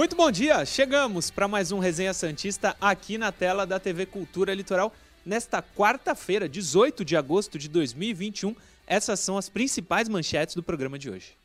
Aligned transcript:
Muito 0.00 0.16
bom 0.16 0.30
dia! 0.30 0.64
Chegamos 0.64 1.30
para 1.30 1.46
mais 1.46 1.72
um 1.72 1.78
Resenha 1.78 2.14
Santista 2.14 2.74
aqui 2.80 3.18
na 3.18 3.30
tela 3.30 3.66
da 3.66 3.78
TV 3.78 4.06
Cultura 4.06 4.54
Litoral. 4.54 4.94
Nesta 5.26 5.62
quarta-feira, 5.62 6.48
18 6.48 7.04
de 7.04 7.18
agosto 7.18 7.58
de 7.58 7.68
2021, 7.68 8.56
essas 8.86 9.20
são 9.20 9.36
as 9.36 9.50
principais 9.50 10.08
manchetes 10.08 10.54
do 10.54 10.62
programa 10.62 10.98
de 10.98 11.10
hoje. 11.10 11.36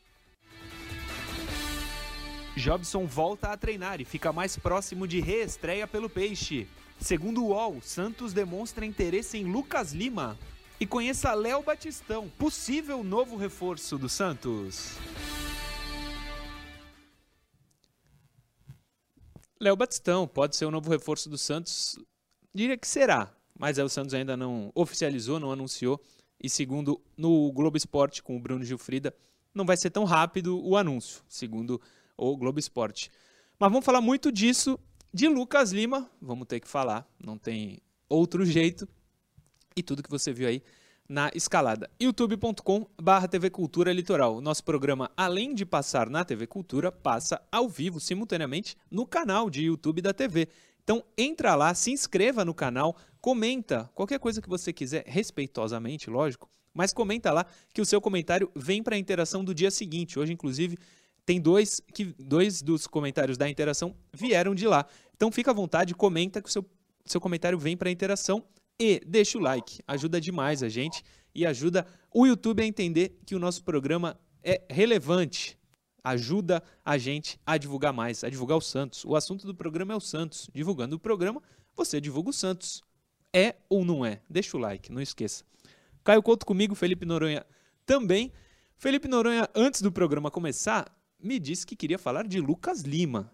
Jobson 2.56 3.06
volta 3.06 3.50
a 3.50 3.58
treinar 3.58 4.00
e 4.00 4.06
fica 4.06 4.32
mais 4.32 4.56
próximo 4.56 5.06
de 5.06 5.20
reestreia 5.20 5.86
pelo 5.86 6.10
Peixe. 6.10 6.66
Segundo 6.98 7.44
o 7.44 7.48
UOL, 7.48 7.82
Santos 7.82 8.32
demonstra 8.32 8.86
interesse 8.86 9.38
em 9.38 9.44
Lucas 9.44 9.92
Lima. 9.92 10.40
E 10.80 10.86
conheça 10.86 11.34
Léo 11.34 11.62
Batistão, 11.62 12.30
possível 12.38 13.04
novo 13.04 13.36
reforço 13.36 13.98
do 13.98 14.08
Santos. 14.08 14.98
Léo 19.60 19.76
Batistão 19.76 20.28
pode 20.28 20.56
ser 20.56 20.66
o 20.66 20.72
novo 20.72 20.90
reforço 20.90 21.30
do 21.30 21.38
Santos. 21.38 21.98
Diria 22.54 22.78
que 22.78 22.88
será, 22.88 23.34
mas 23.58 23.78
o 23.78 23.88
Santos 23.90 24.14
ainda 24.14 24.36
não 24.36 24.72
oficializou, 24.76 25.40
não 25.40 25.52
anunciou. 25.52 26.02
E 26.42 26.50
segundo 26.50 27.02
no 27.18 27.52
Globo 27.52 27.78
Esporte 27.78 28.22
com 28.22 28.36
o 28.36 28.40
Bruno 28.40 28.64
Gilfrida, 28.64 29.16
não 29.54 29.66
vai 29.66 29.78
ser 29.78 29.90
tão 29.90 30.04
rápido 30.04 30.62
o 30.62 30.76
anúncio, 30.76 31.24
segundo 31.30 31.82
o 32.18 32.36
Globo 32.36 32.60
Esporte. 32.60 33.10
Mas 33.58 33.72
vamos 33.72 33.86
falar 33.86 34.02
muito 34.02 34.32
disso 34.32 34.78
de 35.14 35.30
Lucas 35.30 35.72
Lima, 35.72 36.12
vamos 36.22 36.46
ter 36.46 36.60
que 36.60 36.68
falar, 36.68 37.08
não 37.18 37.38
tem 37.38 37.80
outro 38.10 38.46
jeito. 38.46 38.88
E 39.78 39.82
tudo 39.82 40.04
que 40.04 40.10
você 40.10 40.34
viu 40.34 40.48
aí 40.50 40.62
na 41.08 41.32
escalada. 41.34 41.90
youtube.com/barra 42.00 43.28
TV 43.28 43.50
Cultura 43.50 43.94
Litoral. 43.94 44.42
Nosso 44.42 44.64
programa, 44.64 45.12
além 45.16 45.54
de 45.54 45.66
passar 45.66 46.10
na 46.10 46.26
TV 46.26 46.48
Cultura, 46.48 46.92
passa 46.92 47.42
ao 47.52 47.70
vivo 47.70 48.00
simultaneamente 48.00 48.76
no 48.90 49.06
canal 49.06 49.50
de 49.50 49.64
YouTube 49.64 50.02
da 50.02 50.14
TV. 50.14 50.48
Então 50.84 51.04
entra 51.18 51.56
lá, 51.56 51.74
se 51.74 51.92
inscreva 51.92 52.46
no 52.46 52.54
canal, 52.54 52.96
comenta 53.20 53.90
qualquer 53.96 54.20
coisa 54.20 54.42
que 54.42 54.50
você 54.50 54.72
quiser, 54.72 55.04
respeitosamente, 55.08 56.10
lógico, 56.10 56.50
mas 56.74 56.94
comenta 56.94 57.32
lá 57.32 57.46
que 57.74 57.82
o 57.82 57.86
seu 57.86 58.00
comentário 58.00 58.52
vem 58.56 58.84
para 58.84 58.96
a 58.96 59.00
interação 59.00 59.44
do 59.44 59.54
dia 59.54 59.72
seguinte. 59.72 60.20
Hoje, 60.20 60.34
inclusive, 60.34 60.78
tem 61.26 61.42
dois 61.42 61.82
que 61.94 62.14
dois 62.20 62.62
dos 62.62 62.86
comentários 62.86 63.38
da 63.38 63.50
interação 63.50 63.96
vieram 64.14 64.54
de 64.54 64.68
lá. 64.68 64.86
Então 65.16 65.32
fica 65.32 65.52
à 65.52 65.54
vontade, 65.54 65.96
comenta 65.96 66.42
que 66.42 66.50
o 66.50 66.52
seu, 66.52 66.64
seu 67.06 67.20
comentário 67.20 67.58
vem 67.58 67.76
para 67.76 67.90
a 67.90 67.92
interação 67.92 68.44
e 68.80 69.02
deixa 69.06 69.38
o 69.38 69.42
like. 69.42 69.82
Ajuda 69.88 70.20
demais 70.20 70.64
a 70.64 70.70
gente 70.70 71.04
e 71.34 71.46
ajuda 71.46 71.86
o 72.14 72.26
YouTube 72.26 72.62
a 72.62 72.66
entender 72.66 73.20
que 73.26 73.36
o 73.36 73.40
nosso 73.40 73.64
programa 73.64 74.20
é 74.44 74.62
relevante. 74.70 75.58
Ajuda 76.04 76.62
a 76.84 76.98
gente 76.98 77.40
a 77.46 77.58
divulgar 77.58 77.92
mais, 77.92 78.24
a 78.24 78.30
divulgar 78.30 78.58
o 78.58 78.62
Santos. 78.62 79.04
O 79.06 79.16
assunto 79.16 79.46
do 79.48 79.56
programa 79.56 79.94
é 79.94 79.96
o 79.98 80.02
Santos. 80.02 80.50
Divulgando 80.54 80.96
o 80.96 81.00
programa, 81.00 81.42
você 81.76 82.00
divulga 82.00 82.30
o 82.30 82.34
Santos. 82.34 82.84
É 83.34 83.56
ou 83.68 83.84
não 83.84 84.06
é? 84.06 84.22
Deixa 84.30 84.56
o 84.56 84.60
like, 84.60 84.92
não 84.92 85.02
esqueça. 85.02 85.44
Caio 86.04 86.22
Couto 86.22 86.46
comigo, 86.46 86.76
Felipe 86.76 87.06
Noronha 87.06 87.46
também. 87.86 88.32
Felipe 88.78 89.08
Noronha, 89.08 89.50
antes 89.56 89.82
do 89.82 89.92
programa 89.92 90.30
começar, 90.30 90.86
me 91.20 91.40
disse 91.40 91.66
que 91.66 91.76
queria 91.76 91.98
falar 91.98 92.28
de 92.28 92.40
Lucas 92.40 92.82
Lima. 92.82 93.32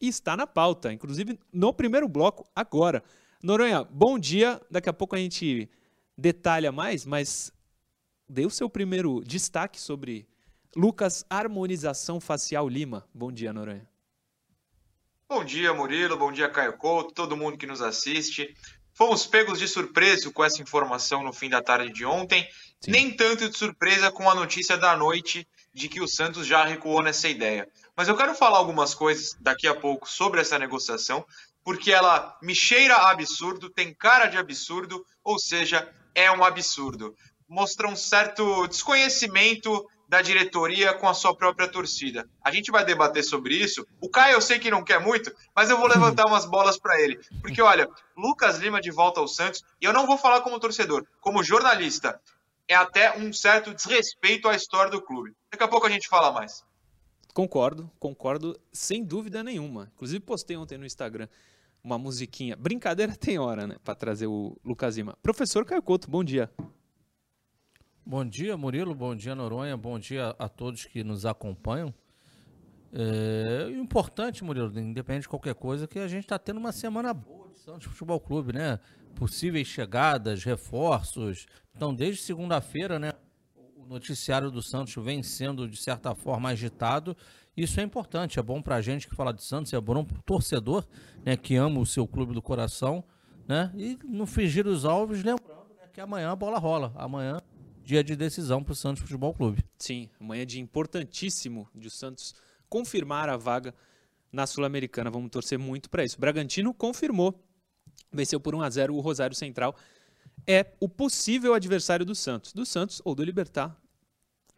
E 0.00 0.08
está 0.08 0.36
na 0.36 0.46
pauta, 0.46 0.92
inclusive 0.92 1.38
no 1.52 1.72
primeiro 1.72 2.08
bloco, 2.08 2.44
agora. 2.56 3.04
Noronha, 3.42 3.84
bom 3.84 4.18
dia. 4.18 4.60
Daqui 4.70 4.90
a 4.90 4.92
pouco 4.92 5.16
a 5.16 5.18
gente 5.18 5.70
detalha 6.16 6.70
mais, 6.70 7.06
mas 7.06 7.50
dê 8.28 8.44
o 8.44 8.50
seu 8.50 8.68
primeiro 8.68 9.22
destaque 9.24 9.80
sobre 9.80 10.28
Lucas 10.76 11.24
Harmonização 11.30 12.20
Facial 12.20 12.68
Lima. 12.68 13.08
Bom 13.14 13.32
dia, 13.32 13.50
Noronha. 13.50 13.88
Bom 15.26 15.42
dia, 15.42 15.72
Murilo. 15.72 16.18
Bom 16.18 16.30
dia, 16.30 16.50
Caio 16.50 16.76
Couto, 16.76 17.14
todo 17.14 17.36
mundo 17.36 17.56
que 17.56 17.66
nos 17.66 17.80
assiste. 17.80 18.54
Fomos 18.92 19.26
pegos 19.26 19.58
de 19.58 19.66
surpresa 19.66 20.30
com 20.30 20.44
essa 20.44 20.60
informação 20.60 21.22
no 21.22 21.32
fim 21.32 21.48
da 21.48 21.62
tarde 21.62 21.90
de 21.90 22.04
ontem. 22.04 22.46
Sim. 22.80 22.90
Nem 22.90 23.10
tanto 23.10 23.48
de 23.48 23.56
surpresa 23.56 24.10
com 24.10 24.28
a 24.28 24.34
notícia 24.34 24.76
da 24.76 24.94
noite 24.94 25.48
de 25.72 25.88
que 25.88 26.00
o 26.00 26.08
Santos 26.08 26.46
já 26.46 26.64
recuou 26.64 27.02
nessa 27.02 27.28
ideia. 27.28 27.66
Mas 27.96 28.08
eu 28.08 28.16
quero 28.16 28.34
falar 28.34 28.58
algumas 28.58 28.94
coisas 28.94 29.34
daqui 29.40 29.66
a 29.66 29.74
pouco 29.74 30.08
sobre 30.08 30.40
essa 30.40 30.58
negociação, 30.58 31.24
porque 31.70 31.92
ela 31.92 32.36
me 32.42 32.52
cheira 32.52 32.96
absurdo, 32.96 33.70
tem 33.70 33.94
cara 33.94 34.26
de 34.26 34.36
absurdo, 34.36 35.06
ou 35.22 35.38
seja, 35.38 35.88
é 36.16 36.28
um 36.28 36.42
absurdo. 36.42 37.14
Mostra 37.48 37.86
um 37.86 37.94
certo 37.94 38.66
desconhecimento 38.66 39.88
da 40.08 40.20
diretoria 40.20 40.92
com 40.94 41.08
a 41.08 41.14
sua 41.14 41.32
própria 41.32 41.68
torcida. 41.68 42.28
A 42.44 42.50
gente 42.50 42.72
vai 42.72 42.84
debater 42.84 43.22
sobre 43.22 43.54
isso. 43.54 43.86
O 44.00 44.10
Caio 44.10 44.34
eu 44.34 44.40
sei 44.40 44.58
que 44.58 44.68
não 44.68 44.82
quer 44.82 44.98
muito, 44.98 45.32
mas 45.54 45.70
eu 45.70 45.78
vou 45.78 45.86
levantar 45.94 46.26
umas 46.26 46.44
bolas 46.44 46.76
para 46.76 47.00
ele. 47.00 47.20
Porque, 47.40 47.62
olha, 47.62 47.88
Lucas 48.16 48.58
Lima 48.58 48.80
de 48.80 48.90
volta 48.90 49.20
ao 49.20 49.28
Santos, 49.28 49.62
e 49.80 49.84
eu 49.84 49.92
não 49.92 50.08
vou 50.08 50.18
falar 50.18 50.40
como 50.40 50.58
torcedor, 50.58 51.06
como 51.20 51.44
jornalista. 51.44 52.20
É 52.66 52.74
até 52.74 53.16
um 53.16 53.32
certo 53.32 53.72
desrespeito 53.72 54.48
à 54.48 54.56
história 54.56 54.90
do 54.90 55.00
clube. 55.00 55.36
Daqui 55.52 55.62
a 55.62 55.68
pouco 55.68 55.86
a 55.86 55.90
gente 55.90 56.08
fala 56.08 56.32
mais. 56.32 56.64
Concordo, 57.32 57.88
concordo 58.00 58.58
sem 58.72 59.04
dúvida 59.04 59.44
nenhuma. 59.44 59.88
Inclusive 59.94 60.18
postei 60.18 60.56
ontem 60.56 60.76
no 60.76 60.84
Instagram 60.84 61.28
uma 61.82 61.98
musiquinha. 61.98 62.56
Brincadeira 62.56 63.14
tem 63.16 63.38
hora, 63.38 63.66
né? 63.66 63.76
Para 63.82 63.94
trazer 63.94 64.26
o 64.26 64.56
Lucas 64.64 64.96
Lima. 64.96 65.16
Professor 65.22 65.64
Caio 65.64 65.82
Couto, 65.82 66.10
bom 66.10 66.22
dia. 66.22 66.50
Bom 68.04 68.24
dia, 68.24 68.56
Murilo. 68.56 68.94
Bom 68.94 69.14
dia, 69.14 69.34
Noronha. 69.34 69.76
Bom 69.76 69.98
dia 69.98 70.34
a 70.38 70.48
todos 70.48 70.84
que 70.84 71.04
nos 71.04 71.24
acompanham. 71.24 71.94
É 72.92 73.70
importante, 73.70 74.42
Murilo, 74.42 74.76
independente 74.78 75.22
de 75.22 75.28
qualquer 75.28 75.54
coisa, 75.54 75.86
que 75.86 75.98
a 75.98 76.08
gente 76.08 76.24
está 76.24 76.38
tendo 76.38 76.58
uma 76.58 76.72
semana 76.72 77.14
boa 77.14 77.48
de 77.50 77.60
Santos 77.60 77.86
Futebol 77.86 78.18
Clube, 78.18 78.52
né? 78.52 78.80
Possíveis 79.14 79.68
chegadas, 79.68 80.42
reforços. 80.42 81.46
Então, 81.76 81.94
desde 81.94 82.22
segunda-feira, 82.22 82.98
né? 82.98 83.12
O 83.76 83.86
noticiário 83.86 84.50
do 84.50 84.62
Santos 84.62 84.94
vem 85.04 85.22
sendo, 85.22 85.68
de 85.68 85.76
certa 85.76 86.14
forma, 86.14 86.48
agitado. 86.48 87.16
Isso 87.60 87.78
é 87.78 87.82
importante, 87.82 88.38
é 88.38 88.42
bom 88.42 88.62
para 88.62 88.76
a 88.76 88.80
gente 88.80 89.06
que 89.06 89.14
fala 89.14 89.34
de 89.34 89.42
Santos, 89.42 89.70
é 89.74 89.78
bom 89.78 90.02
para 90.02 90.18
o 90.18 90.22
torcedor, 90.22 90.86
né? 91.22 91.36
Que 91.36 91.56
ama 91.56 91.78
o 91.78 91.84
seu 91.84 92.08
clube 92.08 92.32
do 92.32 92.40
coração, 92.40 93.04
né? 93.46 93.70
E 93.76 93.98
no 94.02 94.24
fingir 94.24 94.66
os 94.66 94.86
alvos, 94.86 95.18
lembrando 95.18 95.68
né, 95.76 95.86
que 95.92 96.00
amanhã 96.00 96.30
a 96.30 96.36
bola 96.36 96.58
rola. 96.58 96.90
Amanhã 96.96 97.38
dia 97.84 98.02
de 98.02 98.16
decisão 98.16 98.64
para 98.64 98.72
o 98.72 98.74
Santos 98.74 99.02
Futebol 99.02 99.34
Clube. 99.34 99.62
Sim, 99.76 100.08
amanhã 100.18 100.42
é 100.42 100.46
dia 100.46 100.60
importantíssimo 100.60 101.68
de 101.74 101.88
o 101.88 101.90
Santos 101.90 102.34
confirmar 102.66 103.28
a 103.28 103.36
vaga 103.36 103.74
na 104.32 104.46
Sul-Americana. 104.46 105.10
Vamos 105.10 105.28
torcer 105.28 105.58
muito 105.58 105.90
para 105.90 106.02
isso. 106.02 106.16
O 106.16 106.20
Bragantino 106.20 106.72
confirmou, 106.72 107.44
venceu 108.10 108.40
por 108.40 108.54
1 108.54 108.62
a 108.62 108.70
0 108.70 108.94
o 108.94 109.00
Rosário 109.00 109.36
Central. 109.36 109.76
É 110.46 110.72
o 110.80 110.88
possível 110.88 111.52
adversário 111.52 112.06
do 112.06 112.14
Santos, 112.14 112.54
do 112.54 112.64
Santos 112.64 113.02
ou 113.04 113.14
do 113.14 113.22
Libertar. 113.22 113.76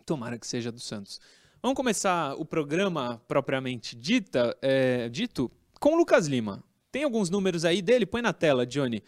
Tomara 0.06 0.38
que 0.38 0.46
seja 0.46 0.70
do 0.70 0.78
Santos. 0.78 1.20
Vamos 1.62 1.76
começar 1.76 2.34
o 2.34 2.44
programa 2.44 3.22
propriamente 3.28 3.94
dita, 3.94 4.58
é, 4.60 5.08
dito 5.08 5.48
com 5.78 5.92
o 5.92 5.96
Lucas 5.96 6.26
Lima. 6.26 6.60
Tem 6.90 7.04
alguns 7.04 7.30
números 7.30 7.64
aí 7.64 7.80
dele? 7.80 8.04
Põe 8.04 8.20
na 8.20 8.32
tela, 8.32 8.66
Johnny. 8.66 9.00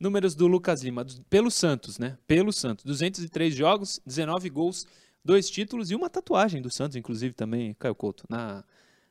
Números 0.00 0.34
do 0.34 0.48
Lucas 0.48 0.82
Lima, 0.82 1.06
pelo 1.30 1.48
Santos, 1.48 2.00
né? 2.00 2.18
Pelo 2.26 2.52
Santos. 2.52 2.84
203 2.84 3.54
jogos, 3.54 4.00
19 4.04 4.50
gols, 4.50 4.84
dois 5.24 5.48
títulos 5.48 5.92
e 5.92 5.94
uma 5.94 6.10
tatuagem 6.10 6.60
do 6.60 6.72
Santos, 6.72 6.96
inclusive, 6.96 7.34
também, 7.34 7.72
Caio 7.74 7.94
Couto, 7.94 8.24
na, 8.28 8.64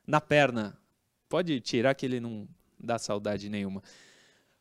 na 0.06 0.20
perna. 0.20 0.76
Pode 1.30 1.62
tirar 1.62 1.94
que 1.94 2.04
ele 2.04 2.20
não 2.20 2.46
dá 2.78 2.98
saudade 2.98 3.48
nenhuma. 3.48 3.82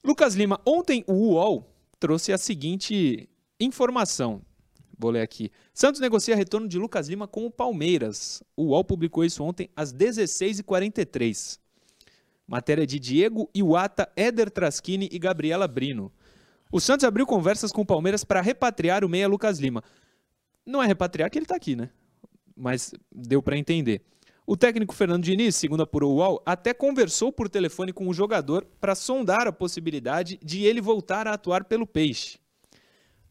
Lucas 0.02 0.36
Lima, 0.36 0.58
ontem 0.66 1.04
o 1.06 1.34
UOL 1.34 1.70
trouxe 2.00 2.32
a 2.32 2.38
seguinte 2.38 3.28
informação. 3.60 4.42
Vou 5.02 5.10
ler 5.10 5.22
aqui. 5.22 5.52
Santos 5.74 6.00
negocia 6.00 6.36
retorno 6.36 6.68
de 6.68 6.78
Lucas 6.78 7.10
Lima 7.10 7.28
com 7.28 7.44
o 7.48 7.50
Palmeiras. 7.50 8.44
O 8.56 8.66
UOL 8.66 8.84
publicou 8.84 9.26
isso 9.26 9.44
ontem 9.44 9.68
às 9.76 9.92
16h43. 9.92 11.58
Matéria 12.46 12.86
de 12.86 13.00
Diego 13.00 13.50
Iwata, 13.52 14.08
Éder 14.16 14.52
Traschini 14.52 15.10
e 15.12 15.18
Gabriela 15.18 15.68
Brino. 15.68 16.12
O 16.72 16.80
Santos 16.80 17.04
abriu 17.04 17.26
conversas 17.26 17.72
com 17.72 17.82
o 17.82 17.86
Palmeiras 17.86 18.24
para 18.24 18.42
repatriar 18.42 19.04
o 19.04 19.10
meia 19.10 19.28
Lucas 19.28 19.58
Lima. 19.58 19.84
Não 20.64 20.84
é 20.84 20.86
repatriar 20.86 21.32
que 21.32 21.40
ele 21.40 21.46
está 21.46 21.56
aqui, 21.56 21.76
né? 21.76 21.90
Mas 22.56 22.94
deu 23.12 23.42
para 23.42 23.58
entender. 23.58 24.04
O 24.46 24.56
técnico 24.56 24.94
Fernando 24.94 25.24
Diniz, 25.24 25.56
segundo 25.56 25.82
apurou 25.82 26.14
o 26.14 26.18
UOL, 26.18 26.44
até 26.46 26.76
conversou 26.76 27.32
por 27.32 27.50
telefone 27.50 27.92
com 27.92 28.08
o 28.08 28.14
jogador 28.14 28.68
para 28.80 28.94
sondar 28.94 29.48
a 29.48 29.52
possibilidade 29.52 30.40
de 30.44 30.64
ele 30.64 30.80
voltar 30.80 31.28
a 31.28 31.34
atuar 31.34 31.64
pelo 31.64 31.88
Peixe. 31.88 32.38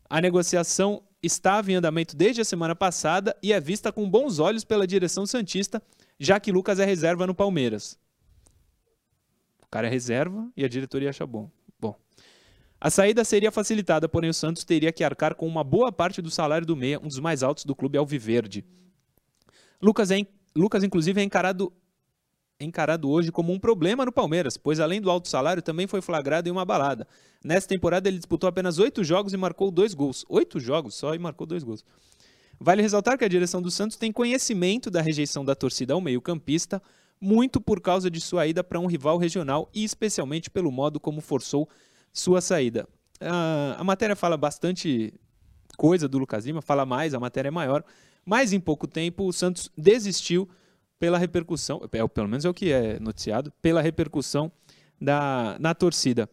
A 0.08 0.20
negociação 0.20 1.04
estava 1.22 1.70
em 1.70 1.74
andamento 1.74 2.16
desde 2.16 2.40
a 2.40 2.44
semana 2.44 2.74
passada 2.74 3.36
e 3.42 3.52
é 3.52 3.60
vista 3.60 3.92
com 3.92 4.08
bons 4.08 4.38
olhos 4.38 4.64
pela 4.64 4.86
direção 4.86 5.26
Santista, 5.26 5.82
já 6.18 6.38
que 6.40 6.52
Lucas 6.52 6.78
é 6.78 6.84
reserva 6.84 7.26
no 7.26 7.34
Palmeiras. 7.34 7.98
O 9.62 9.68
cara 9.70 9.86
é 9.86 9.90
reserva 9.90 10.48
e 10.56 10.64
a 10.64 10.68
diretoria 10.68 11.10
acha 11.10 11.26
bom. 11.26 11.50
A 12.80 12.88
saída 12.88 13.22
seria 13.24 13.52
facilitada, 13.52 14.08
porém 14.08 14.30
o 14.30 14.34
Santos 14.34 14.64
teria 14.64 14.90
que 14.90 15.04
arcar 15.04 15.34
com 15.34 15.46
uma 15.46 15.62
boa 15.62 15.92
parte 15.92 16.22
do 16.22 16.30
salário 16.30 16.66
do 16.66 16.74
meia, 16.74 16.98
um 16.98 17.08
dos 17.08 17.18
mais 17.18 17.42
altos 17.42 17.66
do 17.66 17.76
clube 17.76 17.98
alviverde. 17.98 18.64
Lucas, 19.82 20.10
é, 20.10 20.26
Lucas 20.56 20.82
inclusive, 20.82 21.20
é 21.20 21.24
encarado 21.24 21.70
encarado 22.60 23.08
hoje 23.08 23.32
como 23.32 23.52
um 23.52 23.58
problema 23.58 24.04
no 24.04 24.12
Palmeiras, 24.12 24.56
pois 24.56 24.78
além 24.78 25.00
do 25.00 25.10
alto 25.10 25.28
salário 25.28 25.62
também 25.62 25.86
foi 25.86 26.00
flagrado 26.00 26.48
em 26.48 26.52
uma 26.52 26.64
balada. 26.64 27.06
Nessa 27.42 27.66
temporada 27.66 28.08
ele 28.08 28.18
disputou 28.18 28.48
apenas 28.48 28.78
oito 28.78 29.02
jogos 29.02 29.32
e 29.32 29.36
marcou 29.36 29.70
dois 29.70 29.94
gols. 29.94 30.24
Oito 30.28 30.60
jogos 30.60 30.94
só 30.94 31.14
e 31.14 31.18
marcou 31.18 31.46
dois 31.46 31.64
gols. 31.64 31.84
Vale 32.58 32.82
ressaltar 32.82 33.16
que 33.16 33.24
a 33.24 33.28
direção 33.28 33.62
do 33.62 33.70
Santos 33.70 33.96
tem 33.96 34.12
conhecimento 34.12 34.90
da 34.90 35.00
rejeição 35.00 35.42
da 35.42 35.54
torcida 35.54 35.94
ao 35.94 36.00
meio-campista, 36.00 36.82
muito 37.18 37.58
por 37.60 37.80
causa 37.80 38.10
de 38.10 38.20
sua 38.20 38.46
ida 38.46 38.62
para 38.62 38.78
um 38.78 38.86
rival 38.86 39.16
regional 39.16 39.70
e 39.74 39.82
especialmente 39.82 40.50
pelo 40.50 40.70
modo 40.70 41.00
como 41.00 41.22
forçou 41.22 41.68
sua 42.12 42.40
saída. 42.42 42.86
a 43.78 43.82
matéria 43.84 44.14
fala 44.14 44.36
bastante 44.36 45.14
coisa 45.76 46.06
do 46.06 46.18
Lucas 46.18 46.44
Lima, 46.44 46.60
fala 46.60 46.84
mais, 46.84 47.14
a 47.14 47.20
matéria 47.20 47.48
é 47.48 47.50
maior, 47.50 47.82
mas 48.24 48.52
em 48.52 48.60
pouco 48.60 48.86
tempo 48.86 49.26
o 49.26 49.32
Santos 49.32 49.70
desistiu 49.76 50.48
pela 51.00 51.18
repercussão, 51.18 51.80
é, 51.90 52.06
pelo 52.06 52.28
menos 52.28 52.44
é 52.44 52.48
o 52.48 52.54
que 52.54 52.70
é 52.70 53.00
noticiado, 53.00 53.50
pela 53.62 53.80
repercussão 53.80 54.52
da, 55.00 55.56
na 55.58 55.74
torcida. 55.74 56.28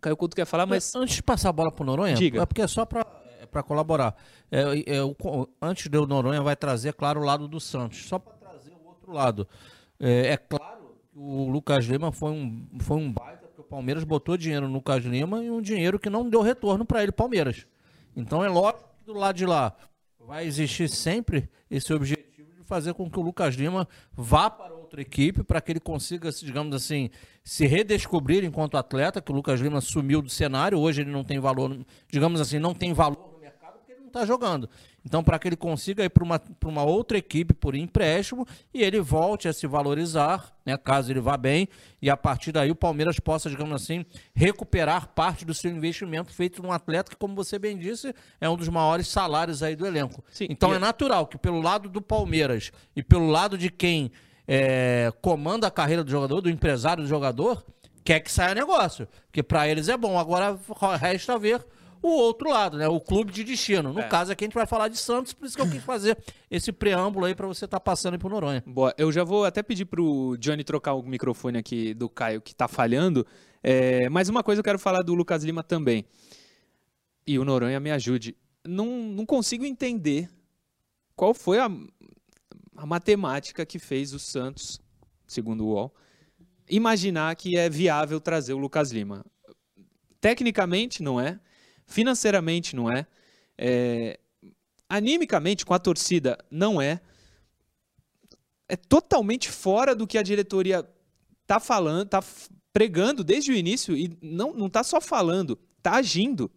Caio 0.00 0.16
Couto 0.16 0.34
quer 0.34 0.46
falar, 0.46 0.64
mas... 0.64 0.94
Antes 0.96 1.16
de 1.16 1.22
passar 1.22 1.50
a 1.50 1.52
bola 1.52 1.70
para 1.70 1.82
o 1.82 1.86
Noronha, 1.86 2.14
Diga. 2.14 2.40
é 2.40 2.46
porque 2.46 2.62
é 2.62 2.66
só 2.66 2.86
para 2.86 3.06
é 3.40 3.62
colaborar. 3.62 4.16
É, 4.50 4.96
é, 4.96 5.02
o, 5.04 5.14
antes 5.60 5.88
do 5.88 6.06
Noronha 6.06 6.40
vai 6.40 6.56
trazer, 6.56 6.94
claro, 6.94 7.20
o 7.20 7.24
lado 7.24 7.46
do 7.46 7.60
Santos. 7.60 8.08
Só 8.08 8.18
para 8.18 8.32
trazer 8.32 8.72
o 8.72 8.88
outro 8.88 9.12
lado. 9.12 9.46
É, 10.00 10.32
é, 10.32 10.36
claro 10.38 10.96
que 11.12 11.18
o 11.18 11.50
Lucas 11.50 11.84
Lima 11.84 12.10
foi 12.10 12.32
um, 12.32 12.66
foi 12.80 12.96
um 12.96 13.12
baita, 13.12 13.46
porque 13.46 13.60
o 13.60 13.64
Palmeiras 13.64 14.04
botou 14.04 14.38
dinheiro 14.38 14.66
no 14.66 14.72
Lucas 14.72 15.04
Lima 15.04 15.44
e 15.44 15.50
um 15.50 15.60
dinheiro 15.60 15.98
que 15.98 16.08
não 16.08 16.28
deu 16.28 16.40
retorno 16.40 16.84
para 16.86 17.02
ele, 17.02 17.12
Palmeiras. 17.12 17.66
Então 18.16 18.42
é 18.42 18.48
lógico 18.48 18.88
que 18.98 19.04
do 19.04 19.12
lado 19.12 19.36
de 19.36 19.44
lá 19.44 19.76
vai 20.18 20.46
existir 20.46 20.88
sempre 20.88 21.48
esse 21.70 21.92
objetivo 21.92 22.21
de 22.62 22.68
fazer 22.68 22.94
com 22.94 23.10
que 23.10 23.18
o 23.18 23.22
Lucas 23.22 23.54
Lima 23.54 23.86
vá 24.12 24.48
para 24.48 24.72
outra 24.72 25.00
equipe, 25.00 25.42
para 25.42 25.60
que 25.60 25.72
ele 25.72 25.80
consiga, 25.80 26.30
digamos 26.30 26.74
assim, 26.74 27.10
se 27.44 27.66
redescobrir 27.66 28.44
enquanto 28.44 28.76
atleta, 28.76 29.20
que 29.20 29.30
o 29.30 29.34
Lucas 29.34 29.60
Lima 29.60 29.80
sumiu 29.80 30.22
do 30.22 30.30
cenário, 30.30 30.78
hoje 30.78 31.02
ele 31.02 31.10
não 31.10 31.24
tem 31.24 31.38
valor, 31.38 31.78
digamos 32.08 32.40
assim, 32.40 32.58
não 32.58 32.74
tem 32.74 32.92
valor 32.92 33.31
está 34.12 34.26
jogando. 34.26 34.68
Então, 35.04 35.22
para 35.22 35.38
que 35.38 35.48
ele 35.48 35.56
consiga 35.56 36.04
ir 36.04 36.10
para 36.10 36.22
uma, 36.22 36.40
uma 36.64 36.84
outra 36.84 37.18
equipe 37.18 37.52
por 37.52 37.74
empréstimo 37.74 38.46
e 38.72 38.82
ele 38.82 39.00
volte 39.00 39.48
a 39.48 39.52
se 39.52 39.66
valorizar, 39.66 40.54
né, 40.64 40.76
caso 40.76 41.10
ele 41.10 41.20
vá 41.20 41.36
bem, 41.36 41.68
e 42.00 42.08
a 42.08 42.16
partir 42.16 42.52
daí 42.52 42.70
o 42.70 42.74
Palmeiras 42.74 43.18
possa, 43.18 43.50
digamos 43.50 43.74
assim, 43.74 44.06
recuperar 44.34 45.08
parte 45.08 45.44
do 45.44 45.52
seu 45.52 45.70
investimento 45.70 46.32
feito 46.32 46.62
num 46.62 46.70
atleta 46.70 47.10
que, 47.10 47.16
como 47.16 47.34
você 47.34 47.58
bem 47.58 47.76
disse, 47.76 48.14
é 48.40 48.48
um 48.48 48.56
dos 48.56 48.68
maiores 48.68 49.08
salários 49.08 49.62
aí 49.62 49.74
do 49.74 49.86
elenco. 49.86 50.22
Sim, 50.30 50.46
então, 50.48 50.72
é 50.72 50.78
natural 50.78 51.26
que 51.26 51.36
pelo 51.36 51.60
lado 51.60 51.88
do 51.88 52.00
Palmeiras 52.00 52.70
e 52.94 53.02
pelo 53.02 53.28
lado 53.28 53.58
de 53.58 53.70
quem 53.70 54.12
é, 54.46 55.12
comanda 55.20 55.66
a 55.66 55.70
carreira 55.70 56.04
do 56.04 56.10
jogador, 56.10 56.40
do 56.40 56.50
empresário 56.50 57.02
do 57.02 57.08
jogador, 57.08 57.64
quer 58.04 58.20
que 58.20 58.30
saia 58.30 58.54
negócio. 58.54 59.08
Porque 59.26 59.42
para 59.42 59.68
eles 59.68 59.88
é 59.88 59.96
bom. 59.96 60.18
Agora 60.18 60.58
resta 61.00 61.38
ver 61.38 61.64
o 62.02 62.08
outro 62.08 62.50
lado, 62.50 62.76
né? 62.76 62.88
O 62.88 63.00
clube 63.00 63.32
de 63.32 63.44
destino. 63.44 63.92
No 63.92 64.00
é. 64.00 64.08
caso 64.08 64.32
aqui 64.32 64.44
a 64.44 64.46
gente 64.46 64.54
vai 64.54 64.66
falar 64.66 64.88
de 64.88 64.98
Santos, 64.98 65.32
por 65.32 65.46
isso 65.46 65.56
que 65.56 65.62
eu 65.62 65.70
quis 65.70 65.82
fazer 65.82 66.18
esse 66.50 66.72
preâmbulo 66.72 67.26
aí 67.26 67.34
para 67.34 67.46
você 67.46 67.64
estar 67.64 67.78
tá 67.78 67.80
passando 67.80 68.14
aí 68.14 68.18
pro 68.18 68.28
Noronha. 68.28 68.62
Boa, 68.66 68.92
eu 68.98 69.12
já 69.12 69.22
vou 69.22 69.44
até 69.44 69.62
pedir 69.62 69.84
pro 69.84 70.36
Johnny 70.38 70.64
trocar 70.64 70.94
o 70.94 71.02
microfone 71.02 71.58
aqui 71.58 71.94
do 71.94 72.08
Caio 72.08 72.42
que 72.42 72.54
tá 72.54 72.66
falhando. 72.66 73.24
É, 73.62 74.08
mas 74.08 74.28
uma 74.28 74.42
coisa 74.42 74.58
eu 74.58 74.64
quero 74.64 74.78
falar 74.78 75.02
do 75.02 75.14
Lucas 75.14 75.44
Lima 75.44 75.62
também. 75.62 76.04
E 77.24 77.38
o 77.38 77.44
Noronha 77.44 77.78
me 77.78 77.92
ajude. 77.92 78.36
Não, 78.66 78.86
não 78.86 79.24
consigo 79.24 79.64
entender 79.64 80.28
qual 81.14 81.32
foi 81.32 81.60
a, 81.60 81.70
a 82.76 82.86
matemática 82.86 83.64
que 83.64 83.78
fez 83.78 84.12
o 84.12 84.18
Santos, 84.18 84.80
segundo 85.26 85.64
o 85.64 85.68
UOL, 85.68 85.94
imaginar 86.68 87.36
que 87.36 87.56
é 87.56 87.70
viável 87.70 88.20
trazer 88.20 88.54
o 88.54 88.58
Lucas 88.58 88.90
Lima. 88.90 89.24
Tecnicamente, 90.20 91.02
não 91.02 91.20
é 91.20 91.38
financeiramente 91.86 92.74
não 92.74 92.90
é, 92.90 93.06
é 93.58 94.18
animicamente 94.88 95.64
com 95.64 95.74
a 95.74 95.78
torcida 95.78 96.38
não 96.50 96.80
é, 96.80 97.00
é 98.68 98.76
totalmente 98.76 99.50
fora 99.50 99.94
do 99.94 100.06
que 100.06 100.18
a 100.18 100.22
diretoria 100.22 100.88
tá 101.46 101.60
falando, 101.60 102.08
tá 102.08 102.24
pregando 102.72 103.22
desde 103.22 103.52
o 103.52 103.54
início 103.54 103.96
e 103.96 104.16
não 104.22 104.54
não 104.54 104.70
tá 104.70 104.82
só 104.82 105.00
falando, 105.00 105.58
tá 105.82 105.96
agindo. 105.96 106.50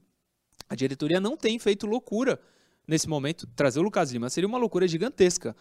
A 0.69 0.75
diretoria 0.75 1.19
não 1.19 1.35
tem 1.35 1.59
feito 1.59 1.85
loucura 1.85 2.39
nesse 2.87 3.07
momento. 3.07 3.47
Trazer 3.55 3.79
o 3.79 3.83
Lucas 3.83 4.11
Lima 4.11 4.29
seria 4.29 4.47
uma 4.47 4.57
loucura 4.57 4.87
gigantesca. 4.87 5.55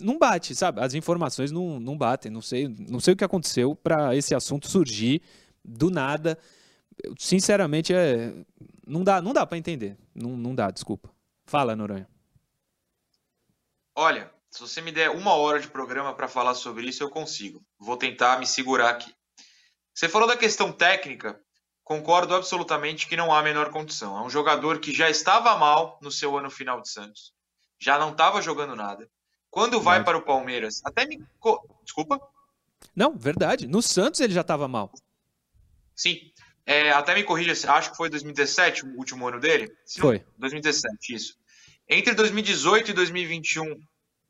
Não 0.00 0.18
bate, 0.18 0.54
sabe? 0.54 0.80
As 0.80 0.94
informações 0.94 1.50
não, 1.50 1.80
não 1.80 1.96
batem. 1.96 2.30
Não 2.30 2.42
sei, 2.42 2.68
não 2.68 3.00
sei 3.00 3.14
o 3.14 3.16
que 3.16 3.24
aconteceu 3.24 3.74
para 3.74 4.14
esse 4.14 4.34
assunto 4.34 4.68
surgir 4.68 5.22
do 5.64 5.90
nada 5.90 6.38
sinceramente, 7.18 7.92
é, 7.94 8.32
não 8.86 9.02
dá, 9.04 9.20
não 9.20 9.32
dá 9.32 9.46
para 9.46 9.58
entender. 9.58 9.96
Não, 10.14 10.36
não 10.36 10.54
dá, 10.54 10.70
desculpa. 10.70 11.10
Fala, 11.46 11.76
Noronha. 11.76 12.08
Olha, 13.94 14.30
se 14.50 14.60
você 14.60 14.80
me 14.80 14.92
der 14.92 15.10
uma 15.10 15.34
hora 15.34 15.60
de 15.60 15.68
programa 15.68 16.14
para 16.14 16.28
falar 16.28 16.54
sobre 16.54 16.86
isso, 16.86 17.02
eu 17.02 17.10
consigo. 17.10 17.64
Vou 17.78 17.96
tentar 17.96 18.38
me 18.38 18.46
segurar 18.46 18.90
aqui. 18.90 19.14
Você 19.92 20.08
falou 20.08 20.26
da 20.26 20.36
questão 20.36 20.72
técnica, 20.72 21.40
concordo 21.84 22.34
absolutamente 22.34 23.06
que 23.06 23.16
não 23.16 23.32
há 23.32 23.38
a 23.38 23.42
menor 23.42 23.70
condição. 23.70 24.18
É 24.18 24.22
um 24.22 24.30
jogador 24.30 24.80
que 24.80 24.92
já 24.92 25.08
estava 25.08 25.56
mal 25.56 25.98
no 26.02 26.10
seu 26.10 26.36
ano 26.36 26.50
final 26.50 26.80
de 26.80 26.88
Santos, 26.88 27.32
já 27.78 27.98
não 27.98 28.10
estava 28.10 28.42
jogando 28.42 28.74
nada. 28.74 29.08
Quando 29.50 29.80
vai 29.80 30.02
para 30.02 30.18
o 30.18 30.22
Palmeiras, 30.22 30.82
até 30.84 31.06
me. 31.06 31.22
Desculpa? 31.84 32.20
Não, 32.94 33.16
verdade. 33.16 33.68
No 33.68 33.80
Santos 33.80 34.18
ele 34.18 34.34
já 34.34 34.40
estava 34.40 34.66
mal. 34.66 34.92
Sim. 35.94 36.32
É, 36.66 36.90
até 36.90 37.14
me 37.14 37.22
corrija, 37.22 37.52
acho 37.72 37.90
que 37.90 37.96
foi 37.96 38.08
2017 38.08 38.86
o 38.86 38.96
último 38.96 39.28
ano 39.28 39.38
dele? 39.38 39.70
Se 39.84 40.00
foi. 40.00 40.18
Não, 40.18 40.24
2017, 40.38 41.14
isso. 41.14 41.36
Entre 41.88 42.14
2018 42.14 42.90
e 42.90 42.94
2021, 42.94 43.78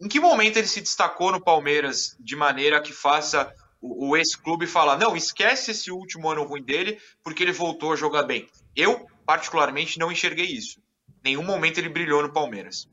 em 0.01 0.09
que 0.09 0.19
momento 0.19 0.57
ele 0.57 0.67
se 0.67 0.81
destacou 0.81 1.31
no 1.31 1.41
Palmeiras 1.41 2.17
de 2.19 2.35
maneira 2.35 2.83
que 2.83 2.93
faça 2.93 3.53
o, 3.81 4.09
o 4.09 4.17
ex-clube 4.17 4.67
falar: 4.67 4.99
não, 4.99 5.17
esquece 5.17 5.71
esse 5.71 5.91
último 5.93 6.29
ano 6.29 6.43
ruim 6.43 6.63
dele, 6.63 6.99
porque 7.23 7.43
ele 7.43 7.53
voltou 7.53 7.93
a 7.93 7.97
jogar 7.97 8.25
bem? 8.25 8.49
Eu, 8.75 9.07
particularmente, 9.25 9.99
não 9.99 10.11
enxerguei 10.11 10.47
isso. 10.47 10.83
Nenhum 11.23 11.45
momento 11.45 11.79
ele 11.79 11.89
brilhou 11.89 12.23
no 12.23 12.33
Palmeiras. 12.33 12.89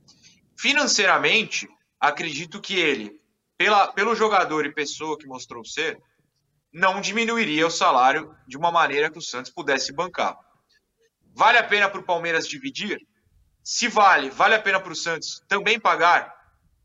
Financeiramente, 0.55 1.67
acredito 1.99 2.61
que 2.61 2.79
ele, 2.79 3.19
pela, 3.57 3.91
pelo 3.91 4.15
jogador 4.15 4.65
e 4.65 4.73
pessoa 4.73 5.17
que 5.17 5.25
mostrou 5.25 5.65
ser, 5.65 5.99
não 6.73 7.01
diminuiria 7.01 7.67
o 7.67 7.71
salário 7.71 8.35
de 8.47 8.57
uma 8.57 8.71
maneira 8.71 9.09
que 9.09 9.17
o 9.17 9.21
Santos 9.21 9.51
pudesse 9.51 9.91
bancar. 9.91 10.37
Vale 11.33 11.57
a 11.57 11.63
pena 11.63 11.89
para 11.89 11.99
o 11.99 12.05
Palmeiras 12.05 12.47
dividir? 12.47 12.99
Se 13.63 13.87
vale, 13.87 14.29
vale 14.29 14.55
a 14.55 14.61
pena 14.61 14.79
para 14.79 14.91
o 14.91 14.95
Santos 14.95 15.41
também 15.47 15.79
pagar, 15.79 16.33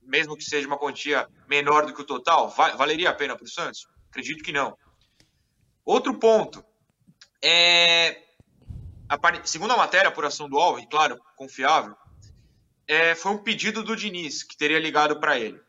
mesmo 0.03 0.37
que 0.37 0.45
seja 0.45 0.67
uma 0.67 0.79
quantia 0.79 1.29
menor 1.49 1.87
do 1.87 1.95
que 1.95 2.03
o 2.03 2.07
total? 2.07 2.49
Valeria 2.51 3.11
a 3.11 3.15
pena 3.15 3.37
para 3.37 3.45
o 3.45 3.49
Santos? 3.49 3.87
Acredito 4.11 4.43
que 4.43 4.53
não. 4.53 4.77
Outro 5.85 6.19
ponto. 6.19 6.65
É, 7.43 8.23
a, 9.09 9.19
segundo 9.45 9.73
a 9.73 9.77
matéria, 9.77 10.09
a 10.09 10.13
apuração 10.13 10.49
do 10.49 10.59
Alves, 10.59 10.87
claro, 10.91 11.19
confiável, 11.37 11.95
é, 12.89 13.15
foi 13.15 13.33
um 13.33 13.39
pedido 13.39 13.83
do 13.83 13.97
Diniz, 13.97 14.43
que 14.43 14.57
teria 14.57 14.79
ligado 14.79 15.19
para 15.19 15.39
ele. 15.39 15.61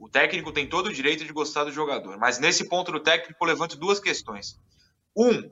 O 0.00 0.08
técnico 0.08 0.50
tem 0.50 0.66
todo 0.66 0.86
o 0.86 0.92
direito 0.92 1.26
de 1.26 1.32
gostar 1.32 1.64
do 1.64 1.70
jogador, 1.70 2.16
mas 2.16 2.38
nesse 2.38 2.66
ponto 2.66 2.90
do 2.90 3.00
técnico 3.00 3.36
eu 3.38 3.46
levanto 3.46 3.76
duas 3.76 4.00
questões. 4.00 4.58
Um, 5.14 5.50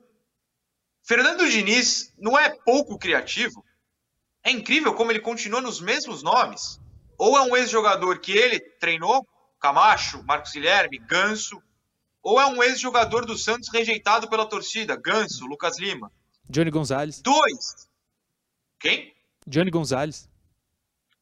Fernando 1.02 1.46
Diniz 1.46 2.14
não 2.18 2.36
é 2.38 2.48
pouco 2.48 2.98
criativo? 2.98 3.62
É 4.42 4.50
incrível 4.50 4.94
como 4.94 5.12
ele 5.12 5.20
continua 5.20 5.60
nos 5.60 5.82
mesmos 5.82 6.22
nomes. 6.22 6.80
Ou 7.18 7.36
é 7.36 7.42
um 7.42 7.54
ex-jogador 7.54 8.20
que 8.20 8.32
ele 8.32 8.58
treinou, 8.58 9.28
Camacho, 9.60 10.24
Marcos 10.24 10.52
Guilherme, 10.52 10.98
Ganso, 10.98 11.62
ou 12.22 12.40
é 12.40 12.46
um 12.46 12.62
ex-jogador 12.62 13.26
do 13.26 13.36
Santos 13.36 13.68
rejeitado 13.70 14.30
pela 14.30 14.46
torcida, 14.46 14.96
Ganso, 14.96 15.44
Lucas 15.44 15.78
Lima. 15.78 16.10
Johnny 16.48 16.70
Gonzalez. 16.70 17.20
Dois. 17.20 17.86
Quem? 18.80 19.14
Johnny 19.46 19.70
Gonzalez. 19.70 20.26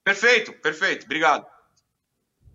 Perfeito, 0.04 0.52
perfeito, 0.52 1.06
obrigado. 1.06 1.55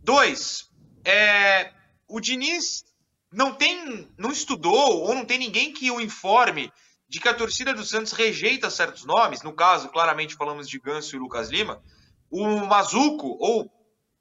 Dois, 0.04 0.70
é, 1.06 1.72
o 2.08 2.20
Diniz 2.20 2.84
não 3.32 3.54
tem, 3.54 4.10
não 4.18 4.32
estudou 4.32 5.04
ou 5.04 5.16
não 5.16 5.26
tem 5.26 5.38
ninguém 5.38 5.72
que 5.72 5.90
o 5.92 6.02
informe 6.02 6.72
de 7.08 7.20
que 7.20 7.30
a 7.30 7.34
torcida 7.34 7.74
do 7.74 7.84
Santos 7.84 8.14
rejeita 8.14 8.70
certos 8.70 9.06
nomes. 9.06 9.44
No 9.44 9.54
caso, 9.54 9.90
claramente 9.90 10.36
falamos 10.36 10.68
de 10.68 10.80
Ganso 10.80 11.16
e 11.16 11.20
Lucas 11.20 11.50
Lima. 11.50 11.82
O 12.30 12.66
Mazuco 12.66 13.38
ou 13.40 13.70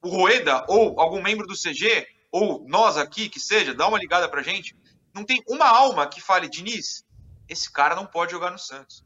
o 0.03 0.09
Rueda 0.09 0.65
ou 0.69 0.99
algum 1.01 1.23
membro 1.23 1.47
do 1.47 1.55
CG 1.55 2.07
ou 2.33 2.65
nós 2.69 2.97
aqui 2.97 3.29
que 3.29 3.41
seja, 3.41 3.75
dá 3.75 3.87
uma 3.87 3.99
ligada 3.99 4.29
pra 4.29 4.43
gente. 4.43 4.77
Não 5.15 5.25
tem 5.25 5.43
uma 5.49 5.67
alma 5.67 6.07
que 6.07 6.21
fale 6.21 6.49
Diniz, 6.49 7.05
esse 7.49 7.71
cara 7.71 7.95
não 7.95 8.07
pode 8.07 8.33
jogar 8.33 8.51
no 8.51 8.59
Santos. 8.59 9.05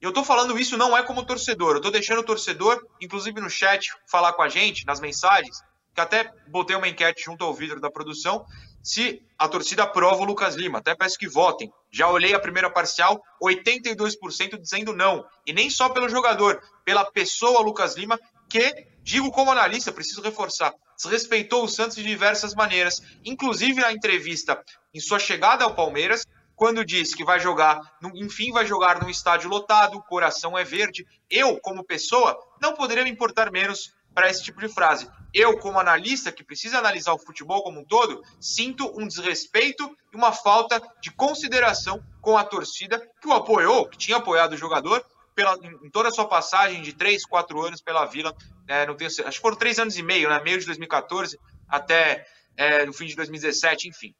Eu 0.00 0.12
tô 0.12 0.24
falando 0.24 0.58
isso 0.58 0.76
não 0.76 0.96
é 0.96 1.02
como 1.02 1.26
torcedor, 1.26 1.76
eu 1.76 1.80
tô 1.80 1.90
deixando 1.90 2.20
o 2.20 2.24
torcedor, 2.24 2.86
inclusive 3.00 3.40
no 3.40 3.50
chat, 3.50 3.92
falar 4.08 4.32
com 4.32 4.42
a 4.42 4.48
gente, 4.48 4.86
nas 4.86 5.00
mensagens, 5.00 5.60
que 5.94 6.00
até 6.00 6.32
botei 6.48 6.76
uma 6.76 6.88
enquete 6.88 7.24
junto 7.24 7.44
ao 7.44 7.54
vidro 7.54 7.80
da 7.80 7.90
produção, 7.90 8.44
se 8.82 9.22
a 9.38 9.48
torcida 9.48 9.82
aprova 9.82 10.22
o 10.22 10.24
Lucas 10.24 10.54
Lima. 10.54 10.78
Até 10.78 10.94
peço 10.94 11.18
que 11.18 11.28
votem. 11.28 11.72
Já 11.90 12.08
olhei 12.08 12.34
a 12.34 12.40
primeira 12.40 12.70
parcial, 12.70 13.22
82% 13.42 14.58
dizendo 14.58 14.94
não. 14.94 15.24
E 15.46 15.52
nem 15.52 15.68
só 15.68 15.88
pelo 15.88 16.08
jogador, 16.08 16.60
pela 16.84 17.04
pessoa 17.04 17.60
Lucas 17.60 17.96
Lima, 17.96 18.18
que, 18.48 18.86
digo 19.02 19.30
como 19.30 19.50
analista, 19.50 19.92
preciso 19.92 20.22
reforçar, 20.22 20.74
desrespeitou 20.96 21.64
o 21.64 21.68
Santos 21.68 21.96
de 21.96 22.02
diversas 22.02 22.54
maneiras, 22.54 23.00
inclusive 23.24 23.80
na 23.80 23.92
entrevista 23.92 24.62
em 24.92 25.00
sua 25.00 25.18
chegada 25.18 25.64
ao 25.64 25.74
Palmeiras, 25.74 26.26
quando 26.56 26.84
disse 26.84 27.16
que 27.16 27.24
vai 27.24 27.40
jogar, 27.40 27.80
enfim, 28.14 28.52
vai 28.52 28.66
jogar 28.66 29.00
num 29.00 29.08
estádio 29.08 29.48
lotado, 29.48 29.96
o 29.96 30.02
coração 30.02 30.58
é 30.58 30.62
verde. 30.62 31.06
Eu, 31.30 31.58
como 31.58 31.82
pessoa, 31.82 32.36
não 32.60 32.74
poderia 32.74 33.02
me 33.02 33.10
importar 33.10 33.50
menos 33.50 33.94
para 34.14 34.28
esse 34.28 34.42
tipo 34.42 34.60
de 34.60 34.68
frase. 34.68 35.08
Eu, 35.32 35.58
como 35.58 35.78
analista 35.78 36.32
que 36.32 36.42
precisa 36.42 36.78
analisar 36.78 37.12
o 37.12 37.18
futebol 37.18 37.62
como 37.62 37.80
um 37.80 37.84
todo, 37.84 38.22
sinto 38.40 38.90
um 38.98 39.06
desrespeito 39.06 39.96
e 40.12 40.16
uma 40.16 40.32
falta 40.32 40.80
de 41.00 41.10
consideração 41.10 42.02
com 42.20 42.36
a 42.36 42.44
torcida 42.44 43.00
que 43.20 43.28
o 43.28 43.32
apoiou, 43.32 43.86
que 43.86 43.96
tinha 43.96 44.16
apoiado 44.16 44.52
o 44.52 44.56
jogador 44.56 45.04
pela, 45.34 45.56
em 45.62 45.90
toda 45.90 46.08
a 46.08 46.12
sua 46.12 46.26
passagem 46.26 46.82
de 46.82 46.92
três, 46.92 47.24
quatro 47.24 47.64
anos 47.64 47.80
pela 47.80 48.04
Vila. 48.06 48.34
É, 48.66 48.86
não 48.86 48.96
tenho, 48.96 49.08
acho 49.08 49.22
que 49.22 49.40
foram 49.40 49.56
três 49.56 49.78
anos 49.78 49.96
e 49.96 50.02
meio, 50.02 50.28
né? 50.28 50.40
meio 50.42 50.58
de 50.58 50.66
2014 50.66 51.38
até 51.68 52.26
é, 52.56 52.84
no 52.84 52.92
fim 52.92 53.06
de 53.06 53.14
2017, 53.14 53.88
enfim. 53.88 54.14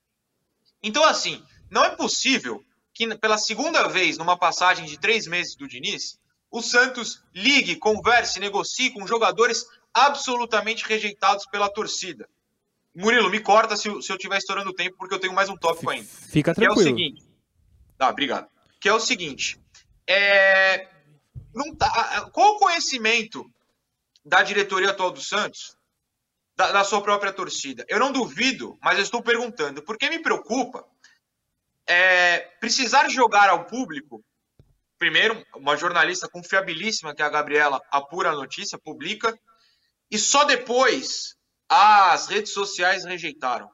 Então, 0.83 1.05
assim, 1.05 1.45
não 1.71 1.85
é 1.85 1.90
possível 1.90 2.64
que 2.95 3.14
pela 3.17 3.38
segunda 3.38 3.88
vez 3.88 4.17
numa 4.17 4.37
passagem 4.37 4.87
de 4.87 4.99
três 4.99 5.26
meses 5.26 5.57
do 5.57 5.69
Diniz, 5.69 6.19
o 6.50 6.61
Santos 6.61 7.23
ligue, 7.35 7.76
converse, 7.76 8.40
negocie 8.40 8.90
com 8.90 9.07
jogadores 9.07 9.64
absolutamente 9.94 10.85
rejeitados 10.87 11.47
pela 11.47 11.68
torcida. 11.68 12.28
Murilo, 12.94 13.30
me 13.30 13.40
corta 13.40 13.76
se, 13.76 13.88
eu 13.88 13.99
estiver 13.99 14.37
estourando 14.37 14.70
o 14.70 14.75
tempo, 14.75 14.97
porque 14.99 15.14
eu 15.14 15.18
tenho 15.18 15.32
mais 15.32 15.49
um 15.49 15.56
tópico 15.56 15.90
ainda. 15.90 16.06
Fica 16.06 16.54
tranquilo. 16.54 16.75
Que 16.75 16.80
é 16.80 16.82
o 16.82 16.97
seguinte. 16.97 17.30
Tá, 17.97 18.09
obrigado. 18.09 18.49
Que 18.80 18.88
é 18.88 18.94
o 18.94 19.00
seguinte. 19.00 19.61
É, 20.09 20.88
não 21.54 21.75
tá, 21.75 22.28
qual 22.32 22.56
o 22.56 22.59
conhecimento 22.59 23.49
da 24.25 24.42
diretoria 24.42 24.90
atual 24.90 25.11
do 25.11 25.20
Santos, 25.20 25.76
da, 26.56 26.73
da 26.73 26.85
sua 26.85 27.02
própria 27.02 27.32
torcida? 27.32 27.85
Eu 27.88 28.00
não 28.00 28.11
duvido, 28.11 28.76
mas 28.82 28.97
eu 28.97 29.04
estou 29.04 29.23
perguntando, 29.23 29.82
porque 29.82 30.11
me 30.11 30.18
preocupa 30.18 30.85
é, 31.87 32.40
precisar 32.61 33.09
jogar 33.09 33.49
ao 33.49 33.64
público. 33.66 34.25
Primeiro, 34.99 35.44
uma 35.54 35.76
jornalista 35.76 36.28
confiabilíssima, 36.28 37.14
que 37.14 37.23
é 37.23 37.25
a 37.25 37.30
Gabriela, 37.30 37.80
apura 37.90 38.30
a 38.30 38.35
notícia, 38.35 38.78
publica, 38.78 39.38
e 40.11 40.19
só 40.19 40.45
depois 40.45 41.37
as 41.69 42.26
redes 42.26 42.52
sociais 42.52 43.05
rejeitaram. 43.05 43.71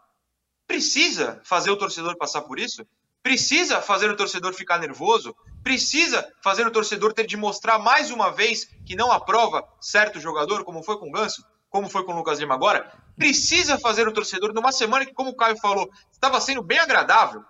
Precisa 0.66 1.40
fazer 1.44 1.70
o 1.70 1.76
torcedor 1.76 2.16
passar 2.16 2.42
por 2.42 2.58
isso? 2.58 2.86
Precisa 3.22 3.80
fazer 3.80 4.10
o 4.10 4.16
torcedor 4.16 4.52
ficar 4.52 4.78
nervoso? 4.78 5.34
Precisa 5.62 6.32
fazer 6.42 6.66
o 6.66 6.70
torcedor 6.70 7.12
ter 7.12 7.26
de 7.26 7.36
mostrar 7.36 7.78
mais 7.78 8.10
uma 8.10 8.30
vez 8.30 8.66
que 8.84 8.94
não 8.94 9.10
aprova 9.10 9.66
certo 9.80 10.20
jogador, 10.20 10.64
como 10.64 10.82
foi 10.82 10.98
com 10.98 11.08
o 11.08 11.12
Ganso, 11.12 11.44
como 11.68 11.88
foi 11.88 12.04
com 12.04 12.12
o 12.12 12.16
Lucas 12.16 12.38
Lima 12.38 12.54
agora? 12.54 12.92
Precisa 13.16 13.78
fazer 13.78 14.06
o 14.06 14.12
torcedor 14.12 14.52
numa 14.52 14.70
semana 14.70 15.04
que, 15.04 15.12
como 15.12 15.30
o 15.30 15.36
Caio 15.36 15.56
falou, 15.56 15.90
estava 16.12 16.40
sendo 16.40 16.62
bem 16.62 16.78
agradável, 16.78 17.42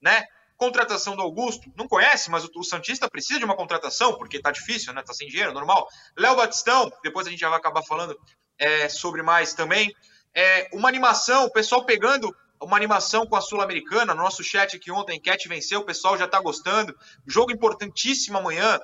né? 0.00 0.24
Contratação 0.60 1.16
do 1.16 1.22
Augusto, 1.22 1.72
não 1.74 1.88
conhece, 1.88 2.30
mas 2.30 2.44
o, 2.44 2.62
Santista 2.62 3.08
precisa 3.08 3.38
de 3.38 3.46
uma 3.46 3.56
contratação, 3.56 4.18
porque 4.18 4.38
tá 4.38 4.50
difícil, 4.50 4.92
né? 4.92 5.02
Tá 5.02 5.14
sem 5.14 5.26
dinheiro, 5.26 5.54
normal. 5.54 5.88
Léo 6.14 6.36
Batistão, 6.36 6.92
depois 7.02 7.26
a 7.26 7.30
gente 7.30 7.40
já 7.40 7.48
vai 7.48 7.58
acabar 7.58 7.82
falando 7.82 8.14
é, 8.58 8.86
sobre 8.90 9.22
mais 9.22 9.54
também. 9.54 9.90
É, 10.34 10.68
uma 10.74 10.86
animação, 10.86 11.46
o 11.46 11.50
pessoal 11.50 11.86
pegando 11.86 12.36
uma 12.60 12.76
animação 12.76 13.26
com 13.26 13.36
a 13.36 13.40
Sul-Americana, 13.40 14.14
no 14.14 14.22
nosso 14.22 14.44
chat 14.44 14.76
aqui 14.76 14.92
ontem, 14.92 15.14
a 15.14 15.16
enquete 15.16 15.48
venceu, 15.48 15.80
o 15.80 15.86
pessoal 15.86 16.18
já 16.18 16.28
tá 16.28 16.38
gostando. 16.38 16.94
Jogo 17.26 17.52
importantíssimo 17.52 18.36
amanhã. 18.36 18.78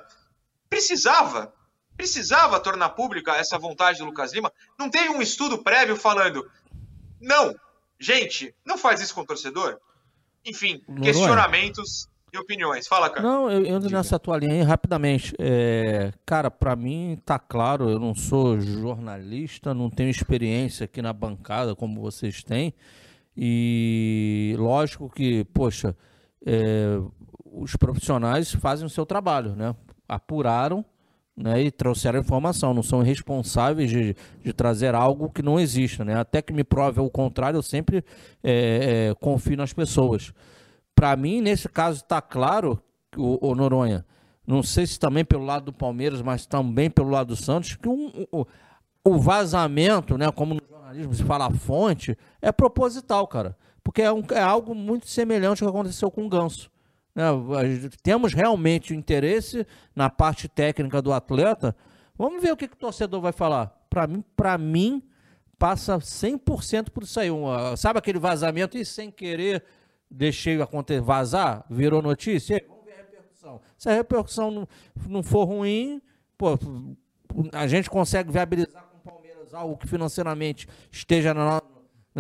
Precisava, 0.71 1.53
precisava 1.95 2.59
tornar 2.59 2.89
pública 2.89 3.37
essa 3.37 3.59
vontade 3.59 3.99
do 3.99 4.07
Lucas 4.07 4.33
Lima. 4.33 4.51
Não 4.79 4.89
teve 4.89 5.11
um 5.11 5.21
estudo 5.21 5.63
prévio 5.63 5.95
falando, 5.95 6.51
não, 7.21 7.55
gente, 8.01 8.55
não 8.65 8.79
faz 8.79 9.03
isso 9.03 9.15
com 9.15 9.21
o 9.21 9.27
torcedor. 9.27 9.79
Enfim, 10.47 10.81
questionamentos 11.03 12.09
é? 12.33 12.37
e 12.37 12.39
opiniões. 12.39 12.87
Fala, 12.87 13.11
cara. 13.11 13.23
Não, 13.27 13.51
eu 13.51 13.67
entro 13.67 13.91
nessa 13.91 14.19
tua 14.19 14.39
linha 14.39 14.55
aí 14.55 14.63
rapidamente. 14.63 15.35
É, 15.39 16.13
cara, 16.25 16.51
para 16.51 16.77
mim 16.77 17.19
tá 17.25 17.39
claro, 17.39 17.91
eu 17.91 17.99
não 17.99 18.15
sou 18.15 18.61
jornalista, 18.61 19.75
não 19.75 19.91
tenho 19.91 20.11
experiência 20.11 20.85
aqui 20.85 21.03
na 21.03 21.13
bancada 21.13 21.75
como 21.75 22.01
vocês 22.01 22.43
têm. 22.43 22.73
E 23.37 24.55
lógico 24.59 25.11
que, 25.11 25.45
poxa, 25.47 25.95
é, 26.45 26.99
os 27.45 27.77
profissionais 27.77 28.53
fazem 28.53 28.87
o 28.87 28.91
seu 28.91 29.05
trabalho, 29.05 29.55
né? 29.55 29.75
Apuraram 30.09 30.85
né, 31.37 31.63
e 31.63 31.71
trouxeram 31.71 32.19
informação, 32.19 32.73
não 32.73 32.83
são 32.83 33.03
responsáveis 33.03 33.91
de, 33.91 34.17
de 34.43 34.53
trazer 34.53 34.95
algo 34.95 35.29
que 35.29 35.43
não 35.43 35.61
exista. 35.61 36.05
Né? 36.05 36.15
Até 36.19 36.41
que 36.41 36.53
me 36.53 36.65
prove 36.65 37.01
o 37.01 37.11
contrário, 37.11 37.59
eu 37.59 37.63
sempre 37.63 38.03
é, 38.43 39.11
é, 39.11 39.15
confio 39.21 39.57
nas 39.57 39.73
pessoas. 39.73 40.33
Para 40.95 41.15
mim, 41.15 41.43
nesse 41.43 41.69
caso, 41.69 41.99
está 41.99 42.23
claro, 42.23 42.83
o, 43.15 43.51
o, 43.51 43.55
Noronha, 43.55 44.07
não 44.47 44.63
sei 44.63 44.87
se 44.87 44.99
também 44.99 45.25
pelo 45.25 45.45
lado 45.45 45.67
do 45.67 45.73
Palmeiras, 45.73 46.23
mas 46.23 46.47
também 46.47 46.89
pelo 46.89 47.11
lado 47.11 47.29
do 47.29 47.37
Santos, 47.37 47.75
que 47.75 47.89
um, 47.89 48.11
o, 48.33 48.47
o 49.05 49.19
vazamento, 49.19 50.17
né, 50.17 50.31
como 50.31 50.55
no 50.55 50.63
jornalismo 50.71 51.15
se 51.15 51.23
fala 51.23 51.51
fonte, 51.51 52.17
é 52.41 52.51
proposital, 52.51 53.27
cara. 53.27 53.57
Porque 53.85 54.01
é, 54.01 54.11
um, 54.11 54.23
é 54.31 54.41
algo 54.41 54.75
muito 54.75 55.07
semelhante 55.07 55.63
ao 55.63 55.71
que 55.71 55.77
aconteceu 55.77 56.11
com 56.11 56.25
o 56.25 56.29
Ganso. 56.29 56.71
Né? 57.17 57.25
Temos 58.03 58.35
realmente 58.35 58.95
interesse 58.95 59.67
na 59.95 60.11
parte 60.11 60.47
técnica 60.47 61.01
do 61.01 61.15
atleta. 61.15 61.75
Vamos 62.17 62.43
ver 62.43 62.53
o 62.53 62.57
que, 62.57 62.69
que 62.69 62.75
o 62.75 62.79
torcedor 62.79 63.23
vai 63.23 63.33
falar. 63.33 63.69
Para 63.89 64.07
mim, 64.07 64.23
para 64.37 64.59
mim, 64.59 65.03
passa 65.59 65.97
100% 65.97 66.91
por 66.91 67.03
isso 67.03 67.19
aí. 67.19 67.31
sabe 67.79 67.99
aquele 67.99 68.19
vazamento 68.19 68.77
e 68.77 68.85
sem 68.85 69.11
querer 69.11 69.65
deixei 70.11 70.61
acontecer, 70.61 71.01
vazar, 71.01 71.65
virou 71.71 72.03
notícia? 72.03 72.63
Vamos 72.69 72.85
ver 72.85 72.93
a 72.93 72.97
repercussão. 72.97 73.61
Se 73.77 73.89
a 73.89 73.95
repercussão 73.95 74.51
não, 74.51 74.69
não 75.09 75.23
for 75.23 75.45
ruim, 75.45 76.01
pô, 76.37 76.59
a 77.53 77.67
gente 77.67 77.89
consegue 77.91 78.31
viabilizar 78.31 78.85
com 78.85 78.99
o 78.99 79.01
Palmeiras 79.01 79.55
algo 79.55 79.77
que 79.77 79.89
financeiramente 79.89 80.69
esteja 80.93 81.35
na, 81.35 81.63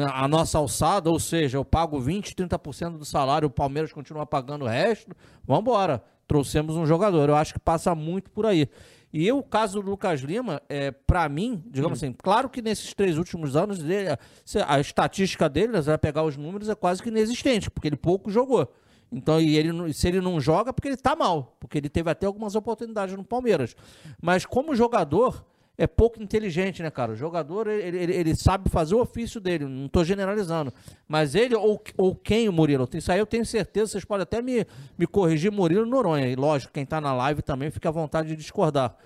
a 0.04 0.28
nossa 0.28 0.58
alçada, 0.58 1.10
ou 1.10 1.18
seja, 1.18 1.56
eu 1.56 1.64
pago 1.64 1.98
20, 1.98 2.34
30% 2.34 2.98
do 2.98 3.04
salário, 3.04 3.48
o 3.48 3.50
Palmeiras 3.50 3.92
continua 3.92 4.26
pagando 4.26 4.66
o 4.66 4.68
resto, 4.68 5.16
vamos 5.46 5.62
embora. 5.62 6.02
Trouxemos 6.28 6.76
um 6.76 6.84
jogador. 6.84 7.28
Eu 7.28 7.36
acho 7.36 7.54
que 7.54 7.60
passa 7.60 7.94
muito 7.94 8.30
por 8.30 8.44
aí. 8.46 8.68
E 9.12 9.30
o 9.32 9.42
caso 9.42 9.80
do 9.80 9.88
Lucas 9.88 10.20
Lima, 10.20 10.60
é, 10.68 10.90
para 10.90 11.26
mim, 11.28 11.62
digamos 11.68 12.02
hum. 12.02 12.06
assim, 12.06 12.12
claro 12.12 12.50
que 12.50 12.60
nesses 12.60 12.92
três 12.92 13.16
últimos 13.16 13.56
anos, 13.56 13.78
dele, 13.78 14.18
a 14.66 14.80
estatística 14.80 15.48
dele, 15.48 15.72
você 15.72 15.88
vai 15.88 15.98
pegar 15.98 16.24
os 16.24 16.36
números, 16.36 16.68
é 16.68 16.74
quase 16.74 17.02
que 17.02 17.08
inexistente, 17.08 17.70
porque 17.70 17.88
ele 17.88 17.96
pouco 17.96 18.30
jogou. 18.30 18.70
Então, 19.10 19.40
e 19.40 19.56
ele, 19.56 19.92
se 19.94 20.08
ele 20.08 20.20
não 20.20 20.40
joga, 20.40 20.72
porque 20.72 20.88
ele 20.88 20.96
tá 20.96 21.14
mal, 21.14 21.56
porque 21.60 21.78
ele 21.78 21.88
teve 21.88 22.10
até 22.10 22.26
algumas 22.26 22.54
oportunidades 22.54 23.16
no 23.16 23.24
Palmeiras. 23.24 23.76
Mas 24.20 24.44
como 24.44 24.74
jogador, 24.74 25.44
é 25.78 25.86
pouco 25.86 26.22
inteligente, 26.22 26.82
né, 26.82 26.90
cara? 26.90 27.12
O 27.12 27.16
jogador, 27.16 27.66
ele, 27.66 27.98
ele, 27.98 28.14
ele 28.14 28.34
sabe 28.34 28.70
fazer 28.70 28.94
o 28.94 29.00
ofício 29.00 29.40
dele, 29.40 29.66
não 29.66 29.86
estou 29.86 30.04
generalizando. 30.04 30.72
Mas 31.06 31.34
ele, 31.34 31.54
ou, 31.54 31.82
ou 31.96 32.14
quem, 32.14 32.48
o 32.48 32.52
Murilo, 32.52 32.88
isso 32.94 33.12
aí 33.12 33.18
eu 33.18 33.26
tenho 33.26 33.44
certeza, 33.44 33.92
vocês 33.92 34.04
podem 34.04 34.22
até 34.22 34.40
me, 34.40 34.66
me 34.96 35.06
corrigir, 35.06 35.52
Murilo 35.52 35.84
Noronha. 35.84 36.28
E 36.28 36.34
lógico, 36.34 36.72
quem 36.72 36.84
está 36.84 37.00
na 37.00 37.12
live 37.12 37.42
também 37.42 37.70
fica 37.70 37.90
à 37.90 37.92
vontade 37.92 38.28
de 38.28 38.36
discordar. 38.36 38.96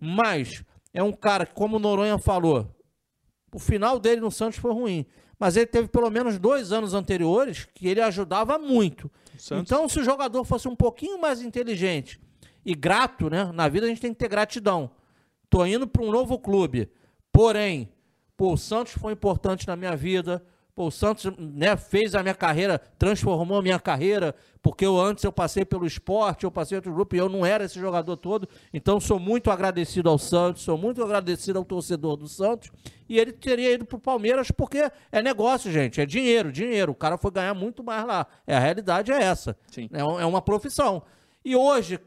Mas 0.00 0.64
é 0.92 1.02
um 1.02 1.12
cara 1.12 1.46
que, 1.46 1.54
como 1.54 1.76
o 1.76 1.80
Noronha 1.80 2.18
falou, 2.18 2.68
o 3.54 3.58
final 3.58 3.98
dele 3.98 4.20
no 4.20 4.30
Santos 4.30 4.58
foi 4.58 4.72
ruim. 4.72 5.06
Mas 5.38 5.56
ele 5.56 5.66
teve 5.66 5.88
pelo 5.88 6.10
menos 6.10 6.38
dois 6.38 6.72
anos 6.72 6.92
anteriores 6.92 7.66
que 7.72 7.88
ele 7.88 8.00
ajudava 8.00 8.58
muito. 8.58 9.10
Então, 9.52 9.88
se 9.88 9.98
o 10.00 10.04
jogador 10.04 10.44
fosse 10.44 10.68
um 10.68 10.76
pouquinho 10.76 11.20
mais 11.20 11.40
inteligente 11.40 12.20
e 12.64 12.74
grato, 12.74 13.30
né? 13.30 13.50
Na 13.54 13.68
vida 13.68 13.86
a 13.86 13.88
gente 13.88 14.00
tem 14.00 14.12
que 14.12 14.18
ter 14.18 14.28
gratidão. 14.28 14.90
Tô 15.50 15.66
indo 15.66 15.86
para 15.86 16.02
um 16.02 16.12
novo 16.12 16.38
clube. 16.38 16.88
Porém, 17.32 17.88
pô, 18.36 18.52
o 18.52 18.56
Santos 18.56 18.92
foi 18.92 19.12
importante 19.12 19.66
na 19.66 19.74
minha 19.74 19.96
vida. 19.96 20.42
Pô, 20.74 20.86
o 20.86 20.90
Santos 20.90 21.30
né, 21.36 21.76
fez 21.76 22.14
a 22.14 22.22
minha 22.22 22.34
carreira, 22.34 22.80
transformou 22.96 23.58
a 23.58 23.62
minha 23.62 23.78
carreira, 23.78 24.34
porque 24.62 24.86
eu 24.86 24.98
antes 24.98 25.24
eu 25.24 25.32
passei 25.32 25.64
pelo 25.64 25.84
esporte, 25.84 26.44
eu 26.44 26.50
passei 26.50 26.76
outro 26.76 26.92
grupo 26.94 27.14
e 27.14 27.18
eu 27.18 27.28
não 27.28 27.44
era 27.44 27.64
esse 27.64 27.78
jogador 27.78 28.16
todo. 28.16 28.48
Então 28.72 29.00
sou 29.00 29.18
muito 29.18 29.50
agradecido 29.50 30.08
ao 30.08 30.16
Santos, 30.16 30.62
sou 30.62 30.78
muito 30.78 31.02
agradecido 31.02 31.58
ao 31.58 31.64
torcedor 31.64 32.16
do 32.16 32.28
Santos. 32.28 32.70
E 33.08 33.18
ele 33.18 33.32
teria 33.32 33.72
ido 33.72 33.84
para 33.84 33.96
o 33.96 34.00
Palmeiras 34.00 34.50
porque 34.52 34.90
é 35.10 35.20
negócio, 35.20 35.70
gente, 35.70 36.00
é 36.00 36.06
dinheiro, 36.06 36.52
dinheiro. 36.52 36.92
O 36.92 36.94
cara 36.94 37.18
foi 37.18 37.32
ganhar 37.32 37.54
muito 37.54 37.82
mais 37.82 38.06
lá. 38.06 38.26
É, 38.46 38.56
a 38.56 38.60
realidade 38.60 39.10
é 39.10 39.20
essa. 39.20 39.56
Sim. 39.70 39.90
É, 39.92 40.00
é 40.00 40.24
uma 40.24 40.40
profissão. 40.40 41.02
E 41.44 41.56
hoje 41.56 41.98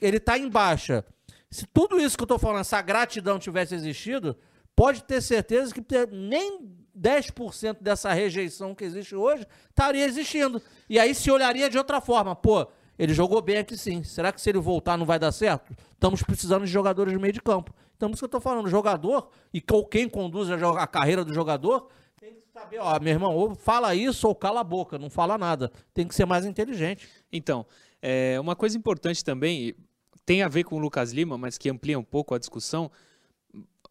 ele 0.00 0.18
está 0.18 0.38
em 0.38 0.48
baixa. 0.48 1.04
Se 1.52 1.66
tudo 1.66 2.00
isso 2.00 2.16
que 2.16 2.22
eu 2.22 2.24
estou 2.24 2.38
falando, 2.38 2.62
essa 2.62 2.80
gratidão 2.80 3.38
tivesse 3.38 3.74
existido, 3.74 4.34
pode 4.74 5.04
ter 5.04 5.20
certeza 5.20 5.74
que 5.74 5.84
nem 6.10 6.74
10% 6.98 7.76
dessa 7.78 8.10
rejeição 8.10 8.74
que 8.74 8.82
existe 8.82 9.14
hoje 9.14 9.46
estaria 9.68 10.02
existindo. 10.06 10.62
E 10.88 10.98
aí 10.98 11.14
se 11.14 11.30
olharia 11.30 11.68
de 11.68 11.76
outra 11.76 12.00
forma. 12.00 12.34
Pô, 12.34 12.66
ele 12.98 13.12
jogou 13.12 13.42
bem 13.42 13.58
aqui 13.58 13.76
sim. 13.76 14.02
Será 14.02 14.32
que 14.32 14.40
se 14.40 14.48
ele 14.48 14.60
voltar 14.60 14.96
não 14.96 15.04
vai 15.04 15.18
dar 15.18 15.30
certo? 15.30 15.76
Estamos 15.92 16.22
precisando 16.22 16.64
de 16.64 16.70
jogadores 16.70 17.12
de 17.12 17.18
meio 17.18 17.34
de 17.34 17.42
campo. 17.42 17.70
Então, 17.98 18.08
isso 18.10 18.20
que 18.20 18.24
eu 18.24 18.26
estou 18.28 18.40
falando, 18.40 18.66
jogador 18.70 19.28
e 19.52 19.62
quem 19.90 20.08
conduz 20.08 20.48
a, 20.50 20.86
carreira 20.86 21.22
do 21.22 21.34
jogador 21.34 21.88
tem 22.18 22.32
que 22.32 22.48
saber, 22.50 22.78
ó, 22.78 22.98
meu 22.98 23.12
irmão, 23.12 23.36
ou 23.36 23.54
fala 23.54 23.94
isso 23.94 24.26
ou 24.26 24.34
cala 24.34 24.60
a 24.60 24.64
boca, 24.64 24.98
não 24.98 25.10
fala 25.10 25.36
nada. 25.36 25.70
Tem 25.92 26.08
que 26.08 26.14
ser 26.14 26.24
mais 26.24 26.46
inteligente. 26.46 27.08
Então, 27.30 27.66
é, 28.00 28.40
uma 28.40 28.56
coisa 28.56 28.76
importante 28.76 29.22
também, 29.22 29.76
tem 30.24 30.42
a 30.42 30.48
ver 30.48 30.64
com 30.64 30.76
o 30.76 30.78
Lucas 30.78 31.12
Lima, 31.12 31.36
mas 31.36 31.58
que 31.58 31.68
amplia 31.68 31.98
um 31.98 32.04
pouco 32.04 32.34
a 32.34 32.38
discussão. 32.38 32.90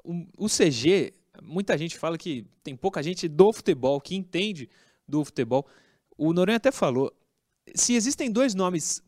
O, 0.04 0.26
o 0.38 0.48
CG, 0.48 1.14
muita 1.42 1.78
gente 1.78 1.98
fala 1.98 2.18
que 2.18 2.46
tem 2.64 2.76
pouca 2.76 3.02
gente 3.04 3.28
do 3.28 3.52
futebol 3.52 4.00
que 4.00 4.16
entende 4.16 4.70
do 5.08 5.24
futebol. 5.24 5.66
O 6.18 6.34
Noronha 6.34 6.58
até 6.58 6.72
falou, 6.72 7.12
se 7.76 7.94
existem 7.94 8.32
dois 8.32 8.56
nomes 8.56 9.02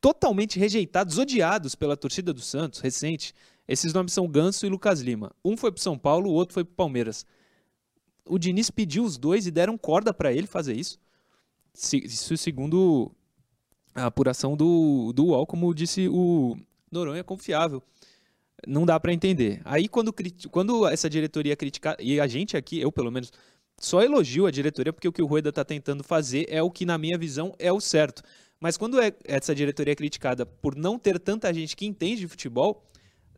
totalmente 0.00 0.58
rejeitados, 0.58 1.18
odiados 1.18 1.74
pela 1.74 1.96
torcida 1.96 2.32
do 2.32 2.40
Santos, 2.40 2.80
recente, 2.80 3.34
esses 3.68 3.92
nomes 3.92 4.12
são 4.12 4.26
Ganso 4.26 4.66
e 4.66 4.68
Lucas 4.68 5.00
Lima. 5.00 5.32
Um 5.44 5.56
foi 5.56 5.70
para 5.70 5.82
São 5.82 5.98
Paulo, 5.98 6.30
o 6.30 6.32
outro 6.32 6.54
foi 6.54 6.64
para 6.64 6.74
Palmeiras. 6.74 7.26
O 8.26 8.38
Diniz 8.38 8.70
pediu 8.70 9.04
os 9.04 9.18
dois 9.18 9.46
e 9.46 9.50
deram 9.50 9.76
corda 9.76 10.12
para 10.12 10.32
ele 10.32 10.46
fazer 10.46 10.74
isso. 10.74 10.98
Isso 11.74 12.36
segundo 12.36 13.12
a 13.94 14.06
apuração 14.06 14.56
do, 14.56 15.12
do 15.12 15.26
UOL, 15.26 15.46
como 15.46 15.74
disse 15.74 16.08
o 16.08 16.56
Noronha, 16.90 17.20
é 17.20 17.22
confiável. 17.22 17.82
Não 18.66 18.84
dá 18.84 18.98
para 19.00 19.12
entender. 19.12 19.60
Aí 19.64 19.88
quando, 19.88 20.14
quando 20.50 20.86
essa 20.86 21.08
diretoria 21.08 21.56
criticar, 21.56 21.96
e 21.98 22.20
a 22.20 22.26
gente 22.26 22.56
aqui, 22.56 22.80
eu 22.80 22.92
pelo 22.92 23.10
menos, 23.10 23.32
só 23.78 24.02
elogio 24.02 24.46
a 24.46 24.50
diretoria 24.50 24.92
porque 24.92 25.08
o 25.08 25.12
que 25.12 25.22
o 25.22 25.26
Rueda 25.26 25.48
está 25.48 25.64
tentando 25.64 26.04
fazer 26.04 26.46
é 26.48 26.62
o 26.62 26.70
que, 26.70 26.84
na 26.84 26.98
minha 26.98 27.16
visão, 27.16 27.54
é 27.58 27.72
o 27.72 27.80
certo. 27.80 28.22
Mas 28.60 28.76
quando 28.76 29.00
é 29.00 29.12
essa 29.24 29.54
diretoria 29.54 29.92
é 29.92 29.96
criticada 29.96 30.44
por 30.44 30.76
não 30.76 30.98
ter 30.98 31.18
tanta 31.18 31.52
gente 31.54 31.74
que 31.74 31.86
entende 31.86 32.20
de 32.20 32.28
futebol, 32.28 32.84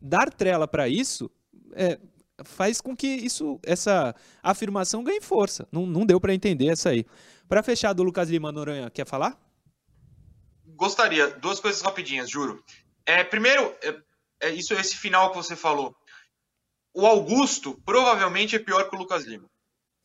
dar 0.01 0.29
trela 0.29 0.67
para 0.67 0.89
isso 0.89 1.31
é, 1.73 1.97
faz 2.43 2.81
com 2.81 2.95
que 2.95 3.07
isso, 3.07 3.59
essa 3.63 4.13
afirmação 4.41 5.03
ganhe 5.03 5.21
força. 5.21 5.67
Não, 5.71 5.85
não 5.85 6.05
deu 6.05 6.19
para 6.19 6.33
entender 6.33 6.67
essa 6.67 6.89
aí. 6.89 7.05
Para 7.47 7.63
fechar 7.63 7.93
do 7.93 8.03
Lucas 8.03 8.29
Lima 8.29 8.51
Noronha, 8.51 8.89
quer 8.89 9.07
falar? 9.07 9.39
Gostaria. 10.75 11.29
Duas 11.39 11.59
coisas 11.59 11.81
rapidinhas, 11.81 12.29
juro. 12.29 12.63
É, 13.05 13.23
primeiro, 13.23 13.75
é, 13.81 13.95
é 14.41 14.49
isso 14.49 14.73
esse 14.73 14.95
final 14.95 15.29
que 15.29 15.37
você 15.37 15.55
falou. 15.55 15.95
O 16.93 17.05
Augusto 17.05 17.81
provavelmente 17.85 18.55
é 18.55 18.59
pior 18.59 18.89
que 18.89 18.95
o 18.95 18.99
Lucas 18.99 19.25
Lima. 19.25 19.49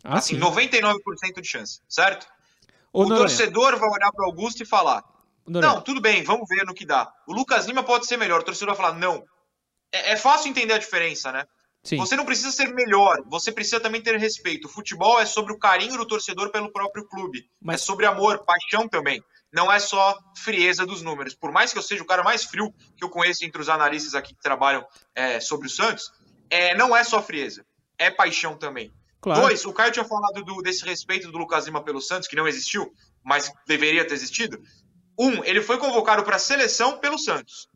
Ah, 0.02 0.18
assim, 0.18 0.36
sim. 0.36 0.40
99% 0.40 1.40
de 1.40 1.48
chance, 1.48 1.80
certo? 1.88 2.26
Ô, 2.92 3.00
o 3.00 3.02
Noronha. 3.02 3.20
torcedor 3.20 3.78
vai 3.78 3.88
olhar 3.90 4.10
para 4.12 4.24
o 4.24 4.26
Augusto 4.26 4.62
e 4.62 4.66
falar: 4.66 5.04
Noronha. 5.46 5.74
Não, 5.74 5.82
tudo 5.82 6.00
bem, 6.00 6.22
vamos 6.22 6.48
ver 6.48 6.64
no 6.64 6.74
que 6.74 6.86
dá. 6.86 7.12
O 7.26 7.32
Lucas 7.32 7.66
Lima 7.66 7.82
pode 7.82 8.06
ser 8.06 8.16
melhor. 8.16 8.40
O 8.40 8.44
torcedor 8.44 8.74
vai 8.74 8.84
falar: 8.84 8.98
Não. 8.98 9.24
É, 9.92 10.12
é 10.12 10.16
fácil 10.16 10.50
entender 10.50 10.74
a 10.74 10.78
diferença, 10.78 11.32
né? 11.32 11.44
Sim. 11.82 11.96
Você 11.96 12.16
não 12.16 12.24
precisa 12.24 12.50
ser 12.50 12.74
melhor, 12.74 13.22
você 13.26 13.52
precisa 13.52 13.80
também 13.80 14.02
ter 14.02 14.16
respeito. 14.18 14.66
O 14.66 14.70
futebol 14.70 15.20
é 15.20 15.24
sobre 15.24 15.52
o 15.52 15.58
carinho 15.58 15.96
do 15.96 16.06
torcedor 16.06 16.50
pelo 16.50 16.72
próprio 16.72 17.06
clube. 17.06 17.48
Mas... 17.60 17.80
É 17.80 17.84
sobre 17.84 18.04
amor, 18.04 18.44
paixão 18.44 18.88
também. 18.88 19.22
Não 19.52 19.72
é 19.72 19.78
só 19.78 20.18
frieza 20.36 20.84
dos 20.84 21.02
números. 21.02 21.34
Por 21.34 21.50
mais 21.50 21.72
que 21.72 21.78
eu 21.78 21.82
seja 21.82 22.02
o 22.02 22.06
cara 22.06 22.22
mais 22.22 22.44
frio 22.44 22.72
que 22.96 23.04
eu 23.04 23.08
conheço 23.08 23.44
entre 23.44 23.60
os 23.60 23.68
analistas 23.68 24.14
aqui 24.14 24.34
que 24.34 24.42
trabalham 24.42 24.86
é, 25.14 25.40
sobre 25.40 25.66
o 25.66 25.70
Santos, 25.70 26.12
é, 26.50 26.74
não 26.74 26.94
é 26.96 27.02
só 27.04 27.22
frieza, 27.22 27.64
é 27.98 28.10
paixão 28.10 28.56
também. 28.56 28.92
Claro. 29.20 29.42
Dois, 29.42 29.64
o 29.64 29.72
Caio 29.72 29.92
tinha 29.92 30.04
falado 30.04 30.44
do, 30.44 30.62
desse 30.62 30.84
respeito 30.84 31.30
do 31.30 31.38
Lucas 31.38 31.66
Lima 31.66 31.82
pelo 31.82 32.00
Santos, 32.00 32.28
que 32.28 32.36
não 32.36 32.46
existiu, 32.46 32.92
mas 33.24 33.52
deveria 33.66 34.06
ter 34.06 34.14
existido. 34.14 34.60
Um, 35.18 35.42
ele 35.44 35.60
foi 35.60 35.78
convocado 35.78 36.22
para 36.22 36.36
a 36.36 36.38
seleção 36.38 36.98
pelo 36.98 37.18
Santos. 37.18 37.68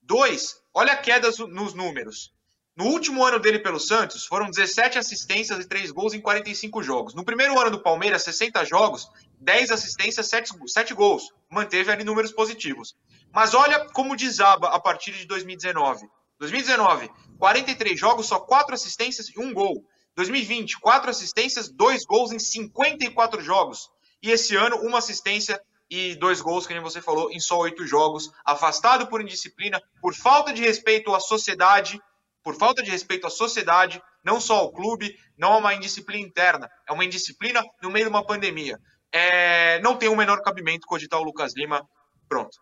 Dois, 0.00 0.56
olha 0.72 0.92
a 0.92 0.96
queda 0.96 1.28
nos 1.48 1.74
números. 1.74 2.32
No 2.76 2.86
último 2.86 3.24
ano 3.24 3.38
dele 3.38 3.58
pelo 3.58 3.78
Santos, 3.78 4.26
foram 4.26 4.50
17 4.50 4.98
assistências 4.98 5.64
e 5.64 5.68
3 5.68 5.90
gols 5.90 6.12
em 6.12 6.20
45 6.20 6.82
jogos. 6.82 7.14
No 7.14 7.24
primeiro 7.24 7.58
ano 7.58 7.70
do 7.70 7.82
Palmeiras, 7.82 8.22
60 8.22 8.64
jogos, 8.64 9.08
10 9.44 9.70
assistências, 9.70 10.26
7, 10.28 10.52
7 10.66 10.94
gols. 10.94 11.32
Manteve 11.50 11.92
ali 11.92 12.02
números 12.02 12.32
positivos. 12.32 12.96
Mas 13.32 13.54
olha 13.54 13.86
como 13.90 14.16
desaba 14.16 14.68
a 14.68 14.80
partir 14.80 15.12
de 15.12 15.26
2019. 15.26 16.08
2019, 16.38 17.10
43 17.38 17.98
jogos, 17.98 18.26
só 18.26 18.40
4 18.40 18.74
assistências 18.74 19.28
e 19.28 19.38
1 19.38 19.52
gol. 19.52 19.84
2020, 20.16 20.80
4 20.80 21.10
assistências, 21.10 21.68
2 21.68 22.04
gols 22.04 22.32
em 22.32 22.38
54 22.38 23.42
jogos. 23.42 23.90
E 24.22 24.30
esse 24.30 24.56
ano, 24.56 24.76
uma 24.76 24.98
assistência 24.98 25.60
e 25.90 26.14
dois 26.14 26.40
gols, 26.40 26.66
que 26.66 26.72
nem 26.72 26.82
você 26.82 27.02
falou, 27.02 27.30
em 27.30 27.38
só 27.38 27.58
oito 27.58 27.86
jogos. 27.86 28.30
Afastado 28.44 29.06
por 29.06 29.20
indisciplina, 29.20 29.80
por 30.00 30.14
falta 30.14 30.52
de 30.52 30.62
respeito 30.62 31.14
à 31.14 31.20
sociedade, 31.20 32.00
por 32.42 32.56
falta 32.56 32.82
de 32.82 32.90
respeito 32.90 33.26
à 33.26 33.30
sociedade, 33.30 34.02
não 34.24 34.40
só 34.40 34.56
ao 34.56 34.72
clube, 34.72 35.14
não 35.36 35.54
é 35.54 35.56
uma 35.58 35.74
indisciplina 35.74 36.26
interna, 36.26 36.70
é 36.88 36.92
uma 36.92 37.04
indisciplina 37.04 37.62
no 37.82 37.90
meio 37.90 38.06
de 38.06 38.10
uma 38.10 38.24
pandemia. 38.24 38.78
É, 39.16 39.80
não 39.80 39.96
tem 39.96 40.08
o 40.08 40.16
menor 40.16 40.42
cabimento 40.42 40.88
cogitar 40.88 41.20
o 41.20 41.22
Lucas 41.22 41.54
Lima. 41.54 41.88
Pronto. 42.28 42.58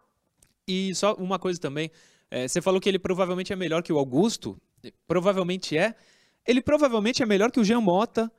E 0.69 0.95
só 0.95 1.15
uma 1.15 1.38
coisa 1.38 1.59
também. 1.59 1.91
É, 2.31 2.47
você 2.47 2.61
falou 2.61 2.79
que 2.79 2.91
ele 2.91 2.99
provavelmente 2.99 3.55
é 3.55 3.57
melhor 3.57 3.83
que 3.83 3.91
o 3.91 3.99
Augusto. 3.99 4.61
Provavelmente 5.07 5.79
é. 5.79 5.95
Ele 6.47 6.61
provavelmente 6.61 7.23
é 7.23 7.27
melhor 7.27 7.51
que 7.51 7.59
o 7.59 7.65
Jean 7.65 7.81
Mota. 7.81 8.31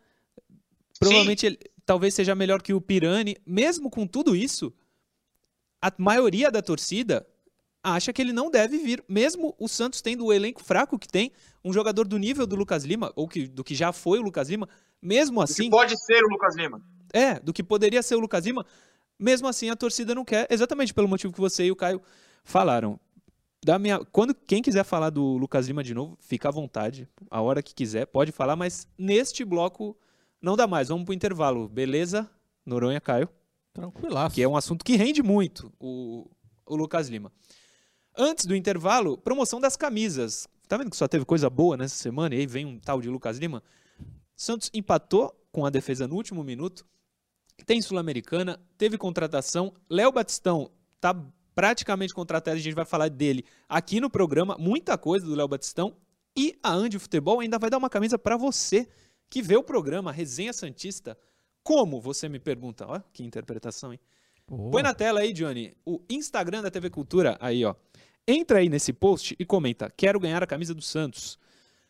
Provavelmente 0.99 1.47
ele, 1.47 1.59
talvez 1.83 2.13
seja 2.13 2.35
melhor 2.35 2.61
que 2.61 2.71
o 2.71 2.79
Pirani. 2.79 3.35
Mesmo 3.47 3.89
com 3.89 4.05
tudo 4.05 4.35
isso, 4.35 4.71
a 5.81 5.91
maioria 5.97 6.51
da 6.51 6.61
torcida 6.61 7.25
acha 7.83 8.13
que 8.13 8.21
ele 8.21 8.31
não 8.31 8.51
deve 8.51 8.77
vir, 8.77 9.03
mesmo 9.09 9.55
o 9.59 9.67
Santos 9.67 10.01
tendo 10.01 10.25
o 10.25 10.31
elenco 10.31 10.63
fraco 10.63 10.97
que 10.99 11.07
tem, 11.07 11.31
um 11.65 11.73
jogador 11.73 12.07
do 12.07 12.17
nível 12.17 12.45
do 12.45 12.55
Lucas 12.55 12.85
Lima, 12.85 13.11
ou 13.15 13.27
que, 13.27 13.47
do 13.47 13.63
que 13.63 13.75
já 13.75 13.91
foi 13.91 14.19
o 14.19 14.21
Lucas 14.21 14.49
Lima, 14.49 14.69
mesmo 15.01 15.41
assim. 15.41 15.69
pode 15.69 15.97
ser 16.05 16.23
o 16.23 16.29
Lucas 16.29 16.55
Lima. 16.55 16.81
É, 17.13 17.39
do 17.39 17.53
que 17.53 17.63
poderia 17.63 18.01
ser 18.01 18.15
o 18.15 18.19
Lucas 18.19 18.45
Lima, 18.45 18.65
mesmo 19.19 19.47
assim 19.47 19.69
a 19.69 19.75
torcida 19.75 20.15
não 20.15 20.25
quer, 20.25 20.47
exatamente 20.49 20.93
pelo 20.93 21.07
motivo 21.07 21.31
que 21.31 21.39
você 21.39 21.65
e 21.65 21.71
o 21.71 21.75
Caio 21.75 22.01
falaram. 22.43 22.99
Da 23.63 23.79
minha, 23.79 24.03
quando 24.11 24.33
quem 24.33 24.61
quiser 24.61 24.83
falar 24.83 25.09
do 25.09 25.37
Lucas 25.37 25.67
Lima 25.67 25.83
de 25.83 25.93
novo, 25.93 26.17
fica 26.19 26.49
à 26.49 26.51
vontade, 26.51 27.07
a 27.31 27.39
hora 27.39 27.63
que 27.63 27.73
quiser, 27.73 28.05
pode 28.07 28.31
falar, 28.31 28.57
mas 28.57 28.87
neste 28.97 29.45
bloco 29.45 29.95
não 30.41 30.57
dá 30.57 30.67
mais. 30.67 30.89
Vamos 30.89 31.05
pro 31.05 31.13
intervalo, 31.13 31.69
beleza? 31.69 32.29
Noronha, 32.65 32.99
Caio. 32.99 33.29
Tranquilaço. 33.71 34.35
Que 34.35 34.43
é 34.43 34.47
um 34.47 34.57
assunto 34.57 34.83
que 34.83 34.97
rende 34.97 35.23
muito 35.23 35.71
o, 35.79 36.29
o 36.65 36.75
Lucas 36.75 37.07
Lima. 37.07 37.31
Antes 38.15 38.45
do 38.45 38.55
intervalo, 38.55 39.17
promoção 39.17 39.59
das 39.59 39.77
camisas. 39.77 40.47
Tá 40.67 40.77
vendo 40.77 40.91
que 40.91 40.97
só 40.97 41.07
teve 41.07 41.25
coisa 41.25 41.49
boa 41.49 41.77
nessa 41.77 41.95
semana? 41.95 42.35
E 42.35 42.39
aí 42.39 42.45
vem 42.45 42.65
um 42.65 42.77
tal 42.77 43.01
de 43.01 43.09
Lucas 43.09 43.37
Lima. 43.37 43.63
Santos 44.35 44.69
empatou 44.73 45.33
com 45.51 45.65
a 45.65 45.69
defesa 45.69 46.07
no 46.07 46.15
último 46.15 46.43
minuto. 46.43 46.85
Tem 47.65 47.81
Sul-Americana, 47.81 48.59
teve 48.77 48.97
contratação. 48.97 49.73
Léo 49.89 50.11
Batistão 50.11 50.71
tá 50.99 51.15
praticamente 51.55 52.13
contratado, 52.13 52.57
a 52.57 52.59
gente 52.59 52.73
vai 52.73 52.85
falar 52.85 53.09
dele 53.09 53.45
aqui 53.67 53.99
no 53.99 54.09
programa. 54.09 54.55
Muita 54.59 54.97
coisa 54.97 55.25
do 55.25 55.35
Léo 55.35 55.47
Batistão. 55.47 55.95
E 56.35 56.57
a 56.63 56.73
Andi 56.73 56.97
Futebol 56.97 57.39
ainda 57.39 57.59
vai 57.59 57.69
dar 57.69 57.77
uma 57.77 57.89
camisa 57.89 58.17
para 58.17 58.35
você 58.35 58.87
que 59.29 59.41
vê 59.41 59.55
o 59.55 59.63
programa 59.63 60.11
Resenha 60.11 60.51
Santista. 60.51 61.17
Como? 61.63 62.01
Você 62.01 62.27
me 62.27 62.39
pergunta. 62.39 62.85
Ó, 62.87 62.99
que 63.11 63.23
interpretação, 63.23 63.93
hein? 63.93 63.99
Boa. 64.47 64.71
Põe 64.71 64.83
na 64.83 64.93
tela 64.93 65.21
aí, 65.21 65.31
Johnny, 65.31 65.73
o 65.85 66.01
Instagram 66.09 66.61
da 66.61 66.71
TV 66.71 66.89
Cultura, 66.89 67.37
aí, 67.39 67.63
ó. 67.63 67.75
Entra 68.27 68.59
aí 68.59 68.69
nesse 68.69 68.91
post 68.91 69.35
e 69.39 69.45
comenta: 69.45 69.91
quero 69.95 70.19
ganhar 70.19 70.41
a 70.41 70.47
camisa 70.47 70.73
do 70.73 70.81
Santos. 70.81 71.37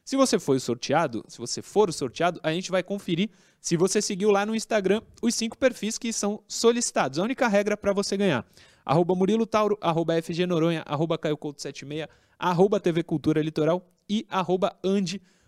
Se 0.06 0.18
você 0.18 0.38
foi 0.38 0.60
sorteado, 0.60 1.24
se 1.30 1.38
você 1.38 1.62
for 1.62 1.92
sorteado, 1.94 2.40
a 2.44 2.52
gente 2.52 2.70
vai 2.70 2.84
conferir 2.84 3.30
se 3.62 3.78
você 3.78 4.02
seguiu 4.02 4.32
lá 4.32 4.46
no 4.46 4.54
Instagram 4.54 5.02
os 5.22 5.34
cinco 5.34 5.58
perfis 5.58 5.98
que 5.98 6.12
são 6.12 6.44
solicitados. 6.46 7.20
A 7.20 7.24
única 7.24 7.48
regra 7.48 7.78
para 7.78 7.94
você 7.94 8.18
ganhar. 8.18 8.46
Arroba 8.86 9.16
Murilo 9.16 9.46
Tauro, 9.46 9.78
arroba 9.80 10.22
FG 10.22 10.46
Noronha, 10.46 10.84
arroba 10.86 11.18
Caio 11.18 11.38
Couto 11.38 11.62
76, 11.62 12.10
arroba 12.38 12.82
TV 12.82 13.02
Cultura 13.02 13.42
Litoral 13.42 13.90
e 14.10 14.26
arroba 14.30 14.78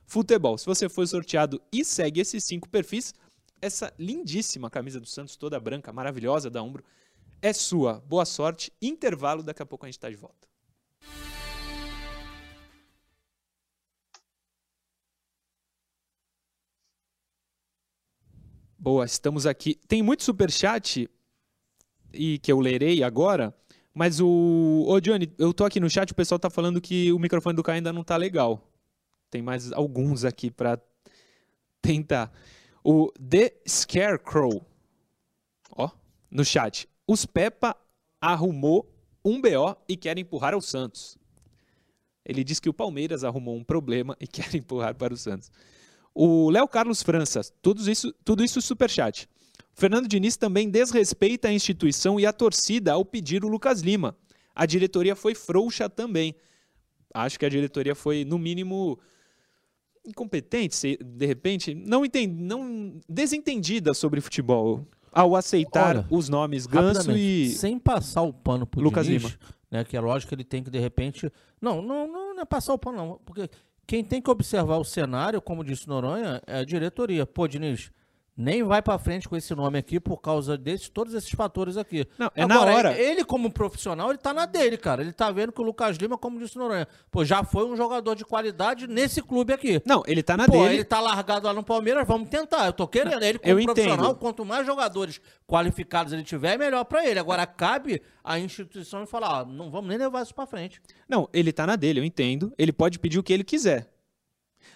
Futebol. 0.05 0.57
Se 0.57 0.65
você 0.65 0.87
foi 0.87 1.05
sorteado 1.05 1.61
e 1.69 1.83
segue 1.83 2.21
esses 2.21 2.45
cinco 2.45 2.69
perfis, 2.69 3.13
essa 3.61 3.93
lindíssima 3.99 4.69
camisa 4.69 5.01
do 5.01 5.05
Santos, 5.05 5.35
toda 5.35 5.59
branca, 5.59 5.91
maravilhosa 5.91 6.49
da 6.49 6.63
Umbro, 6.63 6.83
é 7.41 7.51
sua. 7.51 8.01
Boa 8.07 8.23
sorte. 8.23 8.71
Intervalo, 8.81 9.43
daqui 9.43 9.61
a 9.61 9.65
pouco 9.65 9.85
a 9.85 9.89
gente 9.89 9.97
está 9.97 10.09
de 10.09 10.15
volta. 10.15 10.54
Boa, 18.77 19.05
estamos 19.05 19.45
aqui. 19.45 19.79
Tem 19.87 20.03
muito 20.03 20.23
super 20.23 20.51
chat 20.51 21.09
e 22.13 22.37
que 22.39 22.51
eu 22.51 22.59
lerei 22.59 23.03
agora, 23.03 23.55
mas 23.93 24.19
o 24.19 24.85
ô 24.87 24.99
Johnny, 24.99 25.31
eu 25.37 25.53
tô 25.53 25.63
aqui 25.63 25.79
no 25.79 25.89
chat, 25.89 26.11
o 26.11 26.15
pessoal 26.15 26.37
tá 26.37 26.49
falando 26.49 26.81
que 26.81 27.11
o 27.13 27.17
microfone 27.17 27.55
do 27.55 27.63
Caio 27.63 27.77
ainda 27.77 27.93
não 27.93 28.03
tá 28.03 28.17
legal. 28.17 28.61
Tem 29.31 29.41
mais 29.41 29.71
alguns 29.71 30.25
aqui 30.25 30.51
para 30.51 30.79
tentar. 31.81 32.31
O 32.83 33.11
The 33.13 33.53
Scarecrow, 33.67 34.61
ó, 35.71 35.89
no 36.29 36.43
chat. 36.43 36.87
Os 37.07 37.25
Peppa 37.25 37.75
arrumou 38.19 38.93
um 39.23 39.41
BO 39.41 39.75
e 39.87 39.95
quer 39.95 40.17
empurrar 40.19 40.53
ao 40.53 40.61
Santos. 40.61 41.17
Ele 42.25 42.43
diz 42.43 42.59
que 42.59 42.69
o 42.69 42.73
Palmeiras 42.73 43.23
arrumou 43.23 43.55
um 43.55 43.63
problema 43.63 44.17
e 44.19 44.27
quer 44.27 44.53
empurrar 44.53 44.95
para 44.95 45.13
o 45.13 45.17
Santos. 45.17 45.49
O 46.15 46.49
Léo 46.49 46.65
Carlos 46.65 47.03
França, 47.03 47.41
tudo 47.61 47.91
isso, 47.91 48.13
tudo 48.23 48.41
isso 48.41 48.61
superchat. 48.61 49.27
Fernando 49.73 50.07
Diniz 50.07 50.37
também 50.37 50.69
desrespeita 50.69 51.49
a 51.49 51.53
instituição 51.53 52.17
e 52.17 52.25
a 52.25 52.31
torcida 52.31 52.93
ao 52.93 53.03
pedir 53.03 53.43
o 53.43 53.49
Lucas 53.49 53.81
Lima. 53.81 54.15
A 54.55 54.65
diretoria 54.65 55.13
foi 55.13 55.35
frouxa 55.35 55.89
também. 55.89 56.33
Acho 57.13 57.37
que 57.37 57.45
a 57.45 57.49
diretoria 57.49 57.93
foi, 57.93 58.23
no 58.23 58.39
mínimo, 58.39 58.97
incompetente, 60.05 60.97
de 60.97 61.25
repente, 61.25 61.75
não, 61.75 62.05
entend, 62.05 62.27
não 62.41 62.97
desentendida 63.09 63.93
sobre 63.93 64.21
futebol 64.21 64.87
ao 65.11 65.35
aceitar 65.35 65.97
Olha, 65.97 66.07
os 66.09 66.29
nomes 66.29 66.65
Ganso 66.65 67.11
e 67.11 67.49
sem 67.49 67.79
passar 67.79 68.21
o 68.21 68.33
pano 68.33 68.65
pro 68.65 68.81
Lucas 68.81 69.05
Diniz, 69.05 69.23
Lima. 69.23 69.37
né, 69.71 69.83
que 69.83 69.95
é 69.95 69.99
lógico 69.99 70.29
que 70.29 70.35
ele 70.35 70.43
tem 70.43 70.63
que 70.63 70.69
de 70.69 70.79
repente, 70.79 71.31
não, 71.61 71.81
não, 71.81 72.07
não, 72.07 72.35
não 72.35 72.41
é 72.41 72.45
passar 72.45 72.73
o 72.73 72.77
pano 72.77 72.97
não, 72.97 73.19
porque 73.25 73.49
quem 73.87 74.03
tem 74.03 74.21
que 74.21 74.29
observar 74.29 74.77
o 74.77 74.83
cenário, 74.83 75.41
como 75.41 75.63
disse 75.63 75.87
Noronha, 75.87 76.41
é 76.47 76.59
a 76.59 76.65
diretoria. 76.65 77.25
Pô, 77.25 77.47
Diniz, 77.47 77.91
nem 78.37 78.63
vai 78.63 78.81
pra 78.81 78.97
frente 78.97 79.29
com 79.29 79.37
esse 79.37 79.55
nome 79.55 79.77
aqui 79.77 79.97
por 79.97 80.17
causa 80.17 80.57
desses, 80.57 80.89
todos 80.89 81.13
esses 81.13 81.29
fatores 81.31 81.77
aqui. 81.77 82.05
Não, 82.17 82.29
é 82.35 82.43
Agora, 82.43 82.71
na 82.71 82.77
hora. 82.77 82.99
Ele, 82.99 83.23
como 83.23 83.49
profissional, 83.49 84.09
ele 84.09 84.17
tá 84.17 84.33
na 84.33 84.45
dele, 84.45 84.75
cara. 84.77 85.01
Ele 85.01 85.13
tá 85.13 85.31
vendo 85.31 85.53
que 85.53 85.61
o 85.61 85.63
Lucas 85.63 85.95
Lima, 85.95 86.17
como 86.17 86.37
disse 86.39 86.57
Noronha, 86.57 86.85
pô, 87.09 87.23
já 87.23 87.43
foi 87.45 87.65
um 87.65 87.77
jogador 87.77 88.13
de 88.13 88.25
qualidade 88.25 88.87
nesse 88.87 89.21
clube 89.21 89.53
aqui. 89.53 89.81
Não, 89.85 90.03
ele 90.05 90.21
tá 90.21 90.35
na 90.35 90.45
Pô, 90.47 90.51
dele. 90.51 90.75
ele 90.75 90.83
tá 90.83 90.99
largado 90.99 91.47
lá 91.47 91.53
no 91.53 91.63
Palmeiras, 91.63 92.05
vamos 92.05 92.27
tentar. 92.27 92.65
Eu 92.65 92.73
tô 92.73 92.85
querendo. 92.87 93.23
Ele, 93.23 93.39
como 93.39 93.51
Eu 93.53 93.59
entendo. 93.59 93.73
profissional, 93.75 94.15
quanto 94.15 94.43
mais 94.43 94.65
jogadores 94.65 95.21
qualificados 95.47 96.11
ele 96.11 96.23
tiver, 96.23 96.57
melhor 96.57 96.83
pra 96.83 97.07
ele. 97.07 97.19
Agora, 97.19 97.45
cabe 97.47 98.01
à 98.23 98.37
instituição 98.37 99.05
falar, 99.07 99.43
ó, 99.43 99.45
não 99.45 99.71
vamos 99.71 99.87
nem 99.87 99.97
levar 99.97 100.21
isso 100.23 100.35
pra 100.35 100.45
frente. 100.45 100.81
Não, 101.07 101.29
ele 101.31 101.53
tá 101.53 101.65
na 101.65 101.77
dele, 101.77 102.01
eu 102.01 102.03
entendo. 102.03 102.51
Ele 102.57 102.73
pode 102.73 102.99
pedir 102.99 103.17
o 103.17 103.23
que 103.23 103.31
ele 103.31 103.43
quiser. 103.45 103.89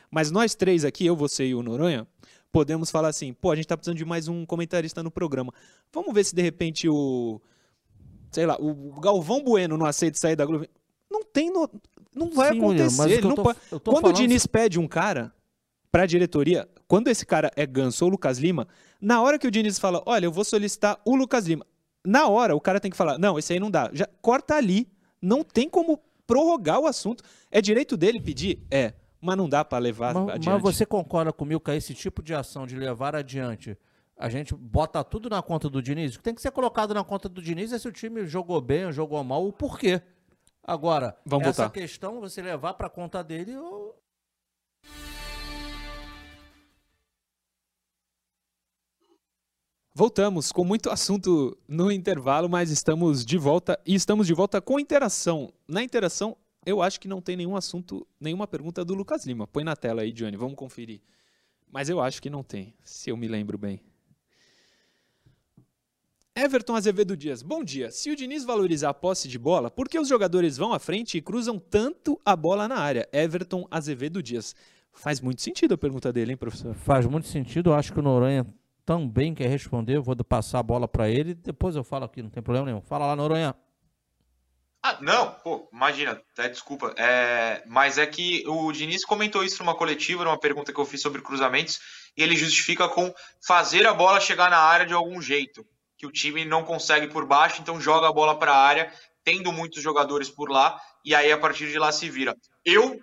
Mas 0.10 0.32
nós 0.32 0.56
três 0.56 0.86
aqui, 0.86 1.06
eu, 1.06 1.16
você 1.16 1.46
e 1.48 1.54
o 1.56 1.62
Noronha, 1.62 2.08
podemos 2.52 2.90
falar 2.92 3.10
assim, 3.10 3.34
pô, 3.34 3.52
a 3.52 3.56
gente 3.56 3.68
tá 3.68 3.78
precisando 3.78 3.98
de 3.98 4.06
mais 4.06 4.28
um 4.28 4.46
comentarista 4.46 5.04
no 5.04 5.12
programa. 5.12 5.54
Vamos 5.94 6.14
ver 6.14 6.24
se 6.24 6.34
de 6.36 6.42
repente 6.42 6.88
o 6.90 7.40
sei 8.32 8.46
lá, 8.46 8.56
o 8.60 9.00
Galvão 9.02 9.44
Bueno 9.44 9.76
não 9.78 9.86
aceita 9.86 10.18
sair 10.18 10.36
da 10.36 10.46
Globo. 10.46 10.66
Não 11.10 11.24
tem 11.24 11.52
no... 11.52 11.68
não 12.16 12.30
vai 12.30 12.52
Sim, 12.54 12.60
acontecer. 12.60 13.26
o 13.26 13.28
não 13.28 13.36
tô- 13.36 13.44
pode- 13.44 13.60
Quando 13.70 13.88
o 13.88 14.02
falando- 14.02 14.16
Diniz 14.16 14.46
pede 14.46 14.78
um 14.80 14.88
cara 14.88 15.34
pra 15.92 16.06
diretoria, 16.06 16.70
quando 16.88 17.08
esse 17.08 17.26
cara 17.26 17.52
é 17.56 17.66
Ganso 17.66 18.06
ou 18.06 18.12
Lucas 18.12 18.38
Lima, 18.38 18.68
na 19.02 19.20
hora 19.24 19.40
que 19.40 19.48
o 19.48 19.52
Diniz 19.52 19.80
fala, 19.80 20.04
olha, 20.06 20.26
eu 20.28 20.32
vou 20.32 20.44
solicitar 20.46 21.02
o 21.04 21.16
Lucas 21.16 21.48
Lima, 21.48 21.66
na 22.06 22.28
hora 22.28 22.56
o 22.56 22.62
cara 22.62 22.80
tem 22.80 22.92
que 22.92 22.98
falar, 22.98 23.18
não, 23.18 23.40
esse 23.40 23.52
aí 23.54 23.60
não 23.60 23.72
dá. 23.72 23.90
Já 23.94 24.08
corta 24.22 24.54
ali, 24.56 24.88
não 25.20 25.44
tem 25.44 25.68
como 25.68 26.00
prorrogar 26.28 26.80
o 26.80 26.86
assunto. 26.86 27.24
É 27.50 27.60
direito 27.60 27.98
dele 27.98 28.22
pedir? 28.22 28.62
É, 28.70 28.94
mas 29.22 29.38
não 29.38 29.50
dá 29.50 29.64
pra 29.66 29.78
levar 29.78 30.14
Mas, 30.14 30.36
adiante. 30.36 30.50
mas 30.50 30.62
você 30.62 30.86
concorda 30.86 31.32
comigo 31.34 31.60
que 31.60 31.72
esse 31.72 31.94
tipo 31.94 32.22
de 32.24 32.34
ação 32.34 32.66
de 32.66 32.76
levar 32.76 33.16
adiante, 33.16 33.78
a 34.18 34.30
gente 34.30 34.54
bota 34.56 35.04
tudo 35.04 35.30
na 35.30 35.42
conta 35.42 35.70
do 35.70 35.82
Diniz? 35.82 36.16
O 36.16 36.18
que 36.20 36.24
tem 36.24 36.36
que 36.36 36.42
ser 36.42 36.52
colocado 36.52 36.94
na 36.94 37.04
conta 37.04 37.28
do 37.28 37.42
Diniz 37.42 37.72
é 37.74 37.80
se 37.80 37.88
o 37.88 37.92
time 37.92 38.26
jogou 38.26 38.60
bem 38.62 38.86
ou 38.86 38.92
jogou 38.92 39.24
mal, 39.24 39.46
o 39.46 39.52
porquê. 39.54 40.02
Agora, 40.64 41.18
Vamos 41.26 41.48
essa 41.48 41.64
voltar. 41.64 41.74
questão 41.80 42.20
você 42.20 42.42
levar 42.42 42.74
pra 42.76 42.90
conta 42.90 43.24
dele, 43.24 43.54
eu... 43.54 43.96
Voltamos 49.94 50.52
com 50.52 50.64
muito 50.64 50.90
assunto 50.90 51.58
no 51.68 51.92
intervalo, 51.92 52.48
mas 52.48 52.70
estamos 52.72 53.26
de 53.26 53.38
volta 53.38 53.78
e 53.86 53.96
estamos 53.96 54.28
de 54.28 54.34
volta 54.34 54.62
com 54.62 54.80
interação. 54.80 55.52
Na 55.68 55.84
interação, 55.84 56.38
eu 56.66 56.82
acho 56.82 57.00
que 57.00 57.08
não 57.08 57.22
tem 57.22 57.36
nenhum 57.36 57.56
assunto, 57.56 58.06
nenhuma 58.20 58.48
pergunta 58.48 58.84
do 58.84 58.94
Lucas 58.94 59.26
Lima. 59.26 59.48
Põe 59.48 59.64
na 59.64 59.76
tela 59.76 60.02
aí, 60.02 60.12
Johnny, 60.12 60.38
vamos 60.38 60.56
conferir. 60.56 61.02
Mas 61.72 61.90
eu 61.90 62.02
acho 62.02 62.22
que 62.22 62.30
não 62.30 62.44
tem, 62.44 62.74
se 62.84 63.10
eu 63.10 63.18
me 63.18 63.28
lembro 63.28 63.58
bem. 63.58 63.82
Everton 66.36 66.76
Azevedo 66.76 67.18
Dias, 67.18 67.42
bom 67.42 67.64
dia. 67.64 67.92
Se 67.92 68.10
o 68.10 68.16
Diniz 68.16 68.46
valorizar 68.46 68.90
a 68.90 68.94
posse 68.94 69.28
de 69.28 69.38
bola, 69.38 69.70
por 69.70 69.90
que 69.90 70.00
os 70.00 70.08
jogadores 70.08 70.56
vão 70.56 70.72
à 70.74 70.80
frente 70.80 71.18
e 71.18 71.22
cruzam 71.22 71.60
tanto 71.60 72.20
a 72.24 72.36
bola 72.36 72.68
na 72.68 72.78
área? 72.78 73.08
Everton 73.12 73.68
Azevedo 73.70 74.24
Dias. 74.24 74.56
Faz 74.94 75.20
muito 75.20 75.42
sentido 75.42 75.74
a 75.74 75.78
pergunta 75.78 76.14
dele, 76.14 76.32
hein, 76.32 76.38
professor? 76.38 76.74
Faz 76.76 77.06
muito 77.06 77.28
sentido, 77.28 77.72
eu 77.72 77.74
acho 77.74 77.92
que 77.92 78.00
o 78.00 78.02
Noronha 78.02 78.46
também 78.86 79.34
quer 79.34 79.48
responder, 79.48 79.98
eu 79.98 80.02
vou 80.02 80.16
passar 80.24 80.60
a 80.60 80.64
bola 80.64 80.88
pra 80.88 81.10
ele, 81.10 81.36
depois 81.36 81.76
eu 81.76 81.84
falo 81.84 82.06
aqui, 82.06 82.24
não 82.24 82.30
tem 82.30 82.42
problema 82.42 82.66
nenhum. 82.66 82.82
Fala 82.82 83.06
lá, 83.06 83.16
Noronha. 83.16 83.54
Ah, 84.82 84.98
não, 85.02 85.32
pô, 85.32 85.70
imagina, 85.74 86.22
até 86.34 86.48
desculpa. 86.48 86.94
É, 86.98 87.62
mas 87.68 87.98
é 87.98 88.06
que 88.06 88.44
o 88.48 88.72
Diniz 88.72 89.04
comentou 89.04 89.44
isso 89.44 89.62
numa 89.62 89.76
coletiva, 89.76 90.24
numa 90.24 90.40
pergunta 90.40 90.72
que 90.72 90.80
eu 90.80 90.86
fiz 90.86 91.02
sobre 91.02 91.22
cruzamentos, 91.22 91.80
e 92.16 92.24
ele 92.24 92.36
justifica 92.36 92.88
com 92.88 93.14
fazer 93.46 93.86
a 93.86 93.94
bola 93.94 94.22
chegar 94.22 94.50
na 94.50 94.60
área 94.60 94.86
de 94.86 94.94
algum 94.94 95.22
jeito. 95.22 95.66
Que 95.98 96.08
o 96.08 96.12
time 96.12 96.46
não 96.46 96.64
consegue 96.64 97.08
por 97.08 97.26
baixo, 97.26 97.62
então 97.62 97.82
joga 97.82 98.08
a 98.08 98.14
bola 98.14 98.40
para 98.40 98.54
a 98.54 98.64
área, 98.64 98.94
tendo 99.22 99.52
muitos 99.52 99.84
jogadores 99.84 100.30
por 100.30 100.50
lá, 100.50 100.80
e 101.04 101.14
aí 101.14 101.30
a 101.30 101.38
partir 101.38 101.70
de 101.70 101.78
lá 101.78 101.92
se 101.92 102.10
vira. 102.10 102.34
Eu 102.64 102.98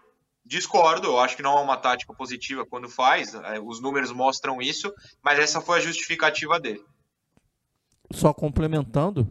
discordo, 0.47 1.09
eu 1.09 1.21
acho 1.21 1.37
que 1.37 1.43
não 1.43 1.59
é 1.59 1.61
uma 1.61 1.77
tática 1.77 2.15
positiva 2.15 2.65
quando 2.65 2.89
faz, 2.89 3.35
é, 3.35 3.61
os 3.61 3.83
números 3.83 4.12
mostram 4.12 4.62
isso, 4.62 4.95
mas 5.23 5.39
essa 5.39 5.61
foi 5.61 5.79
a 5.79 5.83
justificativa 5.83 6.59
dele. 6.59 6.83
Só 8.12 8.33
complementando, 8.33 9.29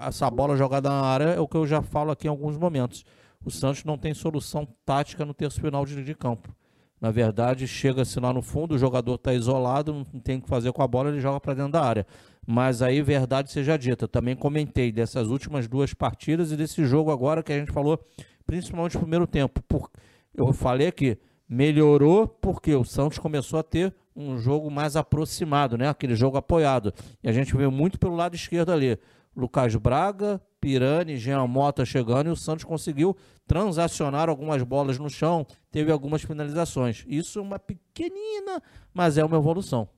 essa 0.00 0.30
bola 0.30 0.56
jogada 0.56 0.88
na 0.88 1.00
área 1.02 1.24
é 1.24 1.40
o 1.40 1.48
que 1.48 1.56
eu 1.56 1.66
já 1.66 1.82
falo 1.82 2.10
aqui 2.10 2.26
em 2.26 2.30
alguns 2.30 2.56
momentos. 2.56 3.04
O 3.44 3.50
Santos 3.50 3.84
não 3.84 3.98
tem 3.98 4.14
solução 4.14 4.66
tática 4.84 5.24
no 5.24 5.34
terço 5.34 5.60
final 5.60 5.84
de, 5.84 6.02
de 6.02 6.14
campo. 6.14 6.54
Na 7.00 7.10
verdade, 7.10 7.68
chega-se 7.68 8.18
lá 8.18 8.32
no 8.32 8.40
fundo, 8.40 8.74
o 8.74 8.78
jogador 8.78 9.16
está 9.16 9.34
isolado, 9.34 9.92
não 9.92 10.20
tem 10.20 10.38
o 10.38 10.42
que 10.42 10.48
fazer 10.48 10.72
com 10.72 10.82
a 10.82 10.86
bola, 10.86 11.10
ele 11.10 11.20
joga 11.20 11.38
para 11.38 11.54
dentro 11.54 11.72
da 11.72 11.82
área. 11.82 12.06
Mas 12.46 12.80
aí, 12.80 13.02
verdade 13.02 13.52
seja 13.52 13.76
dita, 13.76 14.08
também 14.08 14.34
comentei 14.34 14.90
dessas 14.90 15.28
últimas 15.28 15.68
duas 15.68 15.92
partidas 15.92 16.52
e 16.52 16.56
desse 16.56 16.84
jogo 16.86 17.10
agora 17.10 17.42
que 17.42 17.52
a 17.52 17.58
gente 17.58 17.70
falou, 17.70 17.98
principalmente 18.46 18.94
no 18.94 19.00
primeiro 19.00 19.26
tempo. 19.26 19.62
Por, 19.68 19.90
eu 20.34 20.52
falei 20.52 20.86
aqui, 20.86 21.18
melhorou 21.48 22.26
porque 22.26 22.74
o 22.74 22.84
Santos 22.84 23.18
começou 23.18 23.58
a 23.58 23.62
ter 23.62 23.94
um 24.14 24.38
jogo 24.38 24.70
mais 24.70 24.96
aproximado, 24.96 25.76
né? 25.76 25.88
Aquele 25.88 26.16
jogo 26.16 26.38
apoiado. 26.38 26.94
E 27.22 27.28
a 27.28 27.32
gente 27.32 27.54
veio 27.54 27.70
muito 27.70 27.98
pelo 27.98 28.16
lado 28.16 28.34
esquerdo 28.34 28.72
ali. 28.72 28.98
Lucas 29.36 29.74
Braga, 29.76 30.40
Pirani, 30.60 31.18
Jean 31.18 31.46
Mota 31.46 31.84
chegando 31.84 32.28
e 32.28 32.30
o 32.30 32.36
Santos 32.36 32.64
conseguiu 32.64 33.14
transacionar 33.46 34.28
algumas 34.28 34.62
bolas 34.62 34.98
no 34.98 35.10
chão, 35.10 35.46
teve 35.70 35.92
algumas 35.92 36.22
finalizações. 36.22 37.04
Isso 37.06 37.38
é 37.38 37.42
uma 37.42 37.58
pequenina, 37.58 38.62
mas 38.94 39.18
é 39.18 39.24
uma 39.24 39.36
evolução. 39.36 39.88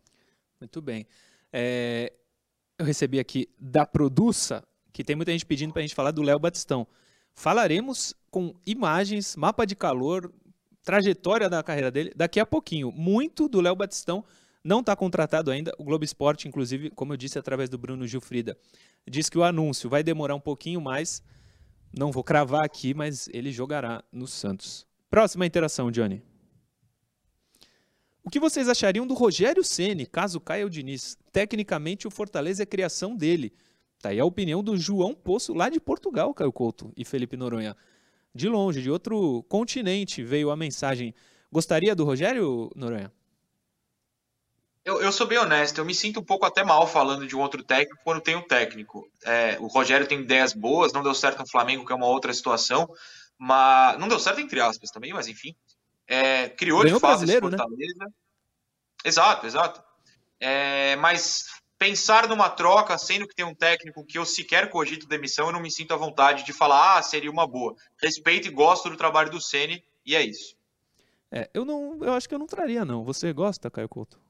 Muito 0.61 0.83
bem. 0.83 1.07
É, 1.53 2.13
eu 2.79 2.85
recebi 2.85 3.21
aqui 3.21 3.49
da 3.59 3.87
Produça, 3.87 4.65
que 4.93 5.05
tem 5.05 5.15
muita 5.15 5.31
gente 5.31 5.47
pedindo 5.47 5.73
para 5.73 5.81
a 5.81 5.87
gente 5.87 5.95
falar 5.95 6.11
do 6.11 6.23
Léo 6.23 6.39
Batistão. 6.39 6.87
Falaremos 7.33 8.15
com 8.31 8.53
imagens, 8.67 9.37
mapa 9.37 9.65
de 9.65 9.77
calor, 9.77 10.33
trajetória 10.83 11.49
da 11.49 11.63
carreira 11.63 11.91
dele 11.91 12.13
daqui 12.17 12.41
a 12.41 12.47
pouquinho. 12.47 12.91
Muito 12.91 13.49
do 13.49 13.61
Léo 13.61 13.77
Batistão 13.77 14.25
não 14.63 14.81
está 14.81 14.95
contratado 14.97 15.51
ainda. 15.51 15.73
O 15.79 15.85
Globo 15.85 16.05
Esporte, 16.05 16.49
inclusive, 16.49 16.91
como 16.91 17.13
eu 17.13 17.17
disse 17.17 17.39
através 17.39 17.69
do 17.69 17.79
Bruno 17.79 18.07
Gilfrida, 18.07 18.57
diz 19.09 19.29
que 19.29 19.39
o 19.39 19.45
anúncio 19.45 19.89
vai 19.89 20.03
demorar 20.03 20.35
um 20.35 20.41
pouquinho 20.41 20.81
mais. 20.81 21.23
Não 21.97 22.13
vou 22.13 22.23
cravar 22.23 22.65
aqui, 22.65 22.93
mas 22.93 23.29
ele 23.33 23.51
jogará 23.51 24.05
no 24.13 24.27
Santos. 24.27 24.87
Próxima 25.11 25.47
interação, 25.47 25.91
Johnny. 25.91 26.23
O 28.23 28.31
que 28.31 28.39
vocês 28.39 28.69
achariam 28.69 29.07
do 29.07 29.15
Rogério 29.15 29.65
Ceni, 29.65 30.05
caso 30.05 30.39
caia 30.39 30.67
o 30.67 30.71
Diniz? 30.71 31.17
Tecnicamente, 31.33 32.07
o 32.07 32.11
Fortaleza 32.11 32.63
é 32.63 32.67
criação 32.67 33.17
dele. 33.17 33.55
Tá 34.03 34.11
aí 34.11 34.21
a 34.21 34.25
opinião 34.25 34.63
do 34.63 34.77
João 34.77 35.15
Poço, 35.15 35.55
lá 35.55 35.71
de 35.71 35.81
Portugal, 35.81 36.35
Caio 36.35 36.53
Couto 36.53 36.93
e 36.95 37.05
Felipe 37.05 37.37
Noronha. 37.37 37.75
De 38.35 38.49
longe, 38.49 38.83
de 38.83 38.91
outro 38.91 39.43
continente, 39.49 40.23
veio 40.23 40.51
a 40.51 40.57
mensagem. 40.57 41.15
Gostaria 41.51 41.97
do 41.97 42.05
Rogério, 42.05 42.71
Noronha? 42.77 43.11
Eu, 44.89 45.03
eu 45.03 45.13
sou 45.13 45.27
bem 45.27 45.37
honesto, 45.37 45.77
eu 45.77 45.85
me 45.85 45.95
sinto 45.95 46.19
um 46.19 46.25
pouco 46.25 46.47
até 46.47 46.65
mal 46.65 46.87
falando 46.87 47.27
de 47.27 47.37
um 47.37 47.41
outro 47.41 47.63
técnico 47.63 48.01
quando 48.03 48.23
tem 48.23 48.35
um 48.35 48.41
técnico. 48.41 49.07
É, 49.23 49.59
o 49.61 49.67
Rogério 49.67 50.07
tem 50.07 50.23
ideias 50.23 50.55
boas, 50.55 50.95
não 50.95 51.03
deu 51.03 51.13
certo 51.13 51.41
no 51.41 51.47
Flamengo, 51.47 51.85
que 51.85 51.93
é 51.93 51.95
uma 51.95 52.07
outra 52.07 52.33
situação, 52.33 52.89
mas 53.37 53.99
não 53.99 54.09
deu 54.09 54.19
certo 54.19 54.41
entre 54.41 54.63
aspas 54.63 54.91
também, 54.91 55.13
mas 55.13 55.29
enfim. 55.29 55.55
É, 56.07 56.49
criou 56.49 56.83
Ganhou 56.83 56.97
de 56.97 57.03
fato 57.03 57.19
brasileiro, 57.19 57.51
né? 57.51 57.59
Fortaleza. 57.59 58.15
Exato, 59.05 59.47
exato. 59.47 59.83
É, 60.41 60.97
mas 60.97 61.45
pensar 61.79 62.27
numa 62.27 62.49
troca, 62.49 62.97
sendo 62.97 63.29
que 63.29 63.35
tem 63.35 63.45
um 63.45 63.55
técnico 63.55 64.07
que 64.07 64.17
eu 64.17 64.25
sequer 64.25 64.71
cogito 64.71 65.07
demissão, 65.07 65.49
eu 65.49 65.53
não 65.53 65.61
me 65.61 65.71
sinto 65.71 65.93
à 65.93 65.99
vontade 65.99 66.47
de 66.47 66.53
falar, 66.55 66.97
ah, 66.97 67.03
seria 67.03 67.31
uma 67.31 67.47
boa. 67.47 67.75
Respeito 68.03 68.49
e 68.49 68.51
gosto 68.51 68.89
do 68.89 68.97
trabalho 68.97 69.31
do 69.31 69.39
Ceni 69.39 69.85
e 70.07 70.17
é 70.17 70.23
isso. 70.23 70.57
É, 71.31 71.51
eu 71.53 71.67
não, 71.67 72.03
eu 72.03 72.15
acho 72.15 72.27
que 72.27 72.35
eu 72.35 72.39
não 72.39 72.47
traria 72.47 72.87
não. 72.87 73.05
Você 73.05 73.35
gosta, 73.35 73.71
Caio 73.71 73.87
Couto? 73.87 74.28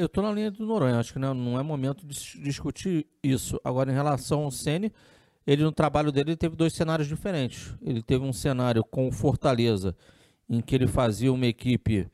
Eu 0.00 0.08
tô 0.08 0.22
na 0.22 0.32
linha 0.32 0.50
do 0.50 0.64
Noronha, 0.64 0.98
acho 0.98 1.12
que 1.12 1.18
não, 1.18 1.34
não 1.34 1.60
é 1.60 1.62
momento 1.62 2.06
de 2.06 2.14
discutir 2.40 3.06
isso. 3.22 3.60
Agora, 3.62 3.92
em 3.92 3.94
relação 3.94 4.44
ao 4.44 4.50
Ceni, 4.50 4.90
ele 5.46 5.62
no 5.62 5.70
trabalho 5.70 6.10
dele 6.10 6.30
ele 6.30 6.36
teve 6.38 6.56
dois 6.56 6.72
cenários 6.72 7.06
diferentes. 7.06 7.74
Ele 7.82 8.02
teve 8.02 8.24
um 8.24 8.32
cenário 8.32 8.82
com 8.82 9.06
o 9.06 9.12
Fortaleza, 9.12 9.94
em 10.48 10.62
que 10.62 10.74
ele 10.74 10.86
fazia 10.86 11.30
uma 11.30 11.44
equipe 11.44 12.10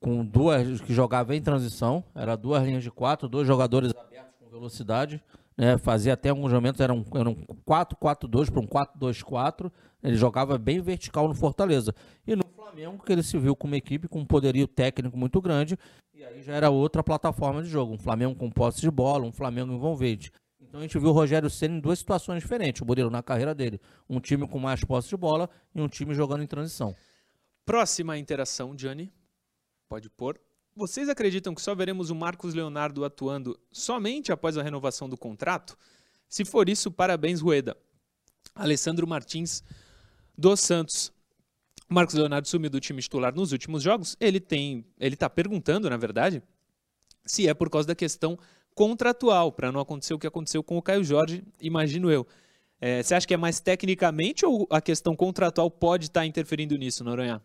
com 0.00 0.24
duas 0.24 0.80
que 0.80 0.94
jogava 0.94 1.36
em 1.36 1.42
transição, 1.42 2.02
era 2.14 2.36
duas 2.36 2.64
linhas 2.64 2.82
de 2.82 2.90
quatro, 2.90 3.28
dois 3.28 3.46
jogadores 3.46 3.90
abertos 3.90 4.34
com 4.40 4.48
velocidade, 4.48 5.22
né? 5.58 5.76
Fazia 5.76 6.14
até 6.14 6.30
alguns 6.30 6.52
momentos 6.54 6.80
era 6.80 6.94
era 6.94 7.28
um 7.28 7.34
4-4-2 7.68 8.50
para 8.50 8.60
um 8.60 8.66
4-2-4. 8.66 9.70
Ele 10.02 10.16
jogava 10.16 10.56
bem 10.56 10.80
vertical 10.80 11.28
no 11.28 11.34
Fortaleza. 11.34 11.94
E 12.26 12.34
no 12.34 12.44
Flamengo, 12.76 13.02
que 13.02 13.12
ele 13.12 13.22
se 13.22 13.38
viu 13.38 13.56
com 13.56 13.66
uma 13.66 13.76
equipe 13.76 14.06
com 14.06 14.20
um 14.20 14.26
poderio 14.26 14.68
técnico 14.68 15.16
muito 15.16 15.40
grande, 15.40 15.78
e 16.12 16.22
aí 16.22 16.42
já 16.42 16.54
era 16.54 16.68
outra 16.68 17.02
plataforma 17.02 17.62
de 17.62 17.68
jogo. 17.70 17.94
Um 17.94 17.98
Flamengo 17.98 18.34
com 18.34 18.50
posse 18.50 18.82
de 18.82 18.90
bola, 18.90 19.24
um 19.24 19.32
Flamengo 19.32 19.72
envolvente. 19.72 20.30
Então 20.60 20.80
a 20.80 20.82
gente 20.82 20.98
viu 20.98 21.08
o 21.08 21.12
Rogério 21.12 21.48
Senna 21.48 21.76
em 21.76 21.80
duas 21.80 21.98
situações 21.98 22.42
diferentes, 22.42 22.82
o 22.82 22.84
Murilo 22.84 23.08
na 23.08 23.22
carreira 23.22 23.54
dele. 23.54 23.80
Um 24.08 24.20
time 24.20 24.46
com 24.46 24.58
mais 24.58 24.84
posse 24.84 25.08
de 25.08 25.16
bola 25.16 25.48
e 25.74 25.80
um 25.80 25.88
time 25.88 26.14
jogando 26.14 26.42
em 26.42 26.46
transição. 26.46 26.94
Próxima 27.64 28.18
interação, 28.18 28.76
Gianni. 28.76 29.10
Pode 29.88 30.10
pôr. 30.10 30.38
Vocês 30.74 31.08
acreditam 31.08 31.54
que 31.54 31.62
só 31.62 31.74
veremos 31.74 32.10
o 32.10 32.14
Marcos 32.14 32.52
Leonardo 32.52 33.04
atuando 33.04 33.58
somente 33.72 34.30
após 34.30 34.58
a 34.58 34.62
renovação 34.62 35.08
do 35.08 35.16
contrato? 35.16 35.78
Se 36.28 36.44
for 36.44 36.68
isso, 36.68 36.90
parabéns, 36.90 37.40
Rueda. 37.40 37.74
Alessandro 38.54 39.06
Martins 39.06 39.62
dos 40.36 40.60
Santos. 40.60 41.15
Marcos 41.88 42.14
Leonardo 42.14 42.48
sumiu 42.48 42.70
do 42.70 42.80
time 42.80 43.00
titular 43.00 43.34
nos 43.34 43.52
últimos 43.52 43.82
jogos. 43.82 44.16
Ele 44.20 44.40
tem, 44.40 44.84
ele 44.98 45.14
está 45.14 45.30
perguntando, 45.30 45.88
na 45.88 45.96
verdade, 45.96 46.42
se 47.24 47.48
é 47.48 47.54
por 47.54 47.70
causa 47.70 47.88
da 47.88 47.94
questão 47.94 48.38
contratual, 48.74 49.52
para 49.52 49.72
não 49.72 49.80
acontecer 49.80 50.14
o 50.14 50.18
que 50.18 50.26
aconteceu 50.26 50.62
com 50.62 50.76
o 50.76 50.82
Caio 50.82 51.02
Jorge, 51.02 51.42
imagino 51.60 52.10
eu. 52.10 52.26
É, 52.80 53.02
você 53.02 53.14
acha 53.14 53.26
que 53.26 53.32
é 53.32 53.36
mais 53.36 53.58
tecnicamente 53.58 54.44
ou 54.44 54.66
a 54.70 54.80
questão 54.80 55.16
contratual 55.16 55.70
pode 55.70 56.06
estar 56.06 56.20
tá 56.20 56.26
interferindo 56.26 56.76
nisso, 56.76 57.02
Noronha? 57.02 57.42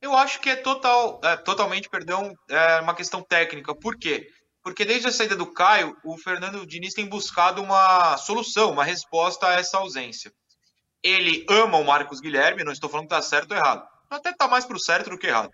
Eu 0.00 0.14
acho 0.16 0.40
que 0.40 0.50
é, 0.50 0.56
total, 0.56 1.20
é, 1.24 1.36
totalmente, 1.36 1.88
perdão, 1.88 2.36
é 2.50 2.80
uma 2.80 2.94
questão 2.94 3.22
técnica. 3.22 3.74
Por 3.74 3.96
quê? 3.96 4.28
Porque 4.62 4.84
desde 4.84 5.08
a 5.08 5.12
saída 5.12 5.36
do 5.36 5.46
Caio, 5.46 5.96
o 6.04 6.18
Fernando 6.18 6.66
Diniz 6.66 6.92
tem 6.92 7.06
buscado 7.06 7.62
uma 7.62 8.16
solução, 8.18 8.72
uma 8.72 8.84
resposta 8.84 9.46
a 9.46 9.54
essa 9.54 9.78
ausência. 9.78 10.32
Ele 11.02 11.44
ama 11.48 11.78
o 11.78 11.84
Marcos 11.84 12.20
Guilherme, 12.20 12.64
não 12.64 12.72
estou 12.72 12.88
falando 12.88 13.08
que 13.08 13.14
está 13.14 13.22
certo 13.22 13.52
ou 13.52 13.56
errado. 13.56 13.86
Até 14.08 14.30
está 14.30 14.46
mais 14.46 14.64
para 14.64 14.76
o 14.76 14.80
certo 14.80 15.10
do 15.10 15.18
que 15.18 15.26
errado. 15.26 15.52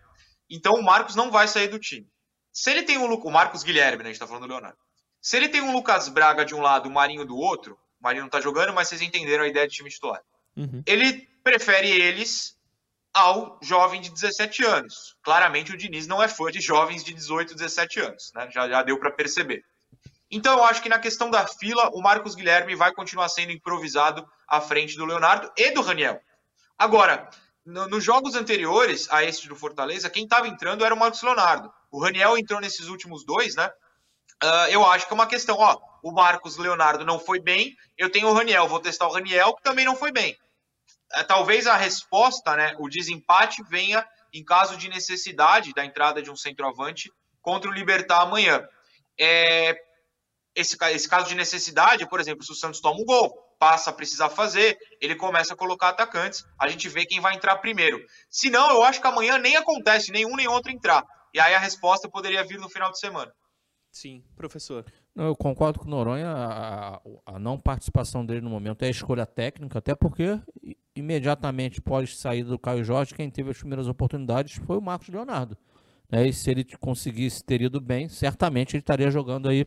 Então 0.51 0.75
o 0.75 0.83
Marcos 0.83 1.15
não 1.15 1.31
vai 1.31 1.47
sair 1.47 1.69
do 1.69 1.79
time. 1.79 2.07
Se 2.53 2.71
ele 2.71 2.83
tem 2.83 2.99
um 2.99 3.13
o 3.13 3.31
Marcos 3.31 3.63
Guilherme, 3.63 3.99
né, 4.03 4.05
a 4.05 4.13
gente 4.13 4.15
está 4.15 4.27
falando 4.27 4.43
do 4.43 4.49
Leonardo. 4.49 4.79
Se 5.21 5.37
ele 5.37 5.49
tem 5.49 5.61
um 5.61 5.73
Lucas 5.73 6.09
Braga 6.09 6.45
de 6.45 6.55
um 6.55 6.61
lado, 6.61 6.89
o 6.89 6.93
Marinho 6.93 7.25
do 7.25 7.37
outro, 7.37 7.79
o 8.01 8.05
Marinho 8.05 8.23
não 8.23 8.29
está 8.29 8.41
jogando, 8.41 8.73
mas 8.73 8.89
vocês 8.89 9.03
entenderam 9.03 9.45
a 9.45 9.49
ideia 9.49 9.67
de 9.67 9.75
time 9.75 9.91
titular. 9.91 10.23
Uhum. 10.57 10.83
Ele 10.87 11.29
prefere 11.43 11.89
eles 11.89 12.57
ao 13.13 13.59
jovem 13.63 14.01
de 14.01 14.11
17 14.11 14.65
anos. 14.65 15.17
Claramente 15.23 15.73
o 15.73 15.77
Diniz 15.77 16.07
não 16.07 16.23
é 16.23 16.29
fã 16.29 16.51
de 16.51 16.61
jovens 16.61 17.05
de 17.05 17.13
18, 17.13 17.55
17 17.55 18.01
anos, 18.01 18.33
né? 18.35 18.49
já, 18.51 18.69
já 18.69 18.83
deu 18.83 18.99
para 18.99 19.13
perceber. 19.13 19.65
Então 20.31 20.59
eu 20.59 20.65
acho 20.65 20.83
que 20.83 20.89
na 20.89 20.99
questão 20.99 21.31
da 21.31 21.47
fila, 21.47 21.91
o 21.95 22.03
Marcos 22.03 22.35
Guilherme 22.35 22.75
vai 22.75 22.93
continuar 22.93 23.29
sendo 23.29 23.53
improvisado 23.53 24.29
à 24.47 24.61
frente 24.61 24.97
do 24.97 25.05
Leonardo 25.05 25.51
e 25.57 25.71
do 25.71 25.81
Raniel. 25.81 26.21
Agora, 26.77 27.29
no, 27.65 27.89
nos 27.89 28.05
jogos 28.05 28.35
anteriores 28.35 29.11
a 29.11 29.25
este 29.25 29.49
do 29.49 29.57
Fortaleza, 29.57 30.11
quem 30.11 30.25
estava 30.25 30.49
entrando 30.49 30.85
era 30.85 30.95
o 30.95 30.99
Marcos 30.99 31.23
Leonardo. 31.23 31.73
O 31.91 32.03
Raniel 32.03 32.37
entrou 32.37 32.61
nesses 32.61 32.89
últimos 32.89 33.25
dois, 33.25 33.57
né? 33.57 33.71
Uh, 34.43 34.71
eu 34.71 34.87
acho 34.87 35.07
que 35.07 35.13
é 35.13 35.15
uma 35.15 35.27
questão, 35.27 35.57
ó, 35.59 35.79
o 36.03 36.13
Marcos 36.13 36.57
Leonardo 36.57 37.05
não 37.05 37.19
foi 37.19 37.41
bem, 37.41 37.77
eu 37.97 38.11
tenho 38.11 38.29
o 38.29 38.33
Raniel, 38.33 38.69
vou 38.69 38.79
testar 38.79 39.09
o 39.09 39.13
Raniel, 39.13 39.55
que 39.55 39.63
também 39.63 39.85
não 39.85 39.97
foi 39.97 40.13
bem. 40.13 40.39
É, 41.13 41.25
talvez 41.25 41.67
a 41.67 41.77
resposta, 41.77 42.55
né, 42.55 42.77
o 42.79 42.89
desempate 42.89 43.63
venha 43.65 44.07
em 44.33 44.45
caso 44.45 44.77
de 44.77 44.89
necessidade 44.89 45.73
da 45.75 45.85
entrada 45.85 46.23
de 46.23 46.31
um 46.31 46.37
centroavante 46.37 47.11
contra 47.43 47.69
o 47.69 47.73
Libertar 47.73 48.21
amanhã. 48.21 48.67
É, 49.19 49.77
esse, 50.59 50.77
esse 50.91 51.09
caso 51.09 51.29
de 51.29 51.37
necessidade, 51.37 52.09
por 52.09 52.19
exemplo, 52.19 52.43
se 52.43 52.51
o 52.51 52.55
Santos 52.55 52.81
toma 52.81 53.01
um 53.01 53.05
gol, 53.05 53.33
passa 53.59 53.91
a 53.91 53.93
precisar 53.93 54.29
fazer, 54.29 54.77
ele 55.01 55.15
começa 55.15 55.55
a 55.55 55.57
colocar 55.57 55.91
atacantes, 55.91 56.45
a 56.59 56.69
gente 56.69 56.89
vê 56.89 57.07
quem 57.07 57.21
vai 57.21 57.35
entrar 57.35 57.57
primeiro. 57.59 58.05
Se 58.29 58.51
não, 58.51 58.71
eu 58.71 58.83
acho 58.83 59.01
que 59.01 59.07
amanhã 59.07 59.39
nem 59.39 59.57
acontece 59.57 60.11
nenhum 60.11 60.35
nem 60.35 60.49
outro 60.49 60.73
entrar. 60.73 61.05
E 61.33 61.39
aí 61.39 61.55
a 61.55 61.59
resposta 61.59 62.09
poderia 62.09 62.43
vir 62.43 62.59
no 62.59 62.69
final 62.69 62.91
de 62.91 62.99
semana. 62.99 63.33
Sim, 63.93 64.23
professor. 64.37 64.85
Eu 65.15 65.35
concordo 65.37 65.79
com 65.79 65.87
o 65.87 65.91
Noronha, 65.91 66.29
a, 66.29 67.01
a, 67.27 67.39
não 67.39 67.59
participação 67.59 68.25
dele 68.25 68.41
no 68.41 68.51
momento 68.51 68.85
é 68.85 68.91
escolha 68.91 69.27
técnica, 69.27 69.79
até 69.79 69.95
porque 69.95 70.41
imediatamente 70.95 71.81
pós 71.81 72.19
saída 72.19 72.51
do 72.51 72.59
Caio 72.59 72.85
Jorge, 72.85 73.15
quem 73.15 73.31
teve 73.31 73.51
as 73.51 73.59
primeiras 73.59 73.87
oportunidades 73.87 74.57
foi 74.67 74.77
o 74.77 74.83
Marcos 74.83 75.09
Leonardo. 75.09 75.57
Né? 76.11 76.29
E 76.29 76.33
se 76.33 76.51
ele 76.51 76.65
conseguisse 76.79 77.45
ter 77.45 77.61
ido 77.61 77.81
bem, 77.81 78.09
certamente 78.09 78.75
ele 78.75 78.81
estaria 78.81 79.11
jogando 79.11 79.49
aí 79.49 79.67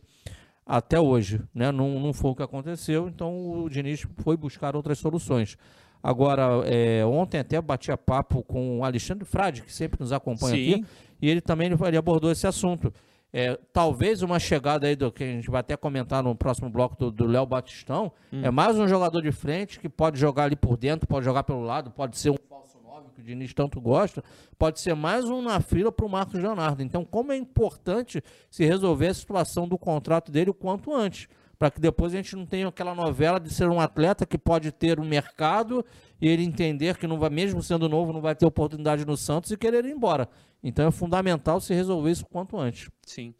até 0.66 1.00
hoje. 1.00 1.42
Né? 1.54 1.72
Não, 1.72 2.00
não 2.00 2.14
foi 2.14 2.32
o 2.32 2.36
que 2.36 2.44
aconteceu, 2.44 3.08
então 3.08 3.64
o 3.64 3.70
Diniz 3.70 4.06
foi 4.18 4.38
buscar 4.38 4.76
outras 4.76 5.00
soluções. 5.00 5.58
Agora, 6.04 6.64
é, 6.66 7.06
ontem 7.06 7.40
até 7.40 7.62
batia 7.62 7.96
papo 7.96 8.44
com 8.44 8.80
o 8.80 8.84
Alexandre 8.84 9.24
Frade, 9.24 9.62
que 9.62 9.72
sempre 9.72 10.00
nos 10.00 10.12
acompanha 10.12 10.56
Sim. 10.56 10.74
aqui, 10.74 10.86
e 11.22 11.30
ele 11.30 11.42
também 11.42 11.72
ele 11.72 11.98
abordou 11.98 12.32
esse 12.32 12.48
assunto. 12.48 12.92
É, 13.34 13.58
talvez 13.72 14.22
uma 14.22 14.40
chegada 14.40 14.88
aí 14.88 14.96
do 14.96 15.10
que 15.12 15.24
a 15.24 15.28
gente 15.28 15.50
vai 15.50 15.62
até 15.62 15.78
comentar 15.78 16.22
no 16.22 16.36
próximo 16.36 16.70
bloco 16.70 17.12
do 17.12 17.26
Léo 17.26 17.46
Batistão. 17.46 18.12
Hum. 18.34 18.42
É 18.44 18.52
mais 18.52 18.78
um 18.78 18.88
jogador 18.88 19.22
de 19.22 19.32
frente 19.32 19.80
que 19.80 19.88
pode 19.88 20.20
jogar 20.20 20.46
ali 20.46 20.56
por 20.56 20.76
dentro, 20.76 21.08
pode 21.08 21.24
jogar 21.24 21.44
pelo 21.44 21.62
lado, 21.64 21.92
pode 21.92 22.18
ser 22.18 22.32
um 22.32 22.38
falso 22.50 22.71
9 22.92 23.10
que 23.16 23.22
o 23.22 23.24
Diniz 23.24 23.54
tanto 23.54 23.80
gosta, 23.80 24.22
pode 24.60 24.82
ser 24.82 24.94
mais 24.96 25.24
um 25.24 25.42
na 25.42 25.62
fila 25.62 25.94
para 25.94 26.06
o 26.06 26.10
Marcos 26.10 26.38
Leonardo. 26.38 26.84
Então, 26.84 27.06
como 27.06 27.32
é 27.32 27.38
importante 27.38 28.22
se 28.50 28.66
resolver 28.66 29.08
a 29.08 29.14
situação 29.14 29.66
do 29.66 29.78
contrato 29.78 30.30
dele 30.30 30.50
o 30.50 30.54
quanto 30.54 30.94
antes 30.94 31.30
para 31.58 31.72
que 31.72 31.80
depois 31.80 32.14
a 32.14 32.18
gente 32.18 32.36
não 32.36 32.46
tenha 32.46 32.68
aquela 32.68 32.94
novela 32.94 33.40
de 33.40 33.54
ser 33.54 33.70
um 33.70 33.80
atleta 33.80 34.26
que 34.26 34.38
pode 34.38 34.72
ter 34.72 35.00
um 35.00 35.06
mercado 35.06 35.86
e 36.20 36.28
ele 36.28 36.44
entender 36.44 36.98
que 36.98 37.08
não 37.08 37.18
vai, 37.18 37.30
mesmo 37.30 37.62
sendo 37.64 37.88
novo, 37.88 38.12
não 38.12 38.20
vai 38.20 38.36
ter 38.36 38.46
oportunidade 38.46 39.06
no 39.06 39.16
Santos 39.16 39.52
e 39.52 39.58
querer 39.58 39.86
ir 39.86 39.92
embora. 39.92 40.28
Então 40.62 40.88
é 40.88 40.92
fundamental 40.92 41.62
se 41.62 41.74
resolver 41.74 42.12
isso 42.12 42.26
quanto 42.26 42.58
antes. 42.58 42.90
Sim. 43.06 43.34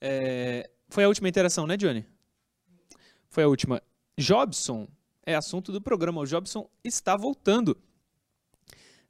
É... 0.00 0.70
Foi 0.88 1.02
a 1.04 1.08
última 1.08 1.28
interação, 1.28 1.66
né, 1.66 1.76
Johnny? 1.76 2.06
Foi 3.28 3.42
a 3.42 3.48
última. 3.48 3.82
Jobson 4.16 4.86
é 5.26 5.34
assunto 5.34 5.72
do 5.72 5.80
programa. 5.80 6.20
O 6.20 6.26
Jobson 6.26 6.68
está 6.84 7.16
voltando. 7.16 7.76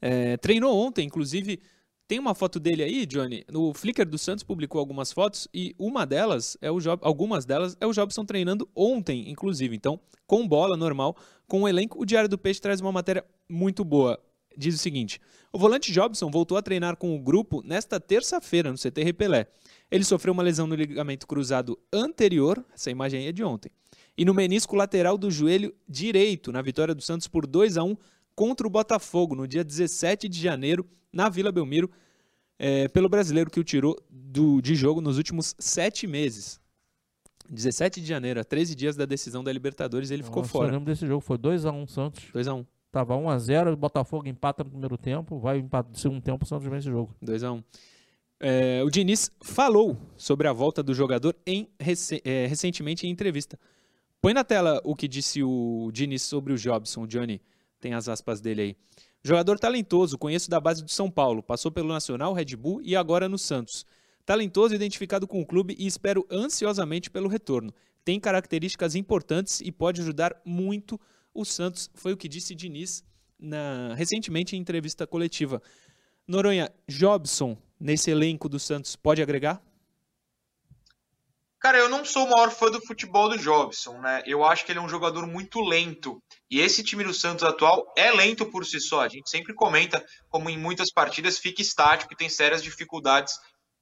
É... 0.07 0.37
treinou 0.37 0.77
ontem, 0.77 1.07
inclusive 1.07 1.61
tem 2.07 2.19
uma 2.19 2.35
foto 2.35 2.61
dele 2.61 2.83
aí, 2.83 3.07
Johnny. 3.07 3.45
No 3.51 3.73
Flickr 3.73 4.05
do 4.05 4.19
Santos 4.19 4.45
publicou 4.45 4.79
algumas 4.79 5.11
fotos 5.11 5.49
e 5.55 5.75
uma 5.79 6.05
delas 6.05 6.57
é 6.61 6.71
o 6.71 6.79
Job, 6.79 7.01
algumas 7.03 7.47
delas 7.47 7.77
é 7.81 7.87
o 7.87 7.93
Jobson 7.93 8.27
treinando 8.27 8.69
ontem, 8.77 9.31
inclusive. 9.31 9.75
Então, 9.75 9.99
com 10.27 10.47
bola 10.47 10.77
normal, 10.77 11.17
com 11.49 11.63
o 11.63 11.69
elenco, 11.69 12.01
o 12.01 12.05
Diário 12.05 12.29
do 12.29 12.37
Peixe 12.37 12.61
traz 12.61 12.81
uma 12.81 12.93
matéria 12.93 13.25
muito 13.49 13.83
boa. 13.83 14.21
Diz 14.55 14.75
o 14.75 14.79
seguinte: 14.79 15.19
o 15.51 15.59
volante 15.59 15.91
Jobson 15.91 16.31
voltou 16.31 16.59
a 16.59 16.63
treinar 16.63 16.97
com 16.97 17.17
o 17.17 17.19
grupo 17.19 17.63
nesta 17.65 17.99
terça-feira 17.99 18.71
no 18.71 18.77
CT 18.77 19.03
Repelé. 19.03 19.47
Ele 19.91 20.05
sofreu 20.05 20.35
uma 20.35 20.43
lesão 20.43 20.67
no 20.67 20.75
ligamento 20.75 21.27
cruzado 21.27 21.79
anterior, 21.91 22.63
essa 22.75 22.91
imagem 22.91 23.21
aí 23.21 23.27
é 23.29 23.33
de 23.33 23.43
ontem, 23.43 23.71
e 24.17 24.25
no 24.25 24.35
menisco 24.35 24.77
lateral 24.77 25.17
do 25.17 25.31
joelho 25.31 25.75
direito, 25.89 26.53
na 26.53 26.61
vitória 26.61 26.95
do 26.95 27.03
Santos 27.03 27.27
por 27.27 27.47
2 27.47 27.79
a 27.79 27.85
1 27.85 27.97
contra 28.35 28.67
o 28.67 28.71
Botafogo 28.71 29.35
no 29.35 29.47
dia 29.47 29.65
17 29.65 30.29
de 30.29 30.41
janeiro 30.41 30.87
na 31.13 31.29
Vila 31.29 31.53
Belmiro, 31.53 31.91
é, 32.59 32.89
pelo 32.89 33.09
brasileiro 33.09 33.51
que 33.51 33.61
o 33.61 33.65
tirou 33.65 33.97
do, 34.11 34.61
de 34.61 34.75
jogo 34.75 35.01
nos 35.01 35.17
últimos 35.17 35.55
sete 35.59 36.07
meses. 36.07 36.61
17 37.49 38.01
de 38.01 38.07
janeiro, 38.07 38.41
a 38.41 38.45
13 38.45 38.75
dias 38.75 38.97
da 38.97 39.05
decisão 39.05 39.45
da 39.45 39.53
Libertadores, 39.53 40.11
ele 40.11 40.23
Nossa, 40.23 40.31
ficou 40.31 40.45
fora. 40.45 40.69
Eu 40.69 40.73
lembro 40.73 40.87
desse 40.87 41.07
jogo, 41.07 41.21
foi 41.21 41.37
2x1 41.37 41.89
Santos. 41.89 42.25
2x1. 42.33 42.67
Tava 42.91 43.15
1x0, 43.17 43.73
o 43.73 43.77
Botafogo 43.77 44.29
empata 44.29 44.63
no 44.63 44.71
primeiro 44.71 44.97
tempo, 44.97 45.39
vai 45.39 45.59
empata 45.59 45.91
no 45.91 45.97
segundo 45.97 46.23
tempo, 46.23 46.45
o 46.45 46.49
Santos 46.49 46.67
vence 46.67 46.89
o 46.89 46.93
jogo. 46.93 47.15
2x1. 47.23 47.63
É, 48.41 48.83
o 48.85 48.91
Diniz 48.91 49.31
falou 49.43 49.97
sobre 50.17 50.49
a 50.49 50.53
volta 50.53 50.83
do 50.83 50.95
jogador 50.95 51.37
em, 51.47 51.69
é, 52.25 52.47
recentemente 52.47 53.07
em 53.07 53.11
entrevista. 53.11 53.59
Põe 54.21 54.33
na 54.33 54.45
tela 54.45 54.81
o 54.85 54.95
que 54.95 55.07
disse 55.07 55.43
o 55.43 55.91
Diniz 55.93 56.23
sobre 56.23 56.53
o 56.53 56.57
Jobson, 56.57 57.03
o 57.03 57.07
Johnny. 57.07 57.41
Tem 57.85 57.93
as 57.93 58.09
aspas 58.09 58.41
dele 58.41 58.63
aí. 58.63 58.77
Jogador 59.23 59.59
talentoso, 59.59 60.17
conheço 60.17 60.49
da 60.49 60.59
base 60.59 60.83
do 60.83 60.91
São 60.91 61.11
Paulo, 61.11 61.43
passou 61.43 61.71
pelo 61.71 61.89
Nacional, 61.89 62.33
Red 62.33 62.57
Bull 62.57 62.81
e 62.83 62.97
agora 62.97 63.29
no 63.29 63.37
Santos. 63.37 63.85
Talentoso, 64.25 64.75
identificado 64.75 65.29
com 65.29 65.39
o 65.39 65.45
clube 65.45 65.77
e 65.79 65.87
espero 65.87 66.27
ansiosamente 66.31 67.11
pelo 67.11 67.29
retorno. 67.29 67.75
Tem 68.03 68.19
características 68.19 68.95
importantes 68.95 69.61
e 69.61 69.71
pode 69.71 70.01
ajudar 70.01 70.35
muito 70.47 70.99
o 71.35 71.45
Santos, 71.45 71.91
foi 71.93 72.15
o 72.15 72.17
que 72.17 72.27
disse 72.27 72.55
Diniz 72.55 73.05
na, 73.39 73.93
recentemente 73.95 74.57
em 74.57 74.61
entrevista 74.61 75.07
coletiva. 75.07 75.61
Noronha, 76.27 76.73
Jobson, 76.89 77.55
nesse 77.79 78.11
elenco 78.11 78.49
do 78.49 78.59
Santos, 78.59 78.97
pode 78.97 79.21
agregar? 79.21 79.63
Cara, 81.65 81.79
eu 81.79 81.89
não 81.89 82.05
sou 82.05 82.27
o 82.27 82.31
maior 82.31 82.51
fã 82.51 82.71
do 82.71 82.79
futebol 82.85 83.27
do 83.27 83.39
Jobson, 83.39 83.99
né? 83.99 84.23
Eu 84.27 84.45
acho 84.45 84.67
que 84.67 84.73
ele 84.73 84.79
é 84.79 84.83
um 84.83 84.89
jogador 84.89 85.27
muito 85.27 85.63
lento. 85.63 86.23
E 86.51 86.61
esse 86.61 86.85
time 86.85 87.03
do 87.03 87.15
Santos 87.15 87.43
atual 87.43 87.91
é 87.97 88.11
lento 88.11 88.45
por 88.51 88.67
si 88.67 88.79
só. 88.79 89.01
A 89.01 89.09
gente 89.09 89.31
sempre 89.31 89.55
comenta 89.55 90.05
como 90.29 90.51
em 90.51 90.59
muitas 90.59 90.93
partidas 90.93 91.39
fica 91.39 91.63
estático 91.63 92.13
e 92.13 92.17
tem 92.17 92.29
sérias 92.29 92.63
dificuldades 92.63 93.33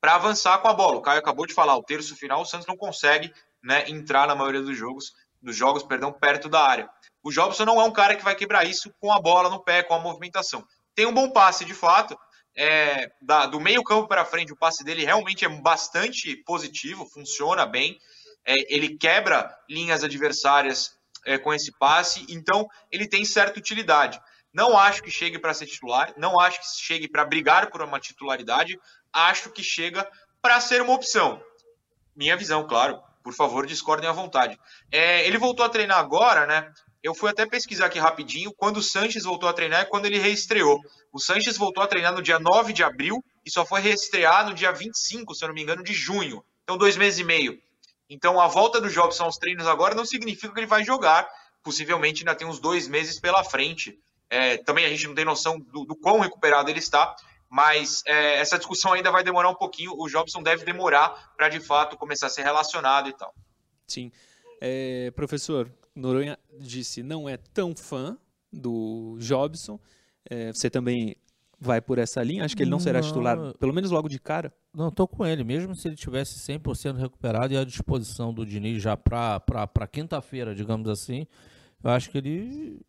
para 0.00 0.14
avançar 0.14 0.58
com 0.58 0.68
a 0.68 0.72
bola. 0.72 0.98
O 0.98 1.02
Caio 1.02 1.18
acabou 1.18 1.44
de 1.44 1.54
falar, 1.54 1.76
o 1.76 1.82
terço 1.82 2.14
final 2.14 2.42
o 2.42 2.44
Santos 2.44 2.68
não 2.68 2.76
consegue, 2.76 3.32
né, 3.64 3.90
entrar 3.90 4.28
na 4.28 4.36
maioria 4.36 4.62
dos 4.62 4.78
jogos, 4.78 5.10
dos 5.42 5.56
jogos, 5.56 5.82
perdão, 5.82 6.12
perto 6.12 6.48
da 6.48 6.60
área. 6.60 6.88
O 7.20 7.32
Jobson 7.32 7.64
não 7.64 7.80
é 7.80 7.84
um 7.84 7.92
cara 7.92 8.14
que 8.14 8.22
vai 8.22 8.36
quebrar 8.36 8.64
isso 8.64 8.94
com 9.00 9.10
a 9.10 9.20
bola 9.20 9.50
no 9.50 9.60
pé, 9.60 9.82
com 9.82 9.94
a 9.94 9.98
movimentação. 9.98 10.64
Tem 10.94 11.04
um 11.04 11.12
bom 11.12 11.32
passe 11.32 11.64
de 11.64 11.74
fato, 11.74 12.16
é, 12.56 13.10
da, 13.20 13.46
do 13.46 13.60
meio 13.60 13.82
campo 13.82 14.06
para 14.06 14.24
frente, 14.24 14.52
o 14.52 14.56
passe 14.56 14.84
dele 14.84 15.04
realmente 15.04 15.44
é 15.44 15.48
bastante 15.48 16.36
positivo, 16.44 17.06
funciona 17.06 17.64
bem. 17.64 17.98
É, 18.44 18.74
ele 18.74 18.96
quebra 18.96 19.56
linhas 19.68 20.04
adversárias 20.04 20.92
é, 21.24 21.38
com 21.38 21.52
esse 21.54 21.72
passe, 21.78 22.26
então 22.28 22.68
ele 22.90 23.06
tem 23.06 23.24
certa 23.24 23.58
utilidade. 23.58 24.20
Não 24.52 24.76
acho 24.76 25.02
que 25.02 25.10
chegue 25.10 25.38
para 25.38 25.54
ser 25.54 25.66
titular, 25.66 26.12
não 26.16 26.38
acho 26.38 26.60
que 26.60 26.66
chegue 26.82 27.08
para 27.08 27.24
brigar 27.24 27.70
por 27.70 27.80
uma 27.80 27.98
titularidade, 27.98 28.78
acho 29.12 29.50
que 29.50 29.62
chega 29.62 30.06
para 30.42 30.60
ser 30.60 30.82
uma 30.82 30.92
opção. 30.92 31.42
Minha 32.14 32.36
visão, 32.36 32.66
claro. 32.66 33.00
Por 33.22 33.32
favor, 33.32 33.66
discordem 33.66 34.10
à 34.10 34.12
vontade. 34.12 34.58
É, 34.90 35.24
ele 35.26 35.38
voltou 35.38 35.64
a 35.64 35.68
treinar 35.68 35.98
agora, 35.98 36.44
né? 36.44 36.72
Eu 37.02 37.14
fui 37.14 37.30
até 37.30 37.44
pesquisar 37.44 37.86
aqui 37.86 37.98
rapidinho. 37.98 38.52
Quando 38.56 38.76
o 38.76 38.82
Sanches 38.82 39.24
voltou 39.24 39.48
a 39.48 39.52
treinar 39.52 39.80
é 39.80 39.84
quando 39.84 40.06
ele 40.06 40.18
reestreou. 40.18 40.80
O 41.12 41.18
Sanches 41.18 41.56
voltou 41.56 41.82
a 41.82 41.86
treinar 41.86 42.14
no 42.14 42.22
dia 42.22 42.38
9 42.38 42.72
de 42.72 42.84
abril 42.84 43.22
e 43.44 43.50
só 43.50 43.66
foi 43.66 43.80
reestrear 43.80 44.48
no 44.48 44.54
dia 44.54 44.70
25, 44.70 45.34
se 45.34 45.44
eu 45.44 45.48
não 45.48 45.54
me 45.54 45.62
engano, 45.62 45.82
de 45.82 45.92
junho. 45.92 46.44
Então, 46.62 46.78
dois 46.78 46.96
meses 46.96 47.18
e 47.18 47.24
meio. 47.24 47.60
Então, 48.08 48.40
a 48.40 48.46
volta 48.46 48.80
do 48.80 48.88
Jobson 48.88 49.24
aos 49.24 49.36
treinos 49.36 49.66
agora 49.66 49.94
não 49.94 50.04
significa 50.04 50.52
que 50.52 50.60
ele 50.60 50.66
vai 50.66 50.84
jogar. 50.84 51.28
Possivelmente 51.62 52.22
ainda 52.22 52.34
tem 52.34 52.46
uns 52.46 52.60
dois 52.60 52.86
meses 52.86 53.18
pela 53.18 53.42
frente. 53.42 53.98
É, 54.30 54.56
também 54.58 54.84
a 54.84 54.88
gente 54.88 55.06
não 55.06 55.14
tem 55.14 55.24
noção 55.24 55.58
do, 55.58 55.84
do 55.84 55.96
quão 55.96 56.20
recuperado 56.20 56.70
ele 56.70 56.78
está, 56.78 57.16
mas 57.48 58.02
é, 58.06 58.36
essa 58.36 58.56
discussão 58.56 58.92
ainda 58.92 59.10
vai 59.10 59.24
demorar 59.24 59.50
um 59.50 59.54
pouquinho. 59.54 59.92
O 59.98 60.08
Jobson 60.08 60.42
deve 60.42 60.64
demorar 60.64 61.34
para 61.36 61.48
de 61.48 61.58
fato 61.58 61.96
começar 61.96 62.28
a 62.28 62.30
ser 62.30 62.42
relacionado 62.42 63.08
e 63.08 63.12
tal. 63.12 63.34
Sim. 63.86 64.12
É, 64.60 65.10
professor, 65.10 65.70
Noronha 65.94 66.38
disse 66.58 67.02
não 67.02 67.28
é 67.28 67.36
tão 67.36 67.74
fã 67.74 68.16
do 68.52 69.16
Jobson. 69.18 69.78
É, 70.28 70.52
você 70.52 70.70
também 70.70 71.16
vai 71.62 71.80
por 71.80 71.98
essa 71.98 72.22
linha? 72.22 72.44
Acho 72.44 72.56
que 72.56 72.64
ele 72.64 72.70
não 72.70 72.80
será 72.80 73.00
não, 73.00 73.06
titular, 73.06 73.54
pelo 73.54 73.72
menos 73.72 73.90
logo 73.90 74.08
de 74.08 74.18
cara. 74.18 74.52
Não, 74.74 74.88
estou 74.88 75.06
com 75.06 75.24
ele. 75.24 75.44
Mesmo 75.44 75.74
se 75.74 75.86
ele 75.86 75.96
tivesse 75.96 76.38
100% 76.40 76.96
recuperado 76.96 77.54
e 77.54 77.56
à 77.56 77.64
disposição 77.64 78.34
do 78.34 78.44
Diniz 78.44 78.82
já 78.82 78.96
para 78.96 79.86
quinta-feira, 79.90 80.54
digamos 80.54 80.88
assim, 80.88 81.26
eu 81.82 81.90
acho 81.90 82.10
que 82.10 82.18
ele, 82.18 82.80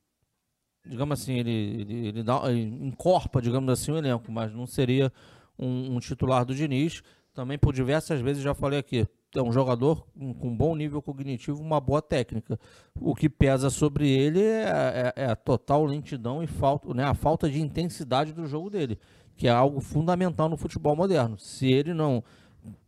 digamos 0.85 1.21
assim, 1.21 1.33
ele, 1.39 1.51
ele, 1.51 2.07
ele, 2.07 2.23
dá, 2.23 2.41
ele 2.49 2.61
encorpa, 2.61 3.41
digamos 3.41 3.71
assim, 3.71 3.91
o 3.91 3.97
elenco, 3.97 4.31
mas 4.31 4.51
não 4.51 4.65
seria 4.65 5.13
um, 5.57 5.95
um 5.95 5.99
titular 5.99 6.43
do 6.43 6.55
Diniz. 6.55 7.03
Também 7.33 7.57
por 7.57 7.73
diversas 7.73 8.21
vezes 8.21 8.43
já 8.43 8.53
falei 8.53 8.79
aqui, 8.79 9.07
é 9.35 9.41
um 9.41 9.51
jogador 9.51 10.05
com 10.39 10.55
bom 10.55 10.75
nível 10.75 11.01
cognitivo, 11.01 11.61
uma 11.61 11.79
boa 11.79 12.01
técnica. 12.01 12.59
O 12.99 13.15
que 13.15 13.29
pesa 13.29 13.69
sobre 13.69 14.09
ele 14.09 14.41
é, 14.41 15.13
é, 15.15 15.23
é 15.23 15.25
a 15.25 15.35
total 15.35 15.85
lentidão 15.85 16.43
e 16.43 16.47
falta, 16.47 16.93
né, 16.93 17.03
a 17.03 17.13
falta 17.13 17.49
de 17.49 17.59
intensidade 17.59 18.33
do 18.33 18.45
jogo 18.45 18.69
dele, 18.69 18.99
que 19.35 19.47
é 19.47 19.51
algo 19.51 19.81
fundamental 19.81 20.47
no 20.47 20.57
futebol 20.57 20.95
moderno. 20.95 21.37
Se 21.39 21.71
ele 21.71 21.93
não 21.93 22.23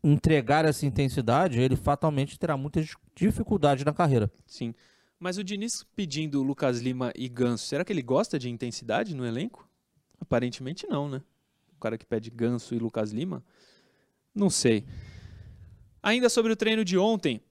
entregar 0.03 0.65
essa 0.65 0.85
intensidade, 0.85 1.59
ele 1.59 1.75
fatalmente 1.75 2.39
terá 2.39 2.55
muitas 2.55 2.93
dificuldades 3.15 3.83
na 3.83 3.93
carreira. 3.93 4.31
Sim. 4.45 4.73
Mas 5.19 5.37
o 5.37 5.43
Diniz 5.43 5.85
pedindo 5.95 6.43
Lucas 6.43 6.79
Lima 6.79 7.11
e 7.15 7.27
Ganso, 7.27 7.65
será 7.65 7.83
que 7.83 7.91
ele 7.91 8.01
gosta 8.01 8.37
de 8.37 8.49
intensidade 8.49 9.15
no 9.15 9.25
elenco? 9.25 9.67
Aparentemente 10.19 10.87
não, 10.87 11.09
né? 11.09 11.21
O 11.75 11.79
cara 11.79 11.97
que 11.97 12.05
pede 12.05 12.29
Ganso 12.29 12.75
e 12.75 12.79
Lucas 12.79 13.11
Lima? 13.11 13.43
Não 14.33 14.49
sei. 14.49 14.85
Ainda 16.05 16.29
sobre 16.29 16.53
o 16.53 16.55
treino 16.55 16.85
de 16.85 16.99
ontem, 16.99 17.41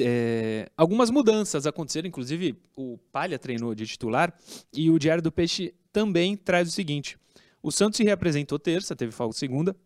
é, 0.00 0.68
algumas 0.76 1.08
mudanças 1.08 1.68
aconteceram, 1.68 2.08
inclusive 2.08 2.60
o 2.74 2.98
Palha 3.12 3.38
treinou 3.38 3.76
de 3.76 3.86
titular 3.86 4.36
e 4.74 4.90
o 4.90 4.98
Diário 4.98 5.22
do 5.22 5.30
Peixe 5.30 5.72
também 5.92 6.36
traz 6.36 6.68
o 6.68 6.72
seguinte: 6.72 7.16
o 7.62 7.70
Santos 7.70 7.96
se 7.96 8.02
reapresentou 8.02 8.58
terça, 8.58 8.96
teve 8.96 9.12
folga 9.12 9.36
segunda, 9.36 9.76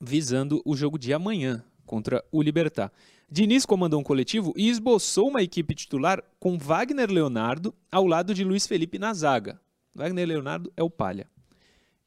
visando 0.00 0.62
o 0.64 0.74
jogo 0.74 0.98
de 0.98 1.12
amanhã 1.12 1.62
contra 1.84 2.24
o 2.32 2.40
Libertar. 2.40 2.90
Diniz 3.30 3.66
comandou 3.66 4.00
um 4.00 4.04
coletivo 4.04 4.54
e 4.56 4.70
esboçou 4.70 5.28
uma 5.28 5.42
equipe 5.42 5.74
titular 5.74 6.24
com 6.40 6.56
Wagner 6.56 7.10
Leonardo 7.10 7.74
ao 7.90 8.06
lado 8.06 8.32
de 8.32 8.44
Luiz 8.44 8.66
Felipe 8.66 8.98
na 8.98 9.12
zaga. 9.12 9.60
Wagner 9.94 10.26
Leonardo 10.26 10.72
é 10.74 10.82
o 10.82 10.88
Palha. 10.88 11.28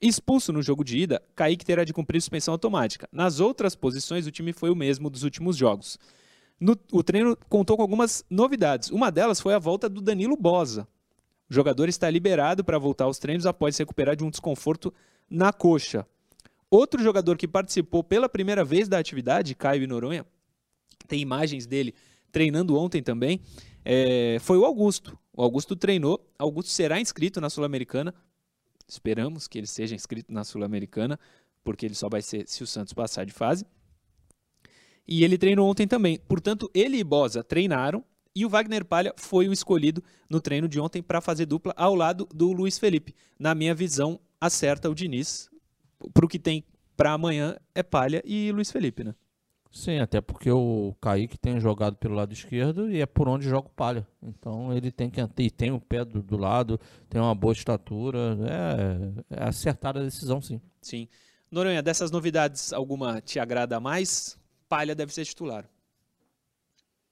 Expulso 0.02 0.52
no 0.52 0.62
jogo 0.62 0.84
de 0.84 0.98
ida, 0.98 1.22
Kaique 1.36 1.66
terá 1.66 1.84
de 1.84 1.94
cumprir 1.94 2.22
suspensão 2.22 2.54
automática. 2.54 3.08
Nas 3.12 3.40
outras 3.40 3.76
posições, 3.76 4.28
o 4.28 4.32
time 4.32 4.52
foi 4.52 4.70
o 4.70 4.76
mesmo 4.76 5.10
dos 5.10 5.24
últimos 5.24 5.56
jogos. 5.56 5.98
No, 6.60 6.78
o 6.92 7.04
treino 7.04 7.38
contou 7.50 7.76
com 7.76 7.82
algumas 7.82 8.26
novidades. 8.30 8.90
Uma 8.90 9.12
delas 9.12 9.40
foi 9.40 9.54
a 9.54 9.60
volta 9.60 9.90
do 9.90 10.02
Danilo 10.02 10.38
Bosa. 10.38 10.88
O 11.50 11.54
jogador 11.54 11.88
está 11.88 12.10
liberado 12.10 12.64
para 12.64 12.78
voltar 12.78 13.06
aos 13.06 13.20
treinos 13.20 13.46
após 13.46 13.76
se 13.76 13.84
recuperar 13.84 14.16
de 14.16 14.24
um 14.24 14.30
desconforto 14.30 14.94
na 15.30 15.54
coxa. 15.54 16.06
Outro 16.70 17.02
jogador 17.02 17.38
que 17.38 17.48
participou 17.48 18.04
pela 18.04 18.28
primeira 18.28 18.64
vez 18.64 18.88
da 18.88 18.98
atividade, 18.98 19.56
Caio 19.56 19.88
Noronha, 19.88 20.26
tem 21.08 21.22
imagens 21.22 21.66
dele 21.66 21.94
treinando 22.32 22.78
ontem 22.78 23.02
também, 23.02 23.40
é, 23.84 24.38
foi 24.42 24.58
o 24.58 24.66
Augusto. 24.66 25.18
O 25.32 25.42
Augusto 25.42 25.76
treinou, 25.76 26.20
Augusto 26.38 26.72
será 26.72 27.00
inscrito 27.00 27.40
na 27.40 27.50
Sul-Americana, 27.50 28.14
Esperamos 28.88 29.48
que 29.48 29.58
ele 29.58 29.68
seja 29.68 29.96
inscrito 29.96 30.34
na 30.34 30.44
Sul-Americana, 30.44 31.20
porque 31.64 31.86
ele 31.86 31.96
só 31.96 32.08
vai 32.08 32.22
ser 32.22 32.48
se 32.48 32.64
o 32.64 32.68
Santos 32.68 32.94
passar 32.94 33.26
de 33.26 33.34
fase. 33.34 33.66
E 35.08 35.24
ele 35.24 35.38
treinou 35.38 35.70
ontem 35.70 35.88
também. 35.88 36.20
Portanto, 36.20 36.70
ele 36.74 36.98
e 36.98 37.04
Bosa 37.04 37.44
treinaram 37.44 38.04
e 38.36 38.46
o 38.46 38.50
Wagner 38.50 38.84
Palha 38.84 39.14
foi 39.16 39.48
o 39.48 39.54
escolhido 39.54 40.04
no 40.30 40.42
treino 40.42 40.68
de 40.68 40.80
ontem 40.80 41.02
para 41.02 41.22
fazer 41.22 41.46
dupla 41.46 41.74
ao 41.78 41.96
lado 41.96 42.28
do 42.34 42.52
Luiz 42.52 42.78
Felipe. 42.78 43.16
Na 43.40 43.56
minha 43.56 43.74
visão, 43.74 44.20
acerta 44.42 44.90
o 44.90 44.96
Diniz. 44.96 45.50
Para 46.14 46.26
o 46.26 46.30
que 46.30 46.38
tem 46.38 46.66
para 46.98 47.14
amanhã 47.14 47.58
é 47.74 47.82
Palha 47.82 48.22
e 48.26 48.52
Luiz 48.52 48.72
Felipe, 48.72 49.04
né? 49.04 49.16
Sim, 49.76 50.00
até 50.00 50.22
porque 50.22 50.50
o 50.50 50.96
Kaique 51.02 51.38
tem 51.38 51.60
jogado 51.60 51.98
pelo 51.98 52.16
lado 52.16 52.32
esquerdo 52.32 52.90
e 52.90 53.02
é 53.02 53.06
por 53.06 53.28
onde 53.28 53.50
joga 53.50 53.68
o 53.68 53.72
Palha. 53.72 54.08
Então 54.24 54.72
ele 54.72 54.90
tem 54.90 55.10
que 55.10 55.20
e 55.38 55.52
tem 55.52 55.70
o 55.70 55.82
pé 55.82 56.06
do, 56.06 56.24
do 56.24 56.38
lado, 56.38 56.80
tem 57.10 57.20
uma 57.20 57.36
boa 57.36 57.52
estatura. 57.52 58.38
É, 59.30 59.36
é 59.36 59.44
acertada 59.44 60.00
a 60.00 60.04
decisão, 60.04 60.42
sim. 60.42 60.62
Sim. 60.82 61.10
Noronha, 61.52 61.84
dessas 61.84 62.10
novidades, 62.10 62.72
alguma 62.72 63.20
te 63.20 63.38
agrada 63.38 63.78
mais? 63.78 64.40
Palha 64.70 64.96
deve 64.96 65.14
ser 65.14 65.26
titular. 65.26 65.70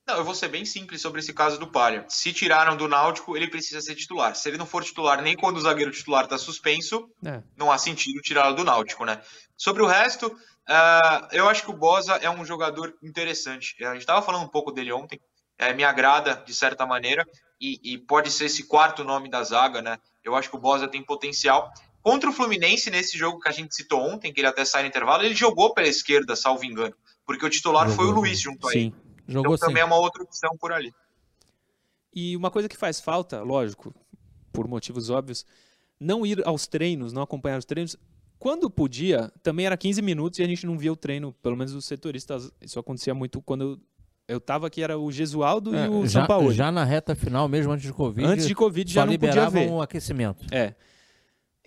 Não, 0.07 0.15
eu 0.15 0.23
vou 0.23 0.33
ser 0.33 0.47
bem 0.47 0.63
simples 0.63 1.01
sobre 1.01 1.19
esse 1.19 1.33
caso 1.33 1.59
do 1.59 1.67
Palha. 1.67 2.05
Se 2.07 2.31
tiraram 2.31 2.77
do 2.77 2.87
Náutico, 2.87 3.35
ele 3.35 3.49
precisa 3.49 3.81
ser 3.81 3.95
titular. 3.95 4.35
Se 4.35 4.49
ele 4.49 4.57
não 4.57 4.65
for 4.65 4.85
titular 4.85 5.21
nem 5.21 5.35
quando 5.35 5.57
o 5.57 5.61
zagueiro 5.61 5.91
titular 5.91 6.23
está 6.23 6.37
suspenso, 6.37 7.09
é. 7.25 7.43
não 7.57 7.69
há 7.71 7.77
sentido 7.77 8.21
tirá-lo 8.21 8.55
do 8.55 8.63
Náutico, 8.63 9.05
né? 9.05 9.21
Sobre 9.57 9.81
o 9.81 9.87
resto, 9.87 10.33
Uh, 10.69 11.27
eu 11.31 11.49
acho 11.49 11.63
que 11.63 11.71
o 11.71 11.77
Bosa 11.77 12.13
é 12.13 12.29
um 12.29 12.45
jogador 12.45 12.95
interessante. 13.03 13.75
A 13.83 13.93
gente 13.93 14.01
estava 14.01 14.21
falando 14.21 14.45
um 14.45 14.49
pouco 14.49 14.71
dele 14.71 14.91
ontem. 14.91 15.19
É, 15.57 15.71
me 15.71 15.83
agrada 15.83 16.41
de 16.45 16.53
certa 16.53 16.83
maneira 16.85 17.27
e, 17.61 17.79
e, 17.83 17.97
pode 17.97 18.31
ser 18.31 18.45
esse 18.45 18.67
quarto 18.67 19.03
nome 19.03 19.29
da 19.29 19.43
zaga, 19.43 19.83
né? 19.83 19.99
Eu 20.23 20.35
acho 20.35 20.49
que 20.49 20.55
o 20.55 20.59
Bosa 20.59 20.87
tem 20.87 21.03
potencial. 21.03 21.71
Contra 22.01 22.29
o 22.29 22.33
Fluminense, 22.33 22.89
nesse 22.89 23.17
jogo 23.17 23.39
que 23.39 23.47
a 23.47 23.51
gente 23.51 23.73
citou 23.73 24.01
ontem, 24.01 24.33
que 24.33 24.41
ele 24.41 24.47
até 24.47 24.65
sai 24.65 24.81
no 24.81 24.89
intervalo, 24.89 25.23
ele 25.23 25.35
jogou 25.35 25.73
pela 25.73 25.87
esquerda, 25.87 26.35
salvo 26.35 26.65
engano, 26.65 26.93
porque 27.25 27.45
o 27.45 27.49
titular 27.49 27.87
jogou, 27.87 28.05
foi 28.05 28.13
o 28.13 28.15
Luiz 28.15 28.41
junto 28.41 28.67
sim. 28.69 28.77
aí. 28.77 28.93
Jogou 29.27 29.53
então 29.53 29.57
sim. 29.57 29.65
também 29.67 29.83
é 29.83 29.85
uma 29.85 29.95
outra 29.95 30.23
opção 30.23 30.57
por 30.57 30.73
ali. 30.73 30.91
E 32.13 32.35
uma 32.35 32.51
coisa 32.51 32.67
que 32.67 32.75
faz 32.75 32.99
falta, 32.99 33.41
lógico, 33.41 33.93
por 34.51 34.67
motivos 34.67 35.09
óbvios, 35.09 35.45
não 35.99 36.25
ir 36.25 36.45
aos 36.45 36.67
treinos, 36.67 37.13
não 37.13 37.21
acompanhar 37.21 37.57
os 37.57 37.65
treinos, 37.65 37.95
quando 38.43 38.69
podia, 38.69 39.31
também 39.41 39.65
era 39.65 39.77
15 39.77 40.01
minutos 40.01 40.37
e 40.37 40.43
a 40.43 40.45
gente 40.45 40.65
não 40.65 40.77
via 40.77 40.91
o 40.91 40.97
treino, 40.97 41.31
pelo 41.41 41.55
menos 41.55 41.73
os 41.73 41.85
setoristas. 41.85 42.51
Isso 42.61 42.77
acontecia 42.77 43.13
muito 43.13 43.41
quando 43.41 43.79
eu 44.27 44.37
tava 44.37 44.67
aqui, 44.67 44.83
era 44.83 44.99
o 44.99 45.09
Gesualdo 45.09 45.73
é, 45.73 45.85
e 45.85 45.87
o 45.87 46.05
já, 46.05 46.27
Paulo. 46.27 46.51
Já 46.51 46.69
na 46.69 46.83
reta 46.83 47.15
final, 47.15 47.47
mesmo 47.47 47.71
antes 47.71 47.85
de 47.85 47.93
Covid. 47.93 48.27
Antes 48.27 48.45
de 48.45 48.53
Covid 48.53 48.91
já 48.91 49.05
não 49.05 49.17
podia 49.17 49.49
ver. 49.49 49.69
um 49.71 49.81
aquecimento. 49.81 50.45
É. 50.51 50.73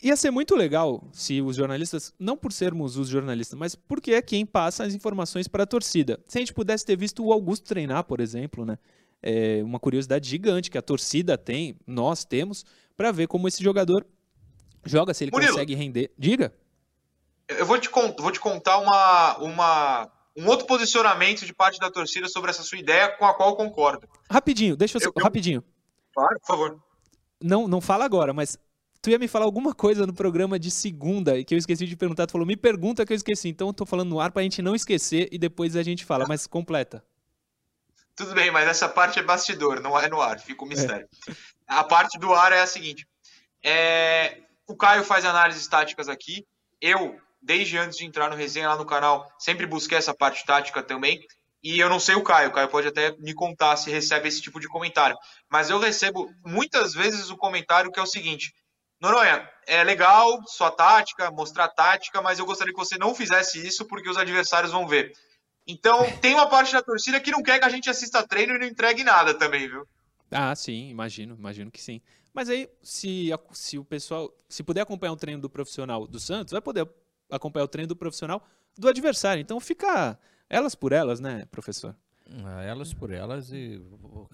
Ia 0.03 0.15
ser 0.17 0.31
muito 0.31 0.55
legal 0.55 1.09
se 1.15 1.41
os 1.41 1.57
jornalistas, 1.57 2.13
não 2.19 2.37
por 2.37 2.53
sermos 2.53 2.99
os 2.99 3.09
jornalistas, 3.09 3.59
mas 3.59 3.75
porque 3.75 4.13
é 4.13 4.21
quem 4.21 4.45
passa 4.45 4.85
as 4.85 4.93
informações 4.93 5.49
para 5.49 5.63
a 5.63 5.67
torcida. 5.67 6.21
Se 6.29 6.37
a 6.37 6.43
gente 6.43 6.53
pudesse 6.53 6.85
ter 6.85 6.99
visto 6.99 7.25
o 7.25 7.33
Augusto 7.33 7.65
treinar, 7.65 8.05
por 8.05 8.21
exemplo, 8.21 8.67
né? 8.67 8.79
É 9.23 9.63
uma 9.65 9.81
curiosidade 9.81 10.29
gigante 10.29 10.71
que 10.71 10.77
a 10.77 10.83
torcida 10.83 11.39
tem, 11.39 11.75
nós 11.87 12.23
temos, 12.23 12.67
para 12.95 13.11
ver 13.13 13.29
como 13.29 13.49
esse 13.49 13.65
jogador 13.65 14.05
Joga 14.87 15.13
se 15.13 15.25
ele 15.25 15.33
Murilo. 15.33 15.53
consegue 15.53 15.75
render. 15.75 16.11
Diga. 16.17 16.53
Eu 17.49 17.65
vou 17.67 17.79
te, 17.79 17.89
vou 17.91 18.33
te 18.33 18.41
contar 18.41 18.79
uma, 18.79 19.37
uma, 19.39 20.13
um 20.37 20.47
outro 20.49 20.67
posicionamento 20.67 21.45
de 21.47 21.55
parte 21.55 21.79
da 21.79 21.91
torcida 21.91 22.29
sobre 22.29 22.51
essa 22.51 22.63
sua 22.63 22.79
ideia, 22.79 23.09
com 23.17 23.25
a 23.25 23.35
qual 23.35 23.51
eu 23.51 23.57
concordo. 23.57 24.09
Rapidinho, 24.31 24.77
deixa 24.77 24.99
eu, 24.99 25.03
Eu- 25.03 25.13
eu- 25.17 25.23
rapidinho. 25.25 25.65
Claro, 26.15 26.41
por 26.41 26.47
favor. 26.47 26.83
Não, 27.43 27.69
não 27.69 27.81
fala 27.81 28.05
agora, 28.05 28.33
mas 28.33 28.59
tu 29.03 29.11
ia 29.11 29.19
me 29.19 29.29
falar 29.29 29.45
alguma 29.45 29.75
coisa 29.75 30.07
no 30.07 30.13
programa 30.15 30.59
de 30.59 30.71
segunda 30.71 31.39
e 31.39 31.45
que 31.45 31.55
eu 31.55 31.59
esqueci 31.59 31.87
de 31.87 31.97
perguntar. 31.97 32.27
Tu 32.27 32.33
falou, 32.33 32.47
me 32.47 32.57
pergunta 32.57 33.05
que 33.07 33.13
eu 33.13 33.17
esqueci. 33.17 33.49
Então 33.49 33.69
eu 33.69 33.73
tô 33.75 33.87
falando 33.87 34.09
no 34.11 34.19
ar 34.21 34.33
pra 34.33 34.43
gente 34.43 34.61
não 34.63 34.75
esquecer 34.75 35.29
e 35.31 35.39
depois 35.39 35.77
a 35.77 35.83
gente 35.83 36.05
fala, 36.05 36.25
mas 36.27 36.47
completa. 36.47 37.05
Tudo 38.17 38.33
bem, 38.35 38.51
mas 38.51 38.67
essa 38.67 38.89
parte 38.89 39.19
é 39.19 39.23
bastidor, 39.23 39.79
não 39.81 39.97
é 40.01 40.09
no 40.09 40.21
ar, 40.23 40.41
fica 40.41 40.65
o 40.65 40.67
mistério. 40.67 41.07
A 41.69 41.85
parte 41.85 42.19
do 42.19 42.33
ar 42.33 42.51
é 42.51 42.63
a 42.63 42.67
seguinte: 42.67 43.07
é, 43.63 44.39
o 44.67 44.75
Caio 44.75 45.05
faz 45.05 45.25
análises 45.27 45.67
táticas 45.69 46.09
aqui. 46.09 46.47
Eu, 46.81 47.21
desde 47.47 47.79
antes 47.79 47.97
de 47.97 48.05
entrar 48.05 48.29
no 48.29 48.35
resenha 48.35 48.69
lá 48.69 48.77
no 48.77 48.85
canal, 48.85 49.33
sempre 49.39 49.67
busquei 49.67 49.97
essa 49.97 50.13
parte 50.13 50.45
tática 50.45 50.83
também. 50.83 51.21
E 51.63 51.79
eu 51.79 51.89
não 51.89 52.01
sei 52.01 52.17
o 52.17 52.23
Caio, 52.23 52.51
o 52.51 52.53
Caio 52.53 52.69
pode 52.69 52.89
até 52.89 53.17
me 53.19 53.33
contar 53.33 53.77
se 53.77 53.89
recebe 53.91 54.29
esse 54.29 54.43
tipo 54.43 54.61
de 54.61 54.69
comentário. 54.69 55.17
Mas 55.49 55.71
eu 55.71 55.79
recebo 55.79 56.29
muitas 56.45 56.93
vezes 56.93 57.31
o 57.31 57.37
comentário 57.37 57.91
que 57.91 58.01
é 58.01 58.03
o 58.03 58.07
seguinte: 58.07 58.53
Noronha, 59.01 59.49
é 59.67 59.83
legal 59.85 60.43
sua 60.47 60.73
tática, 60.73 61.31
mostrar 61.31 61.69
tática, 61.69 62.21
mas 62.21 62.39
eu 62.41 62.47
gostaria 62.47 62.75
que 62.75 62.79
você 62.79 62.99
não 62.99 63.15
fizesse 63.15 63.65
isso 63.65 63.87
porque 63.87 64.11
os 64.11 64.17
adversários 64.17 64.73
vão 64.73 64.87
ver. 64.87 65.13
Então, 65.67 66.05
tem 66.21 66.35
uma 66.35 66.49
parte 66.49 66.73
da 66.73 66.83
torcida 66.83 67.21
que 67.21 67.31
não 67.31 67.43
quer 67.43 67.61
que 67.61 67.65
a 67.65 67.71
gente 67.71 67.89
assista 67.89 68.27
treino 68.27 68.57
e 68.57 68.59
não 68.59 68.67
entregue 68.67 69.05
nada 69.05 69.35
também, 69.35 69.69
viu? 69.69 69.87
Ah, 70.33 70.55
sim, 70.57 70.89
imagino, 70.89 71.37
imagino 71.39 71.71
que 71.71 71.81
sim. 71.81 72.01
Mas 72.35 72.49
aí, 72.49 72.69
se, 72.83 73.31
se 73.53 73.79
o 73.79 73.85
pessoal, 73.85 74.33
se 74.49 74.65
puder 74.65 74.81
acompanhar 74.81 75.13
o 75.13 75.17
treino 75.17 75.41
do 75.41 75.49
profissional 75.49 76.07
do 76.07 76.19
Santos, 76.19 76.53
vai 76.53 76.61
poder 76.61 76.87
acompanhar 77.31 77.65
o 77.65 77.69
treino 77.69 77.89
do 77.89 77.97
profissional 77.97 78.45
do 78.79 78.89
adversário. 78.89 79.41
Então 79.41 79.59
fica 79.61 80.19
elas 80.49 80.75
por 80.75 80.93
elas, 80.93 81.21
né, 81.21 81.45
professor? 81.51 81.95
Ah, 82.45 82.63
Elas 82.63 82.93
por 82.93 83.13
elas 83.13 83.53
e. 83.53 83.81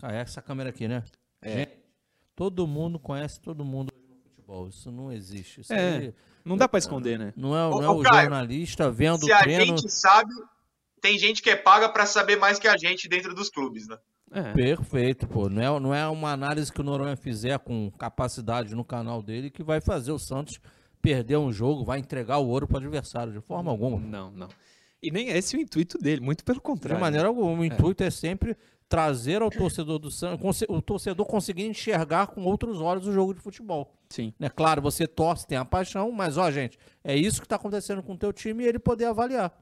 Ah, 0.02 0.12
essa 0.12 0.40
câmera 0.40 0.70
aqui, 0.70 0.88
né? 0.88 1.04
É. 1.42 1.56
Gente, 1.58 1.72
todo 2.34 2.66
mundo 2.66 2.98
conhece 2.98 3.38
todo 3.40 3.64
mundo 3.64 3.92
no 4.08 4.16
futebol. 4.22 4.68
Isso 4.68 4.90
não 4.90 5.12
existe. 5.12 5.60
Isso 5.60 5.72
É. 5.72 5.96
aí 5.98 6.14
Não 6.44 6.56
dá 6.56 6.66
pra 6.66 6.78
esconder, 6.78 7.18
né? 7.18 7.34
não 7.36 7.54
é, 7.56 7.66
Ô, 7.66 7.70
não 7.70 7.82
é 7.84 7.88
o 7.90 8.00
Caio, 8.02 8.22
jornalista 8.22 8.90
vendo 8.90 9.24
Se 9.26 9.30
o 9.30 9.34
a 9.34 9.42
treino. 9.42 9.76
gente 9.76 9.90
sabe, 9.92 10.32
tem 11.02 11.18
gente 11.18 11.42
que 11.42 11.50
é 11.50 11.56
paga 11.56 11.86
para 11.88 12.06
saber 12.06 12.36
mais 12.36 12.58
que 12.58 12.66
a 12.66 12.76
gente 12.78 13.08
dentro 13.08 13.34
dos 13.34 13.50
clubes, 13.50 13.86
né? 13.86 13.98
É. 14.30 14.52
Perfeito, 14.54 15.28
pô. 15.28 15.50
Não 15.50 15.60
é, 15.76 15.80
não 15.80 15.94
é 15.94 16.08
uma 16.08 16.32
análise 16.32 16.72
que 16.72 16.80
o 16.80 16.84
Noronha 16.84 17.14
fizer 17.16 17.58
com 17.58 17.90
capacidade 17.90 18.74
no 18.74 18.82
canal 18.84 19.22
dele 19.22 19.50
que 19.50 19.62
vai 19.62 19.82
fazer 19.82 20.12
o 20.12 20.18
Santos 20.18 20.58
perder 21.02 21.36
um 21.36 21.52
jogo, 21.52 21.84
vai 21.84 21.98
entregar 21.98 22.38
o 22.38 22.48
ouro 22.48 22.66
para 22.66 22.76
o 22.76 22.78
adversário, 22.78 23.32
de 23.32 23.40
forma 23.40 23.70
alguma. 23.70 23.98
Não, 23.98 24.30
não. 24.30 24.48
E 25.02 25.10
nem 25.10 25.28
esse 25.30 25.56
é 25.56 25.58
o 25.58 25.62
intuito 25.62 25.98
dele, 25.98 26.20
muito 26.20 26.44
pelo 26.44 26.58
De 26.58 26.62
contrário. 26.62 27.00
maneira 27.00 27.26
alguma. 27.26 27.60
O 27.60 27.64
intuito 27.64 28.04
é 28.04 28.10
sempre 28.10 28.56
trazer 28.88 29.42
ao 29.42 29.50
torcedor 29.50 29.98
do 29.98 30.10
Santos, 30.10 30.62
o 30.68 30.80
torcedor 30.80 31.26
conseguir 31.26 31.64
enxergar 31.64 32.28
com 32.28 32.44
outros 32.44 32.80
olhos 32.80 33.06
o 33.06 33.12
jogo 33.12 33.34
de 33.34 33.40
futebol. 33.40 33.92
Sim. 34.10 34.32
É 34.38 34.48
claro, 34.48 34.80
você 34.80 35.06
torce, 35.06 35.46
tem 35.46 35.58
a 35.58 35.64
paixão, 35.64 36.12
mas 36.12 36.36
ó, 36.36 36.50
gente, 36.50 36.78
é 37.02 37.16
isso 37.16 37.40
que 37.40 37.46
está 37.46 37.56
acontecendo 37.56 38.02
com 38.02 38.12
o 38.12 38.18
teu 38.18 38.32
time 38.32 38.62
e 38.62 38.66
ele 38.68 38.78
poder 38.78 39.06
avaliar. 39.06 39.52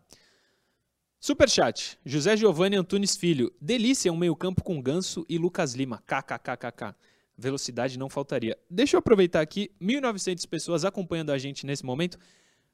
Superchat. 1.18 1.98
José 2.04 2.36
Giovanni 2.36 2.76
Antunes 2.76 3.16
Filho. 3.16 3.52
Delícia 3.60 4.12
um 4.12 4.16
meio-campo 4.16 4.64
com 4.64 4.80
Ganso 4.80 5.24
e 5.28 5.38
Lucas 5.38 5.74
Lima. 5.74 6.02
KKKKK. 6.06 6.94
Velocidade 7.40 7.98
não 7.98 8.10
faltaria. 8.10 8.56
Deixa 8.68 8.96
eu 8.96 8.98
aproveitar 8.98 9.40
aqui, 9.40 9.70
1.900 9.80 10.46
pessoas 10.46 10.84
acompanhando 10.84 11.30
a 11.30 11.38
gente 11.38 11.64
nesse 11.64 11.84
momento. 11.84 12.18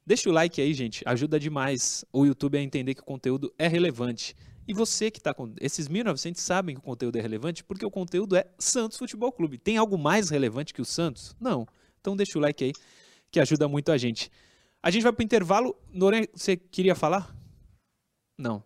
Deixa 0.05 0.29
o 0.29 0.33
like 0.33 0.61
aí, 0.61 0.73
gente. 0.73 1.03
Ajuda 1.05 1.39
demais 1.39 2.03
o 2.11 2.25
YouTube 2.25 2.57
a 2.57 2.61
entender 2.61 2.93
que 2.93 3.01
o 3.01 3.05
conteúdo 3.05 3.53
é 3.57 3.67
relevante. 3.67 4.35
E 4.67 4.73
você 4.73 5.09
que 5.09 5.19
está 5.19 5.33
com. 5.33 5.53
Esses 5.61 5.87
1.900 5.87 6.37
sabem 6.37 6.75
que 6.75 6.81
o 6.81 6.83
conteúdo 6.83 7.17
é 7.17 7.21
relevante 7.21 7.63
porque 7.63 7.85
o 7.85 7.91
conteúdo 7.91 8.35
é 8.35 8.45
Santos 8.59 8.97
Futebol 8.97 9.31
Clube. 9.31 9.57
Tem 9.57 9.77
algo 9.77 9.97
mais 9.97 10.29
relevante 10.29 10.73
que 10.73 10.81
o 10.81 10.85
Santos? 10.85 11.33
Não. 11.39 11.65
Então 12.01 12.15
deixa 12.15 12.37
o 12.37 12.41
like 12.41 12.63
aí, 12.63 12.73
que 13.31 13.39
ajuda 13.39 13.67
muito 13.69 13.91
a 13.91 13.97
gente. 13.97 14.29
A 14.83 14.91
gente 14.91 15.03
vai 15.03 15.13
pro 15.13 15.23
intervalo. 15.23 15.75
Noronha, 15.93 16.27
você 16.33 16.57
queria 16.57 16.93
falar? 16.93 17.33
Não. 18.37 18.63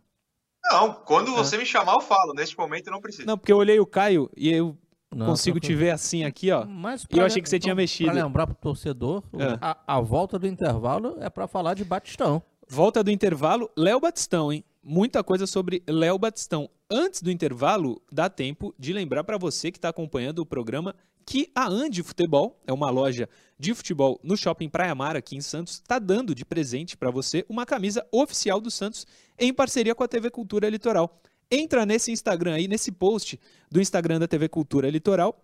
Não, 0.71 0.93
quando 0.93 1.33
você 1.33 1.57
me 1.57 1.65
chamar, 1.65 1.93
eu 1.93 2.01
falo. 2.01 2.33
Neste 2.33 2.57
momento, 2.57 2.87
eu 2.87 2.91
não 2.91 3.01
preciso. 3.01 3.27
Não, 3.27 3.37
porque 3.37 3.51
eu 3.51 3.57
olhei 3.57 3.79
o 3.79 3.85
Caio 3.85 4.29
e 4.35 4.49
eu 4.49 4.77
Não, 5.13 5.25
consigo 5.27 5.59
te 5.59 5.73
ver 5.75 5.91
assim 5.91 6.23
aqui, 6.23 6.51
ó. 6.51 6.65
Mas 6.65 7.05
E 7.09 7.17
eu 7.17 7.25
achei 7.25 7.41
que 7.41 7.49
você 7.49 7.59
tinha 7.59 7.75
mexido. 7.75 8.11
Para 8.11 8.23
lembrar 8.23 8.47
pro 8.47 8.55
torcedor, 8.55 9.23
o- 9.33 9.41
É. 9.41 9.57
a, 9.61 9.77
a 9.97 9.99
volta 10.01 10.39
do 10.39 10.47
intervalo 10.47 11.17
é 11.19 11.29
para 11.29 11.47
falar 11.47 11.73
de 11.73 11.83
Batistão. 11.83 12.41
Volta 12.67 13.03
do 13.03 13.11
intervalo, 13.11 13.69
Léo 13.77 13.99
Batistão, 13.99 14.51
hein? 14.53 14.63
Muita 14.83 15.23
coisa 15.23 15.45
sobre 15.45 15.83
Léo 15.87 16.17
Batistão. 16.17 16.69
Antes 16.89 17.21
do 17.21 17.29
intervalo, 17.29 18.01
dá 18.11 18.29
tempo 18.29 18.73
de 18.79 18.93
lembrar 18.93 19.23
para 19.23 19.37
você 19.37 19.71
que 19.71 19.77
está 19.77 19.89
acompanhando 19.89 20.39
o 20.39 20.45
programa 20.45 20.95
que 21.25 21.51
a 21.53 21.67
Andi 21.67 22.01
Futebol, 22.01 22.59
é 22.65 22.73
uma 22.73 22.89
loja 22.89 23.29
de 23.59 23.73
futebol 23.75 24.19
no 24.23 24.35
Shopping 24.35 24.67
Praia 24.69 24.95
Mar 24.95 25.15
aqui 25.15 25.35
em 25.35 25.41
Santos, 25.41 25.73
está 25.75 25.99
dando 25.99 26.33
de 26.33 26.43
presente 26.43 26.97
para 26.97 27.11
você 27.11 27.45
uma 27.47 27.63
camisa 27.65 28.05
oficial 28.11 28.59
do 28.59 28.71
Santos 28.71 29.05
em 29.37 29.53
parceria 29.53 29.93
com 29.93 30.03
a 30.03 30.07
TV 30.07 30.31
Cultura 30.31 30.67
Litoral. 30.67 31.21
Entra 31.53 31.85
nesse 31.85 32.13
Instagram 32.13 32.53
aí, 32.53 32.65
nesse 32.65 32.93
post 32.93 33.37
do 33.69 33.81
Instagram 33.81 34.19
da 34.19 34.27
TV 34.27 34.47
Cultura 34.47 34.89
Litoral 34.89 35.37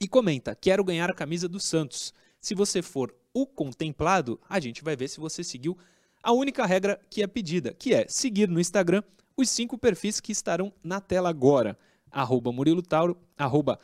e 0.00 0.06
comenta: 0.06 0.54
quero 0.54 0.84
ganhar 0.84 1.10
a 1.10 1.14
camisa 1.14 1.48
do 1.48 1.58
Santos. 1.58 2.14
Se 2.40 2.54
você 2.54 2.80
for 2.80 3.12
o 3.32 3.44
contemplado, 3.44 4.40
a 4.48 4.60
gente 4.60 4.84
vai 4.84 4.94
ver 4.94 5.08
se 5.08 5.18
você 5.18 5.42
seguiu 5.42 5.76
a 6.22 6.32
única 6.32 6.64
regra 6.64 7.00
que 7.10 7.20
é 7.20 7.26
pedida, 7.26 7.74
que 7.74 7.92
é 7.92 8.06
seguir 8.08 8.48
no 8.48 8.60
Instagram 8.60 9.02
os 9.36 9.50
cinco 9.50 9.76
perfis 9.76 10.20
que 10.20 10.30
estarão 10.30 10.72
na 10.84 11.00
tela 11.00 11.30
agora. 11.30 11.76
Arroba 12.12 12.52
Murilo 12.52 12.80
Tauro, 12.80 13.18
arroba 13.36 13.80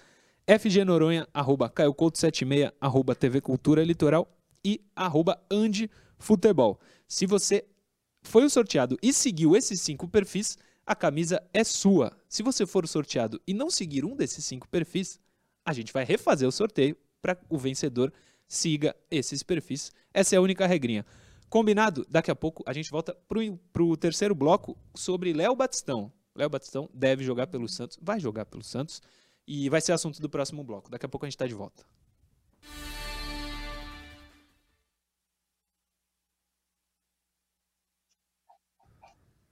FG 0.47 0.85
Noronha, 0.85 1.27
arroba 1.35 1.69
Caio 1.69 1.93
Couto 1.93 2.17
76, 2.17 2.71
arroba 2.81 3.17
TV 3.17 3.41
Cultura 3.41 3.83
Litoral 3.83 4.29
e 4.65 4.81
arroba 4.95 5.43
Andi 5.51 5.91
Futebol. 6.17 6.79
Se 7.09 7.27
você 7.27 7.65
foi 8.23 8.45
o 8.45 8.51
sorteado 8.51 8.97
e 9.03 9.13
seguiu 9.13 9.57
esses 9.57 9.81
cinco 9.81 10.07
perfis, 10.07 10.57
a 10.87 10.95
camisa 10.95 11.43
é 11.53 11.63
sua. 11.65 12.17
Se 12.29 12.43
você 12.43 12.67
for 12.67 12.87
sorteado 12.87 13.41
e 13.47 13.55
não 13.55 13.71
seguir 13.71 14.05
um 14.05 14.17
desses 14.17 14.45
cinco 14.45 14.69
perfis, 14.69 15.21
a 15.65 15.73
gente 15.73 15.93
vai 15.93 16.05
refazer 16.05 16.49
o 16.49 16.53
sorteio 16.53 16.97
para 17.23 17.39
o 17.49 17.59
vencedor 17.59 18.13
siga 18.51 18.97
esses 19.09 19.43
perfis. 19.43 19.93
Essa 20.13 20.35
é 20.35 20.39
a 20.39 20.41
única 20.41 20.67
regrinha. 20.67 21.07
Combinado? 21.49 22.05
Daqui 22.11 22.31
a 22.31 22.37
pouco 22.37 22.65
a 22.67 22.73
gente 22.73 22.91
volta 22.91 23.17
para 23.29 23.83
o 23.83 23.97
terceiro 23.97 24.35
bloco 24.35 24.77
sobre 24.95 25.33
Léo 25.33 25.55
Batistão. 25.55 26.13
Léo 26.35 26.51
Batistão 26.51 26.91
deve 26.93 27.25
jogar 27.25 27.47
pelo 27.47 27.69
Santos, 27.69 27.99
vai 28.01 28.19
jogar 28.19 28.47
pelo 28.47 28.63
Santos 28.63 29.01
e 29.47 29.69
vai 29.69 29.81
ser 29.81 29.93
assunto 29.93 30.21
do 30.21 30.29
próximo 30.29 30.65
bloco. 30.65 30.91
Daqui 30.91 31.07
a 31.07 31.09
pouco 31.09 31.27
a 31.27 31.29
gente 31.29 31.35
está 31.37 31.47
de 31.47 31.55
volta. 31.55 31.85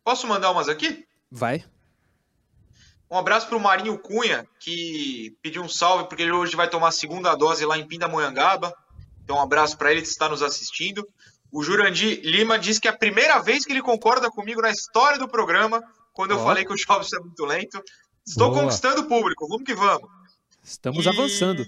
Posso 0.04 0.26
mandar 0.26 0.50
umas 0.50 0.68
aqui? 0.68 1.07
Vai. 1.30 1.64
Um 3.10 3.16
abraço 3.16 3.48
para 3.48 3.56
o 3.56 3.60
Marinho 3.60 3.98
Cunha, 3.98 4.46
que 4.60 5.36
pediu 5.42 5.62
um 5.62 5.68
salve, 5.68 6.08
porque 6.08 6.22
ele 6.22 6.32
hoje 6.32 6.54
vai 6.54 6.68
tomar 6.68 6.88
a 6.88 6.92
segunda 6.92 7.34
dose 7.34 7.64
lá 7.64 7.78
em 7.78 7.86
Pindamonhangaba. 7.86 8.74
Então, 9.24 9.36
um 9.36 9.40
abraço 9.40 9.76
para 9.78 9.90
ele 9.90 10.02
que 10.02 10.08
está 10.08 10.28
nos 10.28 10.42
assistindo. 10.42 11.06
O 11.50 11.62
Jurandir 11.62 12.20
Lima 12.22 12.58
diz 12.58 12.78
que 12.78 12.86
é 12.86 12.90
a 12.90 12.96
primeira 12.96 13.38
vez 13.40 13.64
que 13.64 13.72
ele 13.72 13.80
concorda 13.80 14.30
comigo 14.30 14.60
na 14.60 14.70
história 14.70 15.18
do 15.18 15.26
programa, 15.28 15.82
quando 16.12 16.32
eu 16.32 16.38
falei 16.38 16.64
que 16.64 16.72
o 16.72 16.76
Jobs 16.76 17.12
é 17.12 17.18
muito 17.18 17.44
lento. 17.46 17.82
Estou 18.26 18.50
Boa. 18.50 18.62
conquistando 18.62 19.02
o 19.02 19.08
público, 19.08 19.48
vamos 19.48 19.64
que 19.64 19.74
vamos. 19.74 20.08
Estamos 20.62 21.06
E- 21.06 21.08
avançando. 21.08 21.64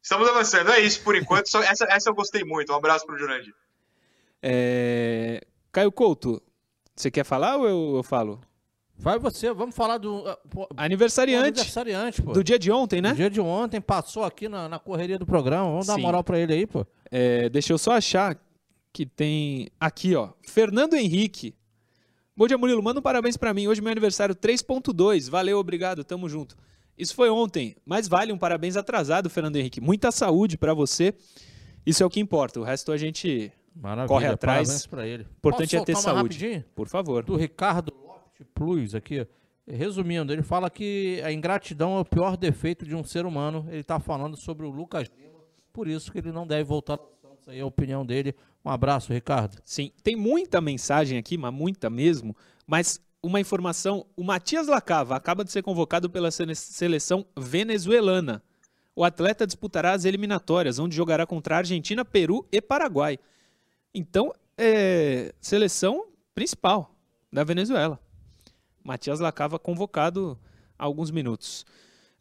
Estamos 0.00 0.28
avançando, 0.28 0.70
é 0.70 0.80
isso 0.80 1.02
por 1.02 1.16
enquanto. 1.16 1.46
Essa, 1.62 1.84
essa 1.86 2.10
eu 2.10 2.14
gostei 2.14 2.44
muito. 2.44 2.72
Um 2.72 2.76
abraço 2.76 3.04
para 3.04 3.16
o 3.16 3.18
Jurandir. 3.18 3.54
É... 4.40 5.40
Caio 5.72 5.90
Couto, 5.90 6.40
você 6.94 7.10
quer 7.10 7.24
falar 7.24 7.56
ou 7.56 7.66
eu, 7.66 7.96
eu 7.96 8.02
falo? 8.04 8.40
Vai 8.96 9.18
você, 9.18 9.52
vamos 9.52 9.74
falar 9.74 9.98
do 9.98 10.26
ah, 10.26 10.38
pô, 10.48 10.68
Aniversariante 10.76 11.58
aniversariante, 11.60 12.22
pô. 12.22 12.32
do 12.32 12.44
dia 12.44 12.58
de 12.58 12.70
ontem, 12.70 13.02
né? 13.02 13.10
No 13.10 13.16
dia 13.16 13.30
de 13.30 13.40
ontem, 13.40 13.80
passou 13.80 14.22
aqui 14.24 14.48
na, 14.48 14.68
na 14.68 14.78
correria 14.78 15.18
do 15.18 15.26
programa. 15.26 15.68
Vamos 15.68 15.86
dar 15.86 15.96
Sim. 15.96 16.02
moral 16.02 16.22
pra 16.22 16.38
ele 16.38 16.52
aí, 16.52 16.66
pô. 16.66 16.86
É, 17.10 17.48
deixa 17.48 17.72
eu 17.72 17.78
só 17.78 17.92
achar 17.92 18.38
que 18.92 19.04
tem 19.04 19.68
aqui, 19.80 20.14
ó. 20.14 20.30
Fernando 20.48 20.94
Henrique. 20.94 21.54
Bom 22.36 22.46
dia, 22.46 22.56
Murilo. 22.56 22.82
Manda 22.82 23.00
um 23.00 23.02
parabéns 23.02 23.36
pra 23.36 23.52
mim. 23.52 23.66
Hoje 23.66 23.80
é 23.80 23.82
meu 23.82 23.90
aniversário 23.90 24.34
3.2. 24.34 25.28
Valeu, 25.28 25.58
obrigado. 25.58 26.04
Tamo 26.04 26.28
junto. 26.28 26.56
Isso 26.96 27.14
foi 27.14 27.28
ontem, 27.28 27.76
mas 27.84 28.06
vale 28.06 28.32
um 28.32 28.38
parabéns 28.38 28.76
atrasado, 28.76 29.28
Fernando 29.28 29.56
Henrique. 29.56 29.80
Muita 29.80 30.12
saúde 30.12 30.56
pra 30.56 30.72
você. 30.72 31.12
Isso 31.84 32.02
é 32.02 32.06
o 32.06 32.10
que 32.10 32.20
importa. 32.20 32.60
O 32.60 32.62
resto 32.62 32.92
a 32.92 32.96
gente, 32.96 33.52
Maravilha. 33.74 34.08
Corre 34.08 34.26
atrás. 34.28 34.68
Parabéns 34.68 34.86
pra 34.86 35.06
ele. 35.06 35.26
importante 35.38 35.76
Posso 35.76 35.82
é 35.82 35.84
ter 35.84 35.96
saúde. 35.96 36.22
rapidinho? 36.22 36.64
Por 36.74 36.88
favor. 36.88 37.24
Do 37.24 37.36
Ricardo 37.36 37.92
Plus 38.54 38.94
aqui. 38.94 39.26
Resumindo, 39.66 40.32
ele 40.32 40.42
fala 40.42 40.68
que 40.68 41.22
a 41.24 41.32
ingratidão 41.32 41.96
é 41.96 42.00
o 42.00 42.04
pior 42.04 42.36
defeito 42.36 42.84
de 42.84 42.94
um 42.94 43.02
ser 43.02 43.24
humano. 43.24 43.66
Ele 43.70 43.82
tá 43.82 43.98
falando 43.98 44.36
sobre 44.36 44.66
o 44.66 44.70
Lucas 44.70 45.10
Lima. 45.16 45.40
Por 45.72 45.88
isso 45.88 46.12
que 46.12 46.18
ele 46.18 46.32
não 46.32 46.46
deve 46.46 46.64
voltar 46.64 46.94
ao 46.94 47.14
aí 47.46 47.58
é 47.58 47.62
a 47.62 47.66
opinião 47.66 48.04
dele. 48.04 48.34
Um 48.64 48.70
abraço, 48.70 49.12
Ricardo. 49.12 49.58
Sim, 49.64 49.90
tem 50.02 50.16
muita 50.16 50.60
mensagem 50.60 51.18
aqui, 51.18 51.36
mas 51.36 51.52
muita 51.52 51.90
mesmo. 51.90 52.36
Mas 52.66 53.00
uma 53.22 53.40
informação: 53.40 54.06
o 54.16 54.22
Matias 54.22 54.66
Lacava 54.66 55.16
acaba 55.16 55.44
de 55.44 55.52
ser 55.52 55.62
convocado 55.62 56.08
pela 56.08 56.30
seleção 56.30 57.26
venezuelana. 57.36 58.42
O 58.96 59.04
atleta 59.04 59.46
disputará 59.46 59.92
as 59.92 60.04
eliminatórias, 60.04 60.78
onde 60.78 60.94
jogará 60.94 61.26
contra 61.26 61.56
Argentina, 61.58 62.04
Peru 62.04 62.46
e 62.52 62.60
Paraguai. 62.62 63.18
Então, 63.92 64.32
é 64.56 65.34
seleção 65.40 66.06
principal 66.34 66.94
da 67.32 67.42
Venezuela. 67.42 68.00
Matias 68.84 69.18
Lacava 69.18 69.58
convocado 69.58 70.38
há 70.78 70.84
alguns 70.84 71.10
minutos. 71.10 71.64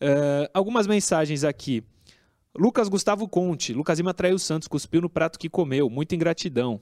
Uh, 0.02 0.50
algumas 0.54 0.88
mensagens 0.88 1.44
aqui. 1.44 1.84
Lucas 2.58 2.88
Gustavo 2.88 3.28
Conte. 3.28 3.74
Lucas 3.74 4.00
Lima 4.00 4.14
traiu 4.14 4.36
o 4.36 4.40
Santos, 4.40 4.68
cuspiu 4.68 5.02
no 5.02 5.10
prato 5.10 5.38
que 5.38 5.50
comeu. 5.50 5.90
Muita 5.90 6.16
ingratidão. 6.16 6.80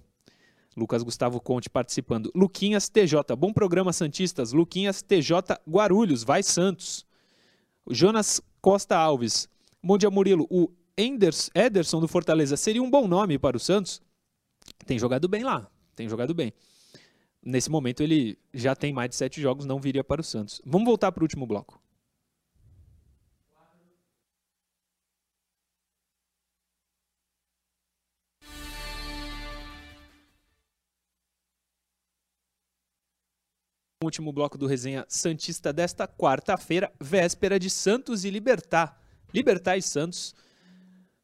Lucas 0.78 1.02
Gustavo 1.02 1.42
Conte 1.42 1.70
participando. 1.70 2.32
Luquinhas 2.36 2.88
TJ. 2.88 3.36
Bom 3.36 3.52
programa, 3.52 3.92
Santistas. 3.92 4.54
Luquinhas 4.54 5.02
TJ 5.02 5.60
Guarulhos. 5.68 6.24
Vai 6.24 6.44
Santos. 6.44 7.06
Jonas 7.90 8.40
Costa 8.62 8.96
Alves. 8.96 9.50
Bom 9.84 9.98
dia, 9.98 10.12
Murilo. 10.12 10.46
O 10.50 10.70
Enders, 10.98 11.50
Ederson 11.56 12.00
do 12.00 12.08
Fortaleza 12.08 12.56
seria 12.56 12.84
um 12.84 12.90
bom 12.90 13.08
nome 13.08 13.40
para 13.40 13.58
o 13.58 13.60
Santos? 13.60 14.02
Tem 14.86 15.00
jogado 15.00 15.28
bem 15.28 15.44
lá. 15.44 15.68
Tem 15.96 16.08
jogado 16.08 16.34
bem. 16.34 16.54
Nesse 17.44 17.70
momento 17.72 18.04
ele 18.04 18.38
já 18.54 18.76
tem 18.76 18.94
mais 18.94 19.10
de 19.10 19.16
sete 19.16 19.42
jogos, 19.42 19.66
não 19.66 19.80
viria 19.80 20.04
para 20.04 20.22
o 20.22 20.24
Santos. 20.24 20.62
Vamos 20.66 20.86
voltar 20.86 21.12
para 21.12 21.22
o 21.22 21.26
último 21.26 21.48
bloco. 21.48 21.82
último 34.04 34.34
bloco 34.34 34.58
do 34.58 34.66
Resenha 34.66 35.06
Santista 35.08 35.72
desta 35.72 36.08
quarta-feira, 36.08 36.92
véspera 37.00 37.60
de 37.60 37.70
Santos 37.70 38.26
e 38.26 38.32
Libertar. 38.32 39.00
Libertar 39.34 39.78
e 39.78 39.82
Santos. 39.82 40.34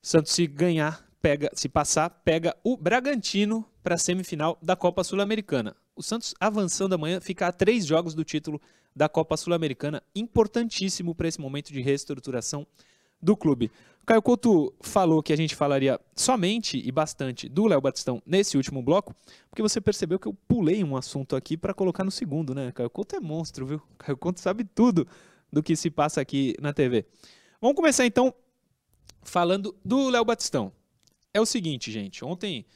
Santos 0.02 0.32
se 0.32 0.46
ganhar, 0.46 1.06
pega, 1.22 1.50
se 1.54 1.68
passar, 1.68 2.10
pega 2.10 2.56
o 2.64 2.78
Bragantino 2.78 3.68
para 3.84 3.96
a 3.96 3.98
semifinal 3.98 4.58
da 4.62 4.76
Copa 4.76 5.04
Sul-Americana. 5.04 5.76
O 5.98 6.04
Santos 6.04 6.36
avançando 6.40 6.94
amanhã 6.94 7.20
fica 7.20 7.48
a 7.48 7.52
três 7.52 7.84
jogos 7.84 8.14
do 8.14 8.24
título 8.24 8.62
da 8.96 9.10
Copa 9.10 9.36
Sul-Americana, 9.36 10.04
importantíssimo 10.14 11.16
para 11.16 11.28
esse 11.28 11.42
momento 11.42 11.74
de 11.74 11.82
reestruturação 11.82 12.68
do 13.20 13.36
clube. 13.36 13.72
Caio 14.06 14.22
Couto 14.22 14.76
falou 14.80 15.24
que 15.24 15.34
a 15.34 15.36
gente 15.36 15.56
falaria 15.56 16.00
somente 16.16 16.78
e 16.78 16.92
bastante 16.92 17.50
do 17.50 17.66
Léo 17.66 17.82
Batistão 17.82 18.22
nesse 18.28 18.58
último 18.58 18.80
bloco, 18.84 19.16
porque 19.50 19.64
você 19.64 19.82
percebeu 19.82 20.20
que 20.20 20.28
eu 20.28 20.34
pulei 20.48 20.84
um 20.84 20.96
assunto 20.96 21.36
aqui 21.36 21.58
para 21.58 21.74
colocar 21.74 22.04
no 22.04 22.12
segundo, 22.12 22.54
né? 22.54 22.72
Caio 22.72 22.92
Couto 22.92 23.16
é 23.16 23.20
monstro, 23.20 23.66
viu? 23.66 23.82
Caio 23.98 24.18
Couto 24.18 24.40
sabe 24.40 24.64
tudo 24.64 25.08
do 25.52 25.64
que 25.64 25.76
se 25.76 25.90
passa 25.90 26.22
aqui 26.22 26.54
na 26.62 26.74
TV. 26.74 27.06
Vamos 27.60 27.76
começar 27.76 28.06
então 28.06 28.32
falando 29.24 29.76
do 29.84 30.10
Léo 30.10 30.24
Batistão. 30.24 30.72
É 31.34 31.42
o 31.42 31.46
seguinte, 31.46 31.92
gente, 31.92 32.24
ontem 32.24 32.68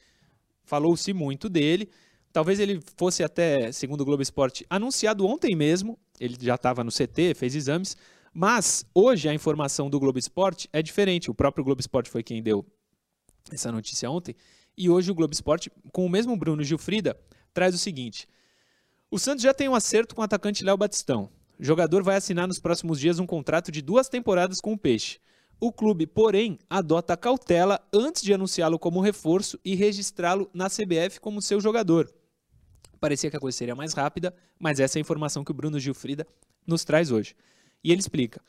falou-se 0.63 1.13
muito 1.13 1.47
dele, 1.47 1.87
talvez 2.31 2.59
ele 2.59 2.81
fosse 2.97 3.23
até, 3.23 3.71
segundo 3.71 4.01
o 4.01 4.05
Globo 4.05 4.21
Esporte, 4.21 4.65
anunciado 4.69 5.25
ontem 5.25 5.55
mesmo, 5.55 5.97
ele 6.19 6.37
já 6.39 6.55
estava 6.55 6.83
no 6.83 6.91
CT, 6.91 7.33
fez 7.35 7.55
exames, 7.55 7.95
mas 8.33 8.85
hoje 8.93 9.27
a 9.27 9.33
informação 9.33 9.89
do 9.89 9.99
Globo 9.99 10.17
Esporte 10.17 10.69
é 10.71 10.81
diferente. 10.81 11.29
O 11.29 11.33
próprio 11.33 11.63
Globo 11.63 11.81
Esporte 11.81 12.09
foi 12.09 12.23
quem 12.23 12.41
deu 12.41 12.65
essa 13.51 13.71
notícia 13.71 14.09
ontem. 14.09 14.35
E 14.77 14.89
hoje 14.89 15.11
o 15.11 15.15
Globo 15.15 15.33
Esporte, 15.33 15.71
com 15.91 16.05
o 16.05 16.09
mesmo 16.09 16.35
Bruno 16.37 16.63
Gilfrida, 16.63 17.19
traz 17.53 17.75
o 17.75 17.77
seguinte: 17.77 18.27
o 19.09 19.19
Santos 19.19 19.43
já 19.43 19.53
tem 19.53 19.67
um 19.67 19.75
acerto 19.75 20.15
com 20.15 20.21
o 20.21 20.23
atacante 20.23 20.63
Léo 20.63 20.77
Batistão. 20.77 21.29
O 21.59 21.63
jogador 21.63 22.01
vai 22.01 22.15
assinar 22.15 22.47
nos 22.47 22.59
próximos 22.59 22.99
dias 22.99 23.19
um 23.19 23.25
contrato 23.25 23.71
de 23.71 23.81
duas 23.81 24.07
temporadas 24.07 24.61
com 24.61 24.73
o 24.73 24.77
Peixe. 24.77 25.19
O 25.59 25.71
clube, 25.71 26.07
porém, 26.07 26.57
adota 26.67 27.15
cautela 27.15 27.79
antes 27.93 28.23
de 28.23 28.33
anunciá-lo 28.33 28.79
como 28.79 29.01
reforço 29.01 29.59
e 29.63 29.75
registrá-lo 29.75 30.49
na 30.53 30.67
CBF 30.69 31.19
como 31.19 31.41
seu 31.41 31.61
jogador. 31.61 32.11
Parecia 33.01 33.31
que 33.31 33.35
a 33.35 33.39
coisa 33.39 33.57
seria 33.57 33.75
mais 33.75 33.93
rápida, 33.93 34.31
mas 34.59 34.79
essa 34.79 34.97
é 34.97 34.99
a 34.99 35.01
informação 35.01 35.43
que 35.43 35.49
o 35.49 35.55
Bruno 35.55 35.79
Gilfrida 35.79 36.25
nos 36.67 36.85
traz 36.85 37.09
hoje. 37.11 37.35
E 37.83 37.91
ele 37.91 37.99
explica: 37.99 38.39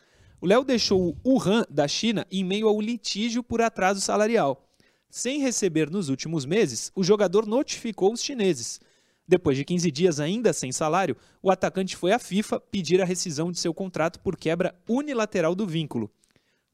o 0.42 0.46
Léo 0.46 0.62
deixou 0.62 1.16
o 1.24 1.30
Wuhan 1.30 1.64
da 1.70 1.88
China 1.88 2.26
em 2.30 2.44
meio 2.44 2.68
ao 2.68 2.78
litígio 2.78 3.42
por 3.42 3.62
atraso 3.62 3.98
salarial. 4.02 4.68
Sem 5.08 5.40
receber 5.40 5.88
nos 5.88 6.10
últimos 6.10 6.44
meses, 6.44 6.92
o 6.94 7.02
jogador 7.02 7.46
notificou 7.46 8.12
os 8.12 8.22
chineses. 8.22 8.78
Depois 9.26 9.56
de 9.56 9.64
15 9.64 9.90
dias 9.90 10.20
ainda 10.20 10.52
sem 10.52 10.70
salário, 10.70 11.16
o 11.42 11.50
atacante 11.50 11.96
foi 11.96 12.12
à 12.12 12.18
FIFA 12.18 12.60
pedir 12.60 13.00
a 13.00 13.06
rescisão 13.06 13.50
de 13.50 13.58
seu 13.58 13.72
contrato 13.72 14.20
por 14.20 14.36
quebra 14.36 14.74
unilateral 14.86 15.54
do 15.54 15.66
vínculo, 15.66 16.10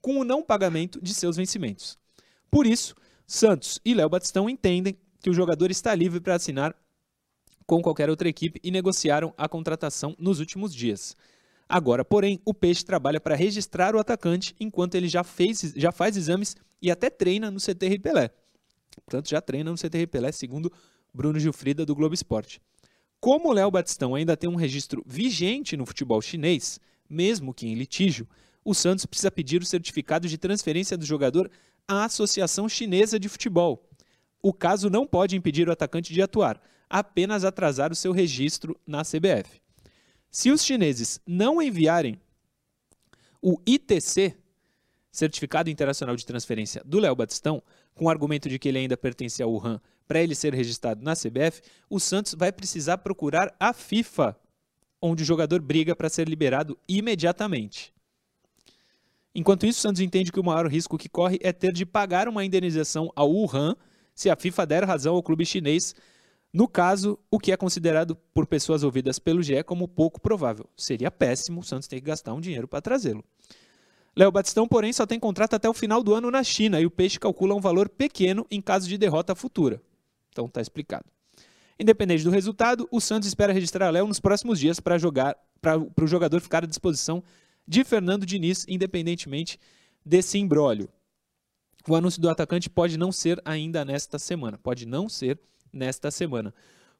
com 0.00 0.18
o 0.18 0.24
não 0.24 0.42
pagamento 0.42 1.00
de 1.00 1.14
seus 1.14 1.36
vencimentos. 1.36 1.96
Por 2.50 2.66
isso, 2.66 2.96
Santos 3.24 3.78
e 3.84 3.94
Léo 3.94 4.08
Batistão 4.08 4.50
entendem 4.50 4.98
que 5.20 5.30
o 5.30 5.34
jogador 5.34 5.70
está 5.70 5.94
livre 5.94 6.18
para 6.18 6.34
assinar 6.34 6.74
com 7.68 7.82
qualquer 7.82 8.08
outra 8.08 8.26
equipe 8.26 8.58
e 8.64 8.70
negociaram 8.70 9.34
a 9.36 9.46
contratação 9.46 10.16
nos 10.18 10.40
últimos 10.40 10.74
dias. 10.74 11.14
Agora, 11.68 12.02
porém, 12.02 12.40
o 12.42 12.54
Peixe 12.54 12.82
trabalha 12.82 13.20
para 13.20 13.36
registrar 13.36 13.94
o 13.94 13.98
atacante 13.98 14.56
enquanto 14.58 14.94
ele 14.94 15.06
já, 15.06 15.22
fez, 15.22 15.74
já 15.76 15.92
faz 15.92 16.16
exames 16.16 16.56
e 16.80 16.90
até 16.90 17.10
treina 17.10 17.50
no 17.50 17.60
CT 17.60 17.98
Pelé. 17.98 18.30
Portanto, 19.04 19.28
já 19.28 19.38
treina 19.42 19.70
no 19.70 19.76
CT 19.76 20.06
Pelé, 20.06 20.32
segundo 20.32 20.72
Bruno 21.12 21.38
Gilfrida, 21.38 21.84
do 21.84 21.94
Globo 21.94 22.14
Esporte. 22.14 22.58
Como 23.20 23.50
o 23.50 23.52
Léo 23.52 23.70
Batistão 23.70 24.14
ainda 24.14 24.34
tem 24.34 24.48
um 24.48 24.56
registro 24.56 25.04
vigente 25.06 25.76
no 25.76 25.84
futebol 25.84 26.22
chinês, 26.22 26.80
mesmo 27.06 27.52
que 27.52 27.66
em 27.66 27.74
litígio, 27.74 28.26
o 28.64 28.72
Santos 28.72 29.04
precisa 29.04 29.30
pedir 29.30 29.60
o 29.60 29.66
certificado 29.66 30.26
de 30.26 30.38
transferência 30.38 30.96
do 30.96 31.04
jogador 31.04 31.50
à 31.86 32.06
Associação 32.06 32.66
Chinesa 32.66 33.20
de 33.20 33.28
Futebol. 33.28 33.86
O 34.42 34.54
caso 34.54 34.88
não 34.88 35.06
pode 35.06 35.36
impedir 35.36 35.68
o 35.68 35.72
atacante 35.72 36.14
de 36.14 36.22
atuar, 36.22 36.58
apenas 36.88 37.44
atrasar 37.44 37.92
o 37.92 37.96
seu 37.96 38.12
registro 38.12 38.78
na 38.86 39.02
CBF. 39.02 39.60
Se 40.30 40.50
os 40.50 40.64
chineses 40.64 41.20
não 41.26 41.60
enviarem 41.60 42.20
o 43.40 43.60
ITC, 43.66 44.36
Certificado 45.10 45.70
Internacional 45.70 46.16
de 46.16 46.26
Transferência 46.26 46.82
do 46.84 46.98
Léo 46.98 47.16
Batistão, 47.16 47.62
com 47.94 48.04
o 48.04 48.10
argumento 48.10 48.48
de 48.48 48.58
que 48.58 48.68
ele 48.68 48.78
ainda 48.78 48.96
pertence 48.96 49.42
ao 49.42 49.50
Wuhan, 49.50 49.80
para 50.06 50.22
ele 50.22 50.34
ser 50.34 50.54
registrado 50.54 51.02
na 51.02 51.14
CBF, 51.14 51.60
o 51.90 51.98
Santos 51.98 52.34
vai 52.34 52.52
precisar 52.52 52.98
procurar 52.98 53.54
a 53.58 53.72
FIFA, 53.72 54.36
onde 55.00 55.22
o 55.22 55.26
jogador 55.26 55.60
briga 55.60 55.94
para 55.94 56.08
ser 56.08 56.28
liberado 56.28 56.78
imediatamente. 56.88 57.92
Enquanto 59.34 59.66
isso, 59.66 59.78
o 59.78 59.82
Santos 59.82 60.00
entende 60.00 60.32
que 60.32 60.40
o 60.40 60.44
maior 60.44 60.66
risco 60.66 60.98
que 60.98 61.08
corre 61.08 61.38
é 61.42 61.52
ter 61.52 61.72
de 61.72 61.84
pagar 61.84 62.28
uma 62.28 62.44
indenização 62.44 63.12
ao 63.14 63.30
Wuhan 63.30 63.76
se 64.14 64.30
a 64.30 64.36
FIFA 64.36 64.66
der 64.66 64.84
razão 64.84 65.14
ao 65.14 65.22
clube 65.22 65.46
chinês 65.46 65.94
no 66.52 66.66
caso, 66.66 67.18
o 67.30 67.38
que 67.38 67.52
é 67.52 67.56
considerado 67.56 68.16
por 68.32 68.46
pessoas 68.46 68.82
ouvidas 68.82 69.18
pelo 69.18 69.42
GE 69.42 69.62
como 69.64 69.86
pouco 69.86 70.20
provável. 70.20 70.68
Seria 70.76 71.10
péssimo 71.10 71.60
o 71.60 71.64
Santos 71.64 71.88
ter 71.88 71.96
que 71.96 72.06
gastar 72.06 72.32
um 72.32 72.40
dinheiro 72.40 72.66
para 72.66 72.80
trazê-lo. 72.80 73.24
Léo 74.16 74.32
Batistão, 74.32 74.66
porém, 74.66 74.92
só 74.92 75.06
tem 75.06 75.20
contrato 75.20 75.54
até 75.54 75.68
o 75.68 75.74
final 75.74 76.02
do 76.02 76.14
ano 76.14 76.30
na 76.30 76.42
China 76.42 76.80
e 76.80 76.86
o 76.86 76.90
Peixe 76.90 77.20
calcula 77.20 77.54
um 77.54 77.60
valor 77.60 77.88
pequeno 77.88 78.46
em 78.50 78.60
caso 78.60 78.88
de 78.88 78.98
derrota 78.98 79.34
futura. 79.34 79.80
Então 80.30 80.46
está 80.46 80.60
explicado. 80.60 81.04
Independente 81.78 82.24
do 82.24 82.30
resultado, 82.30 82.88
o 82.90 83.00
Santos 83.00 83.28
espera 83.28 83.52
registrar 83.52 83.90
Léo 83.90 84.08
nos 84.08 84.18
próximos 84.18 84.58
dias 84.58 84.80
para 84.80 84.98
jogar 84.98 85.36
para 85.60 85.78
o 85.78 86.06
jogador 86.06 86.40
ficar 86.40 86.64
à 86.64 86.66
disposição 86.66 87.22
de 87.66 87.84
Fernando 87.84 88.24
Diniz, 88.24 88.64
independentemente 88.68 89.58
desse 90.04 90.38
imbróglio. 90.38 90.88
O 91.86 91.94
anúncio 91.94 92.20
do 92.20 92.28
atacante 92.28 92.68
pode 92.68 92.98
não 92.98 93.12
ser 93.12 93.40
ainda 93.44 93.84
nesta 93.84 94.18
semana. 94.18 94.58
Pode 94.58 94.86
não 94.86 95.08
ser 95.08 95.38
nesta 95.78 96.10
semana. 96.10 96.52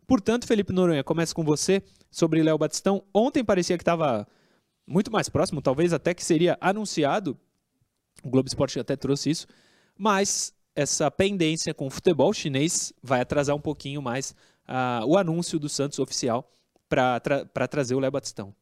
Portanto, 0.07 0.47
Felipe 0.47 0.73
Noronha, 0.73 1.05
começa 1.05 1.35
com 1.35 1.45
você 1.45 1.83
sobre 2.11 2.43
Léo 2.43 2.57
Batistão. 2.57 3.05
Ontem 3.13 3.45
parecia 3.45 3.77
que 3.77 3.83
estava 3.83 4.27
muito 4.87 5.13
mais 5.13 5.29
próximo, 5.29 5.61
talvez 5.61 5.93
até 5.93 6.15
que 6.15 6.25
seria 6.25 6.57
anunciado. 6.61 7.39
O 8.25 8.31
Globo 8.31 8.49
Esporte 8.49 8.81
até 8.81 8.97
trouxe 8.97 9.31
isso, 9.31 9.47
mas 9.97 10.55
essa 10.75 11.11
pendência 11.11 11.75
com 11.75 11.89
o 11.89 11.91
futebol 11.91 12.33
chinês 12.33 12.93
vai 13.03 13.21
atrasar 13.21 13.55
um 13.55 13.61
pouquinho 13.61 14.01
mais 14.01 14.35
uh, 14.67 15.05
o 15.07 15.19
anúncio 15.19 15.59
do 15.59 15.69
Santos 15.69 15.99
oficial 15.99 16.51
para 16.89 17.21
tra 17.21 17.69
trazer 17.69 17.95
o 17.95 18.01
Léo 18.01 18.11
Batistão. 18.11 18.55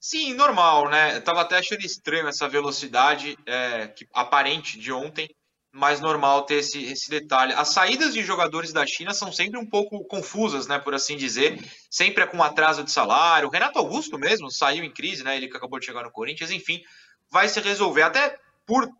Sim, 0.00 0.34
normal, 0.34 0.88
né? 0.88 1.16
Eu 1.16 1.24
tava 1.24 1.40
até 1.40 1.58
achando 1.58 1.80
estranho 1.80 2.28
essa 2.28 2.48
velocidade 2.48 3.36
é, 3.46 3.88
que, 3.88 4.06
aparente 4.12 4.78
de 4.78 4.92
ontem 4.92 5.28
mais 5.72 6.00
normal 6.00 6.42
ter 6.42 6.56
esse, 6.56 6.82
esse 6.84 7.10
detalhe. 7.10 7.52
As 7.52 7.68
saídas 7.68 8.14
de 8.14 8.22
jogadores 8.24 8.72
da 8.72 8.86
China 8.86 9.12
são 9.12 9.30
sempre 9.30 9.58
um 9.58 9.66
pouco 9.66 10.04
confusas, 10.04 10.66
né, 10.66 10.78
por 10.78 10.94
assim 10.94 11.16
dizer, 11.16 11.62
sempre 11.90 12.24
é 12.24 12.26
com 12.26 12.42
atraso 12.42 12.82
de 12.82 12.90
salário. 12.90 13.48
O 13.48 13.50
Renato 13.50 13.78
Augusto 13.78 14.18
mesmo 14.18 14.50
saiu 14.50 14.82
em 14.82 14.90
crise, 14.90 15.22
né, 15.22 15.36
ele 15.36 15.48
que 15.48 15.56
acabou 15.56 15.78
de 15.78 15.86
chegar 15.86 16.02
no 16.02 16.10
Corinthians, 16.10 16.50
enfim, 16.50 16.82
vai 17.30 17.48
se 17.48 17.60
resolver. 17.60 18.02
Até 18.02 18.38
por 18.66 18.84
uh, 18.84 18.90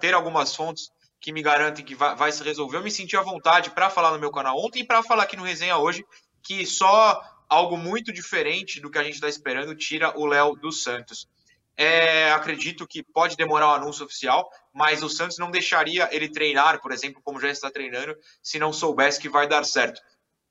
ter 0.00 0.14
algumas 0.14 0.54
fontes 0.54 0.90
que 1.20 1.32
me 1.32 1.42
garantem 1.42 1.84
que 1.84 1.94
vai, 1.94 2.16
vai 2.16 2.32
se 2.32 2.42
resolver. 2.42 2.78
Eu 2.78 2.82
me 2.82 2.90
senti 2.90 3.16
à 3.16 3.22
vontade 3.22 3.70
para 3.70 3.90
falar 3.90 4.10
no 4.10 4.18
meu 4.18 4.30
canal 4.30 4.58
ontem 4.58 4.80
e 4.80 4.84
para 4.84 5.02
falar 5.02 5.22
aqui 5.22 5.36
no 5.36 5.44
Resenha 5.44 5.76
hoje 5.76 6.04
que 6.42 6.66
só 6.66 7.22
algo 7.48 7.76
muito 7.76 8.12
diferente 8.12 8.80
do 8.80 8.90
que 8.90 8.98
a 8.98 9.04
gente 9.04 9.14
está 9.14 9.28
esperando 9.28 9.76
tira 9.76 10.18
o 10.18 10.26
Léo 10.26 10.56
dos 10.56 10.82
Santos. 10.82 11.28
É, 11.76 12.30
acredito 12.32 12.86
que 12.86 13.02
pode 13.02 13.36
demorar 13.36 13.68
o 13.68 13.74
anúncio 13.74 14.04
oficial, 14.04 14.48
mas 14.72 15.02
o 15.02 15.08
Santos 15.08 15.38
não 15.38 15.50
deixaria 15.50 16.08
ele 16.12 16.28
treinar, 16.28 16.80
por 16.80 16.92
exemplo, 16.92 17.22
como 17.24 17.40
já 17.40 17.48
está 17.48 17.70
treinando, 17.70 18.16
se 18.42 18.58
não 18.58 18.72
soubesse 18.72 19.20
que 19.20 19.28
vai 19.28 19.48
dar 19.48 19.64
certo. 19.64 20.00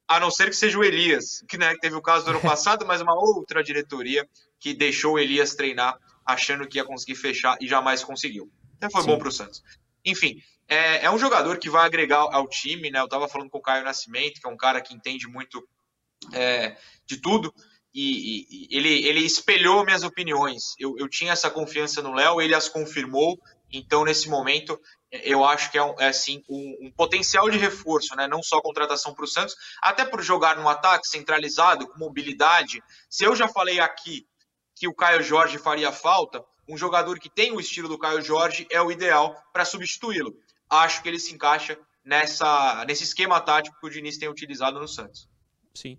A 0.08 0.20
não 0.20 0.32
ser 0.32 0.50
que 0.50 0.56
seja 0.56 0.78
o 0.78 0.84
Elias, 0.84 1.44
que 1.48 1.58
né, 1.58 1.76
teve 1.80 1.96
o 1.96 2.02
caso 2.02 2.26
do 2.26 2.32
ano 2.32 2.42
passado, 2.42 2.86
mas 2.86 3.02
uma 3.02 3.14
outra 3.14 3.64
diretoria 3.64 4.28
que 4.60 4.74
deixou 4.74 5.14
o 5.14 5.20
Elias 5.20 5.56
treinar 5.56 5.98
achando 6.26 6.68
que 6.68 6.78
ia 6.78 6.84
conseguir 6.84 7.16
fechar 7.16 7.58
e 7.62 7.68
jamais 7.68 8.04
conseguiu. 8.04 8.52
Até 8.78 8.90
foi 8.90 9.02
Sim. 9.02 9.08
bom 9.08 9.18
para 9.18 9.28
o 9.28 9.32
Santos. 9.32 9.64
Enfim, 10.04 10.42
é, 10.68 11.06
é, 11.06 11.12
um 11.12 11.18
jogador 11.18 11.58
que 11.58 11.70
vai 11.70 11.86
agregar 11.86 12.20
ao 12.20 12.48
time, 12.48 12.90
né? 12.90 13.00
Eu 13.00 13.06
estava 13.06 13.28
falando 13.28 13.50
com 13.50 13.58
o 13.58 13.62
Caio 13.62 13.84
Nascimento, 13.84 14.40
que 14.40 14.48
é 14.48 14.50
um 14.50 14.58
cara 14.58 14.82
que 14.82 14.94
entende 14.94 15.28
muito 15.28 15.68
é, 16.34 16.76
de 17.06 17.18
tudo, 17.18 17.54
e, 17.94 18.46
e, 18.50 18.78
ele, 18.78 19.08
ele 19.08 19.20
espelhou 19.20 19.84
minhas 19.84 20.04
opiniões. 20.04 20.76
Eu, 20.80 20.96
eu 20.98 21.10
tinha 21.10 21.34
essa 21.34 21.50
confiança 21.50 22.02
no 22.02 22.14
Léo, 22.14 22.42
ele 22.42 22.56
as 22.56 22.70
confirmou, 22.70 23.40
então 23.72 24.04
nesse 24.04 24.30
momento 24.30 24.80
eu 25.12 25.44
acho 25.44 25.70
que 25.70 25.78
é, 25.78 25.84
um, 25.84 25.94
é 26.00 26.08
assim, 26.08 26.42
um, 26.48 26.88
um, 26.88 26.92
potencial 26.92 27.50
de 27.50 27.58
reforço, 27.58 28.16
né? 28.16 28.28
não 28.28 28.42
só 28.42 28.62
contratação 28.62 29.14
para 29.14 29.26
o 29.26 29.28
Santos, 29.28 29.56
até 29.82 30.06
por 30.06 30.22
jogar 30.22 30.56
no 30.56 30.70
ataque 30.70 31.08
centralizado, 31.08 31.88
com 31.88 32.00
mobilidade. 32.00 32.82
Se 33.10 33.26
eu 33.26 33.36
já 33.36 33.48
falei 33.48 33.80
aqui 33.80 34.26
que 34.74 34.88
o 34.88 34.96
Caio 34.96 35.22
Jorge 35.22 35.58
faria 35.58 35.92
falta, 35.92 36.44
um 36.68 36.78
jogador 36.78 37.20
que 37.20 37.30
tem 37.30 37.52
o 37.52 37.60
estilo 37.60 37.90
do 37.90 38.00
Caio 38.00 38.22
Jorge 38.22 38.66
é 38.70 38.82
o 38.82 38.90
ideal 38.90 39.36
para 39.52 39.66
substituí-lo. 39.66 40.34
Acho 40.70 41.04
que 41.04 41.10
ele 41.10 41.20
se 41.20 41.34
encaixa 41.34 41.78
nessa, 42.06 42.86
nesse 42.86 43.04
esquema 43.04 43.42
tático 43.42 43.78
que 43.80 43.86
o 43.86 43.90
Diniz 43.90 44.18
tem 44.18 44.30
utilizado 44.30 44.80
no 44.80 44.88
Santos. 44.88 45.28
Sim. 45.76 45.98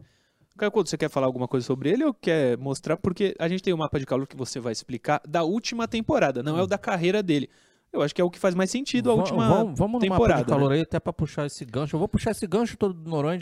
Caio 0.57 0.71
Couto, 0.71 0.91
você 0.91 0.99
quer 0.99 1.09
falar 1.09 1.27
alguma 1.27 1.49
coisa 1.49 1.67
sobre 1.67 1.91
ele 1.91 2.05
ou 2.05 2.13
quer 2.13 2.59
mostrar? 2.59 2.97
Porque 2.97 3.35
a 3.39 3.49
gente 3.49 3.63
tem 3.63 3.73
um 3.73 3.79
mapa 3.79 3.99
de 3.99 4.07
calor 4.07 4.27
que 4.27 4.37
você 4.37 4.61
vai 4.61 4.73
explicar 4.73 5.21
da 5.27 5.43
última 5.43 5.89
temporada, 5.89 6.43
não 6.43 6.59
é 6.59 6.63
o 6.63 6.67
da 6.67 6.79
carreira 6.79 7.23
dele. 7.23 7.49
Eu 7.93 8.01
acho 8.01 8.15
que 8.15 8.21
é 8.21 8.25
o 8.25 8.31
que 8.31 8.39
faz 8.39 8.55
mais 8.55 8.71
sentido 8.71 9.11
a 9.11 9.15
última 9.15 9.49
vamos, 9.49 9.79
vamos 9.79 10.01
temporada. 10.01 10.09
Vamos 10.09 10.09
no 10.09 10.29
mapa 10.29 10.43
de 10.43 10.45
calor 10.45 10.71
né? 10.71 10.77
aí 10.77 10.83
até 10.83 10.99
para 10.99 11.13
puxar 11.13 11.47
esse 11.47 11.65
gancho. 11.65 11.95
Eu 11.95 11.99
vou 11.99 12.09
puxar 12.09 12.31
esse 12.31 12.47
gancho 12.47 12.77
todo 12.77 12.95
do 12.95 13.11
Noronha 13.11 13.41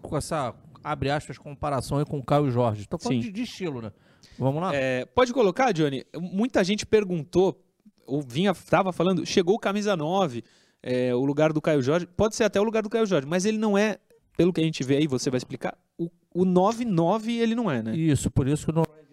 com 0.00 0.16
essa, 0.16 0.54
abre 0.82 1.10
aspas, 1.10 1.36
comparação 1.36 1.98
aí 1.98 2.04
com 2.04 2.18
o 2.18 2.24
Caio 2.24 2.50
Jorge. 2.50 2.82
Estou 2.82 2.98
falando 2.98 3.20
de, 3.20 3.32
de, 3.32 3.42
estilo, 3.42 3.82
né? 3.82 3.90
Vamos 4.38 4.62
lá? 4.62 4.74
É, 4.74 5.04
pode 5.06 5.32
colocar, 5.32 5.72
Johnny. 5.72 6.04
Muita 6.16 6.62
gente 6.62 6.86
perguntou, 6.86 7.60
ou 8.06 8.22
vinha, 8.22 8.52
estava 8.52 8.92
falando, 8.92 9.26
chegou 9.26 9.56
o 9.56 9.58
camisa 9.58 9.96
9, 9.96 10.44
é, 10.82 11.12
o 11.14 11.24
lugar 11.24 11.52
do 11.52 11.60
Caio 11.60 11.82
Jorge. 11.82 12.06
Pode 12.06 12.36
ser 12.36 12.44
até 12.44 12.60
o 12.60 12.64
lugar 12.64 12.82
do 12.84 12.88
Caio 12.88 13.06
Jorge, 13.06 13.26
mas 13.26 13.44
ele 13.44 13.58
não 13.58 13.76
é, 13.76 13.98
pelo 14.40 14.54
que 14.54 14.60
a 14.62 14.64
gente 14.64 14.82
vê 14.82 14.96
aí, 14.96 15.06
você 15.06 15.28
vai 15.28 15.36
explicar, 15.36 15.76
o, 15.98 16.10
o 16.32 16.46
9-9 16.46 17.28
ele 17.28 17.54
não 17.54 17.70
é, 17.70 17.82
né? 17.82 17.94
Isso, 17.94 18.30
por 18.30 18.48
isso 18.48 18.64
que 18.64 18.70
o 18.70 18.74
Noronha 18.74 19.04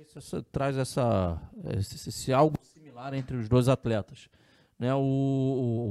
traz 0.54 0.78
essa, 0.78 1.38
esse, 1.78 2.08
esse 2.08 2.32
algo 2.32 2.56
similar 2.62 3.14
entre 3.14 3.36
os 3.36 3.50
dois 3.50 3.68
atletas. 3.68 4.30
Né, 4.80 4.94
o, 4.96 5.00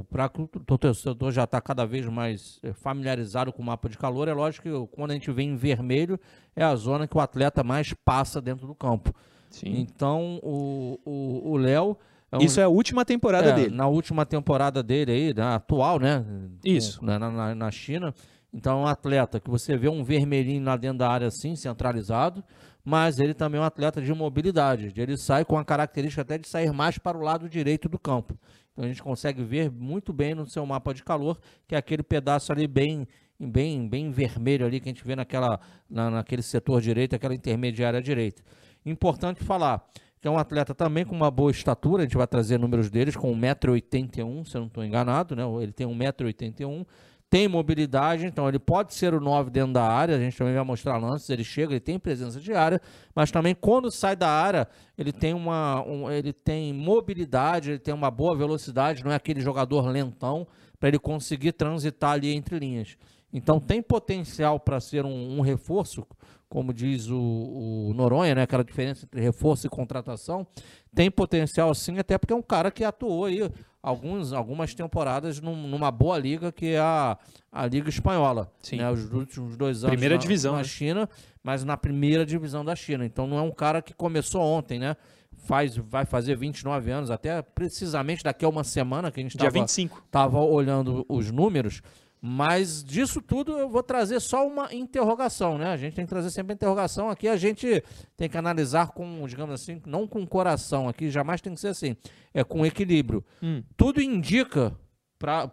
o, 0.01 0.07
para 0.09 0.31
o 0.39 0.79
torcedor 0.79 1.33
já 1.33 1.45
está 1.45 1.61
cada 1.61 1.85
vez 1.85 2.07
mais 2.07 2.59
eh, 2.63 2.73
familiarizado 2.73 3.53
com 3.53 3.61
o 3.61 3.65
mapa 3.65 3.91
de 3.91 3.99
calor, 3.99 4.27
é 4.27 4.33
lógico 4.33 4.63
que 4.63 4.95
quando 4.95 5.11
a 5.11 5.15
gente 5.15 5.31
vê 5.31 5.43
em 5.43 5.55
vermelho, 5.55 6.19
é 6.55 6.65
a 6.65 6.75
zona 6.75 7.07
que 7.07 7.17
o 7.17 7.21
atleta 7.21 7.63
mais 7.63 7.93
passa 7.93 8.41
dentro 8.41 8.67
do 8.67 8.75
campo. 8.75 9.13
Sim. 9.51 9.75
Então, 9.81 10.41
o 10.43 11.57
Léo. 11.59 11.95
É 12.33 12.39
um, 12.39 12.41
Isso 12.41 12.59
é 12.59 12.63
a 12.63 12.69
última 12.69 13.05
temporada 13.05 13.51
é, 13.51 13.53
dele. 13.53 13.75
Na 13.75 13.87
última 13.87 14.25
temporada 14.25 14.83
dele 14.83 15.13
aí, 15.13 15.35
na 15.35 15.57
atual, 15.57 15.99
né? 15.99 16.25
Isso. 16.65 17.05
Na, 17.05 17.19
na, 17.19 17.55
na 17.55 17.71
China. 17.71 18.15
Então, 18.53 18.81
é 18.81 18.83
um 18.85 18.87
atleta 18.87 19.41
que 19.41 19.51
você 19.51 19.77
vê 19.77 19.89
um 19.89 20.03
vermelhinho 20.03 20.65
lá 20.65 20.77
dentro 20.77 20.99
da 20.99 21.11
área 21.11 21.27
assim, 21.27 21.55
centralizado, 21.57 22.43
mas 22.85 23.19
ele 23.19 23.35
também 23.35 23.59
é 23.59 23.63
um 23.63 23.67
atleta 23.67 24.01
de 24.01 24.15
mobilidade. 24.15 24.93
Ele 24.97 25.17
sai 25.17 25.45
com 25.45 25.59
a 25.59 25.65
característica 25.65 26.23
até 26.23 26.39
de 26.39 26.49
sair 26.49 26.73
mais 26.73 26.99
para 26.99 27.19
o 27.19 27.21
lado 27.21 27.49
direito 27.49 27.89
do 27.89 27.99
campo. 27.99 28.39
Então 28.73 28.85
a 28.85 28.89
gente 28.89 29.03
consegue 29.03 29.43
ver 29.43 29.71
muito 29.71 30.13
bem 30.13 30.35
no 30.35 30.47
seu 30.47 30.65
mapa 30.65 30.95
de 30.95 31.03
calor, 31.03 31.41
que 31.67 31.75
é 31.75 31.79
aquele 31.79 32.03
pedaço 32.03 32.53
ali 32.53 32.69
bem 32.69 33.09
bem 33.39 33.87
bem 33.87 34.11
vermelho 34.11 34.65
ali 34.65 34.81
que 34.81 34.89
a 34.89 34.93
gente 34.93 35.05
vê 35.05 35.15
naquela 35.15 35.61
na, 35.91 36.11
naquele 36.11 36.43
setor 36.43 36.81
direito, 36.81 37.17
aquela 37.17 37.35
intermediária 37.35 38.01
direita. 38.01 38.43
Importante 38.85 39.43
falar 39.43 39.85
que 40.21 40.29
é 40.29 40.31
um 40.31 40.39
atleta 40.39 40.75
também 40.75 41.05
com 41.05 41.15
uma 41.15 41.31
boa 41.31 41.51
estatura, 41.51 42.03
a 42.03 42.07
gente 42.07 42.17
vai 42.17 42.27
trazer 42.27 42.59
números 42.59 42.91
deles 42.91 43.17
com 43.17 43.35
1,81m, 43.35 44.45
se 44.47 44.57
eu 44.57 44.61
não 44.61 44.69
estou 44.69 44.85
enganado, 44.85 45.35
né? 45.35 45.43
Ele 45.61 45.73
tem 45.73 45.87
1,81m, 45.87 46.87
tem 47.29 47.49
mobilidade, 47.49 48.25
então 48.25 48.49
ele 48.49 48.59
pode 48.59 48.95
ser 48.95 49.13
o 49.13 49.21
9 49.21 49.51
dentro 49.51 49.73
da 49.73 49.83
área, 49.83 50.17
a 50.17 50.19
gente 50.19 50.37
também 50.37 50.55
vai 50.55 50.65
mostrar 50.65 50.97
lances, 50.97 51.29
ele 51.29 51.43
chega, 51.43 51.73
ele 51.73 51.81
tem 51.81 51.99
presença 51.99 52.41
de 52.41 52.53
área, 52.53 52.81
mas 53.15 53.31
também 53.31 53.55
quando 53.55 53.91
sai 53.91 54.15
da 54.15 54.29
área, 54.29 54.69
ele 54.97 55.13
tem 55.13 55.35
uma 55.35 55.83
um, 55.85 56.11
ele 56.11 56.33
tem 56.33 56.73
mobilidade, 56.73 57.71
ele 57.73 57.79
tem 57.79 57.93
uma 57.93 58.11
boa 58.11 58.37
velocidade, 58.37 59.05
não 59.05 59.11
é 59.11 59.17
aquele 59.17 59.41
jogador 59.41 59.87
lentão 59.89 60.47
para 60.79 60.89
ele 60.89 60.99
conseguir 60.99 61.53
transitar 61.53 62.13
ali 62.13 62.33
entre 62.33 62.59
linhas. 62.59 62.97
Então 63.33 63.59
tem 63.59 63.83
potencial 63.83 64.61
para 64.61 64.81
ser 64.81 65.05
um, 65.05 65.39
um, 65.39 65.41
reforço, 65.41 66.07
como 66.49 66.73
diz 66.73 67.09
o, 67.09 67.19
o, 67.19 67.93
Noronha, 67.95 68.37
né? 68.37 68.43
aquela 68.43 68.65
diferença 68.65 69.05
entre 69.05 69.21
reforço 69.21 69.67
e 69.67 69.71
contratação. 69.71 70.47
Tem 70.95 71.11
potencial 71.11 71.75
sim, 71.75 71.99
até 71.99 72.17
porque 72.17 72.33
é 72.33 72.37
um 72.37 72.43
cara 72.43 72.71
que 72.71 72.85
atuou 72.85 73.25
aí 73.25 73.43
alguns, 73.87 74.33
algumas 74.33 74.75
temporadas 74.75 75.41
num, 75.41 75.55
numa 75.69 75.93
boa 75.93 76.19
liga, 76.19 76.51
que 76.51 76.75
é 76.75 76.79
a, 76.81 77.17
a 77.53 77.67
Liga 77.67 77.89
Espanhola. 77.89 78.51
Sim. 78.61 78.79
Né, 78.79 78.91
os 78.91 79.13
últimos 79.13 79.57
dois 79.57 79.85
anos 79.85 79.93
primeira 79.93 80.17
na, 80.17 80.21
divisão, 80.21 80.53
na 80.55 80.59
né? 80.59 80.65
China, 80.65 81.09
mas 81.41 81.63
na 81.63 81.77
primeira 81.77 82.27
divisão 82.27 82.65
da 82.65 82.75
China. 82.75 83.07
Então 83.07 83.29
não 83.29 83.39
é 83.39 83.43
um 83.43 83.53
cara 83.53 83.81
que 83.81 83.95
começou 83.95 84.43
ontem, 84.43 84.81
né? 84.81 84.97
Faz, 85.45 85.77
vai 85.77 86.05
fazer 86.05 86.37
29 86.37 86.91
anos, 86.91 87.11
até 87.13 87.41
precisamente 87.41 88.25
daqui 88.25 88.45
a 88.45 88.49
uma 88.49 88.65
semana 88.65 89.13
que 89.13 89.21
a 89.21 89.23
gente 89.23 89.37
estava 89.37 90.41
olhando 90.41 91.07
os 91.09 91.31
números. 91.31 91.81
Mas 92.21 92.83
disso 92.83 93.21
tudo 93.21 93.59
eu 93.59 93.69
vou 93.69 93.83
trazer 93.83 94.21
só 94.21 94.47
uma 94.47 94.75
interrogação, 94.75 95.59
né? 95.59 95.67
A 95.67 95.77
gente 95.77 95.95
tem 95.95 96.05
que 96.05 96.09
trazer 96.09 96.31
sempre 96.31 96.53
a 96.53 96.55
interrogação. 96.55 97.11
Aqui 97.11 97.29
a 97.29 97.37
gente 97.37 97.83
tem 98.17 98.29
que 98.29 98.37
analisar 98.37 98.89
com, 98.89 99.25
digamos 99.27 99.55
assim, 99.55 99.81
não 99.87 100.09
com 100.09 100.27
coração. 100.27 100.89
Aqui 100.89 101.11
jamais 101.11 101.41
tem 101.41 101.55
que 101.55 101.61
ser 101.61 101.69
assim. 101.69 101.97
É 102.33 102.43
com 102.43 102.65
equilíbrio. 102.65 103.25
Hum. 103.43 103.63
Tudo 103.77 104.01
indica 104.01 104.75
para 105.19 105.51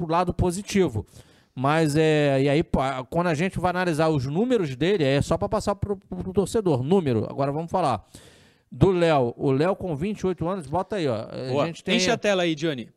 o 0.00 0.06
lado 0.06 0.34
positivo. 0.34 1.06
Mas 1.54 1.96
é. 1.96 2.42
E 2.42 2.48
aí, 2.48 2.64
quando 3.08 3.28
a 3.28 3.34
gente 3.34 3.58
vai 3.58 3.70
analisar 3.70 4.08
os 4.08 4.26
números 4.26 4.74
dele, 4.76 5.04
é 5.04 5.22
só 5.22 5.36
para 5.36 5.48
passar 5.48 5.74
para 5.74 5.92
o 5.92 6.32
torcedor. 6.32 6.82
Número. 6.82 7.26
Agora 7.28 7.52
vamos 7.52 7.70
falar. 7.70 8.06
Do 8.70 8.90
Léo. 8.90 9.34
O 9.36 9.50
Léo 9.50 9.74
com 9.74 9.96
28 9.96 10.48
anos, 10.48 10.66
bota 10.66 10.96
aí, 10.96 11.08
ó. 11.08 11.26
A 11.62 11.66
gente 11.66 11.82
tem... 11.82 11.96
Enche 11.96 12.10
a 12.10 12.16
tela 12.16 12.42
aí, 12.42 12.54
Johnny. 12.54 12.88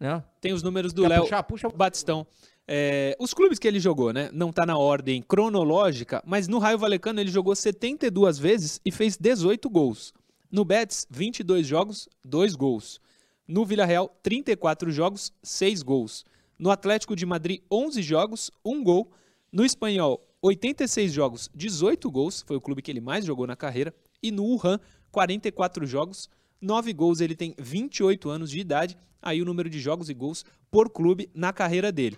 Né? 0.00 0.24
Tem 0.40 0.52
os 0.54 0.62
números 0.62 0.94
do 0.94 1.06
Léo 1.06 1.28
puxa... 1.46 1.68
Batistão. 1.68 2.26
É, 2.66 3.16
os 3.18 3.34
clubes 3.34 3.58
que 3.58 3.68
ele 3.68 3.78
jogou, 3.78 4.12
né? 4.12 4.30
Não 4.32 4.50
tá 4.52 4.64
na 4.64 4.78
ordem 4.78 5.20
cronológica, 5.20 6.22
mas 6.24 6.48
no 6.48 6.58
Raio 6.58 6.78
Valecano 6.78 7.20
ele 7.20 7.30
jogou 7.30 7.54
72 7.54 8.38
vezes 8.38 8.80
e 8.84 8.90
fez 8.90 9.16
18 9.16 9.68
gols. 9.68 10.14
No 10.50 10.64
Betis, 10.64 11.06
22 11.10 11.66
jogos, 11.66 12.08
2 12.24 12.54
gols. 12.56 13.00
No 13.46 13.64
Villarreal, 13.64 14.08
34 14.22 14.90
jogos, 14.90 15.32
6 15.42 15.82
gols. 15.82 16.24
No 16.58 16.70
Atlético 16.70 17.14
de 17.14 17.26
Madrid, 17.26 17.60
11 17.70 18.02
jogos, 18.02 18.50
1 18.64 18.82
gol. 18.82 19.10
No 19.52 19.64
Espanhol, 19.64 20.24
86 20.40 21.12
jogos, 21.12 21.50
18 21.54 22.10
gols, 22.10 22.42
foi 22.46 22.56
o 22.56 22.60
clube 22.60 22.82
que 22.82 22.90
ele 22.90 23.00
mais 23.00 23.24
jogou 23.24 23.46
na 23.46 23.56
carreira. 23.56 23.92
E 24.22 24.30
no 24.30 24.44
Wuhan, 24.44 24.78
44 25.10 25.84
jogos, 25.86 26.28
9 26.60 26.92
gols. 26.92 27.20
Ele 27.20 27.34
tem 27.34 27.54
28 27.58 28.28
anos 28.28 28.50
de 28.50 28.60
idade 28.60 28.96
aí 29.22 29.42
o 29.42 29.44
número 29.44 29.68
de 29.68 29.78
jogos 29.78 30.08
e 30.08 30.14
gols 30.14 30.44
por 30.70 30.90
clube 30.90 31.30
na 31.34 31.52
carreira 31.52 31.92
dele. 31.92 32.16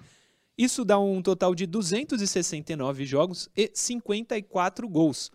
Isso 0.57 0.85
dá 0.85 0.99
um 0.99 1.23
total 1.23 1.55
de 1.55 1.67
269 1.67 3.07
jogos 3.07 3.49
e 3.57 3.71
54 3.75 4.89
gols. 4.89 5.31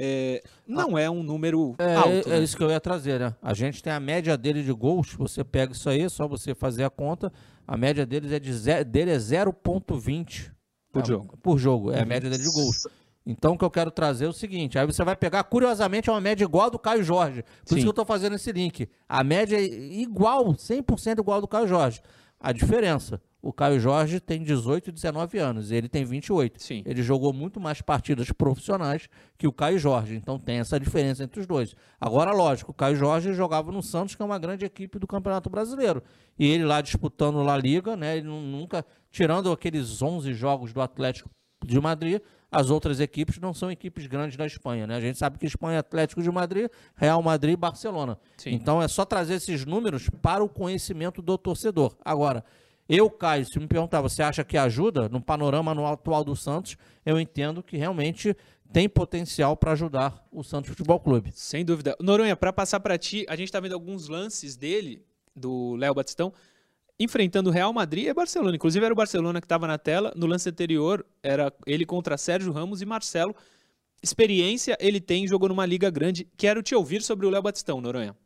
É, 0.00 0.42
não 0.66 0.94
ah, 0.94 1.00
é 1.00 1.10
um 1.10 1.24
número 1.24 1.74
é, 1.78 1.94
alto. 1.94 2.28
É, 2.28 2.38
né? 2.38 2.40
isso 2.40 2.56
que 2.56 2.62
eu 2.62 2.70
ia 2.70 2.80
trazer, 2.80 3.18
né? 3.18 3.34
A 3.42 3.52
gente 3.52 3.82
tem 3.82 3.92
a 3.92 3.98
média 3.98 4.36
dele 4.36 4.62
de 4.62 4.72
gols, 4.72 5.12
você 5.14 5.42
pega 5.42 5.72
isso 5.72 5.88
aí, 5.90 6.02
é 6.02 6.08
só 6.08 6.28
você 6.28 6.54
fazer 6.54 6.84
a 6.84 6.90
conta, 6.90 7.32
a 7.66 7.76
média 7.76 8.06
deles 8.06 8.30
é 8.30 8.38
de 8.38 8.52
dele 8.84 9.10
é 9.10 9.16
0.20 9.16 10.52
por 10.92 11.04
jogo. 11.04 11.36
Por 11.38 11.58
jogo, 11.58 11.92
é 11.92 12.00
a 12.00 12.06
média 12.06 12.30
dele 12.30 12.44
de 12.44 12.50
gols. 12.50 12.86
Então, 13.30 13.52
o 13.52 13.58
que 13.58 13.64
eu 13.64 13.70
quero 13.70 13.90
trazer 13.90 14.24
é 14.24 14.28
o 14.28 14.32
seguinte: 14.32 14.78
aí 14.78 14.86
você 14.86 15.04
vai 15.04 15.14
pegar, 15.14 15.44
curiosamente, 15.44 16.08
é 16.08 16.12
uma 16.12 16.20
média 16.20 16.44
igual 16.44 16.68
a 16.68 16.70
do 16.70 16.78
Caio 16.78 17.04
Jorge. 17.04 17.42
Por 17.42 17.68
Sim. 17.68 17.74
isso 17.74 17.84
que 17.84 17.88
eu 17.88 17.90
estou 17.90 18.06
fazendo 18.06 18.36
esse 18.36 18.50
link. 18.50 18.88
A 19.06 19.22
média 19.22 19.58
é 19.58 19.64
igual, 19.64 20.46
100% 20.54 21.18
igual 21.18 21.34
ao 21.34 21.40
do 21.42 21.46
Caio 21.46 21.68
Jorge. 21.68 22.00
A 22.40 22.52
diferença: 22.52 23.20
o 23.42 23.52
Caio 23.52 23.78
Jorge 23.78 24.18
tem 24.18 24.42
18 24.42 24.88
e 24.88 24.92
19 24.92 25.38
anos, 25.38 25.70
ele 25.70 25.90
tem 25.90 26.06
28. 26.06 26.62
Sim. 26.62 26.82
Ele 26.86 27.02
jogou 27.02 27.30
muito 27.30 27.60
mais 27.60 27.82
partidas 27.82 28.32
profissionais 28.32 29.10
que 29.36 29.46
o 29.46 29.52
Caio 29.52 29.78
Jorge, 29.78 30.16
então 30.16 30.38
tem 30.38 30.60
essa 30.60 30.80
diferença 30.80 31.22
entre 31.22 31.38
os 31.38 31.46
dois. 31.46 31.74
Agora, 32.00 32.32
lógico, 32.32 32.70
o 32.70 32.74
Caio 32.74 32.96
Jorge 32.96 33.34
jogava 33.34 33.70
no 33.70 33.82
Santos, 33.82 34.14
que 34.14 34.22
é 34.22 34.24
uma 34.24 34.38
grande 34.38 34.64
equipe 34.64 34.98
do 34.98 35.06
Campeonato 35.06 35.50
Brasileiro. 35.50 36.02
E 36.38 36.46
ele 36.46 36.64
lá 36.64 36.80
disputando 36.80 37.42
La 37.42 37.58
Liga, 37.58 37.94
né, 37.94 38.16
ele 38.16 38.26
nunca, 38.26 38.86
tirando 39.10 39.52
aqueles 39.52 40.00
11 40.00 40.32
jogos 40.32 40.72
do 40.72 40.80
Atlético 40.80 41.28
de 41.64 41.80
Madrid, 41.80 42.20
as 42.50 42.70
outras 42.70 43.00
equipes 43.00 43.38
não 43.38 43.52
são 43.52 43.70
equipes 43.70 44.06
grandes 44.06 44.36
da 44.36 44.46
Espanha, 44.46 44.86
né? 44.86 44.96
A 44.96 45.00
gente 45.00 45.18
sabe 45.18 45.38
que 45.38 45.46
Espanha 45.46 45.76
é 45.76 45.78
Atlético 45.78 46.22
de 46.22 46.30
Madrid, 46.30 46.68
Real 46.94 47.22
Madrid 47.22 47.52
e 47.52 47.56
Barcelona. 47.56 48.18
Sim. 48.36 48.50
Então 48.50 48.82
é 48.82 48.88
só 48.88 49.04
trazer 49.04 49.34
esses 49.34 49.64
números 49.66 50.08
para 50.22 50.42
o 50.42 50.48
conhecimento 50.48 51.20
do 51.20 51.36
torcedor. 51.36 51.96
Agora, 52.04 52.44
eu, 52.88 53.10
Caio, 53.10 53.44
se 53.44 53.58
me 53.58 53.66
perguntar, 53.66 54.00
você 54.00 54.22
acha 54.22 54.42
que 54.42 54.56
ajuda 54.56 55.10
no 55.10 55.20
panorama 55.20 55.74
no 55.74 55.86
atual 55.86 56.24
do 56.24 56.34
Santos? 56.34 56.76
Eu 57.04 57.20
entendo 57.20 57.62
que 57.62 57.76
realmente 57.76 58.34
tem 58.72 58.88
potencial 58.88 59.56
para 59.56 59.72
ajudar 59.72 60.26
o 60.32 60.42
Santos 60.42 60.70
Futebol 60.70 60.98
Clube. 60.98 61.30
Sem 61.34 61.64
dúvida. 61.64 61.94
Noronha, 62.00 62.34
para 62.34 62.52
passar 62.52 62.80
para 62.80 62.96
ti, 62.96 63.26
a 63.28 63.36
gente 63.36 63.48
está 63.48 63.60
vendo 63.60 63.74
alguns 63.74 64.08
lances 64.08 64.56
dele, 64.56 65.04
do 65.36 65.76
Léo 65.76 65.94
Batistão, 65.94 66.32
enfrentando 66.98 67.50
o 67.50 67.52
Real 67.52 67.72
Madrid 67.72 68.06
e 68.06 68.14
Barcelona. 68.14 68.56
Inclusive 68.56 68.84
era 68.84 68.92
o 68.92 68.96
Barcelona 68.96 69.40
que 69.40 69.44
estava 69.44 69.66
na 69.66 69.78
tela. 69.78 70.12
No 70.16 70.26
lance 70.26 70.48
anterior 70.48 71.06
era 71.22 71.52
ele 71.66 71.86
contra 71.86 72.18
Sérgio 72.18 72.52
Ramos 72.52 72.82
e 72.82 72.86
Marcelo. 72.86 73.34
Experiência 74.02 74.76
ele 74.80 75.00
tem, 75.00 75.26
jogou 75.26 75.48
numa 75.48 75.66
liga 75.66 75.90
grande. 75.90 76.26
Quero 76.36 76.62
te 76.62 76.74
ouvir 76.74 77.02
sobre 77.02 77.26
o 77.26 77.30
Léo 77.30 77.42
Batistão, 77.42 77.80
Noronha. 77.80 78.16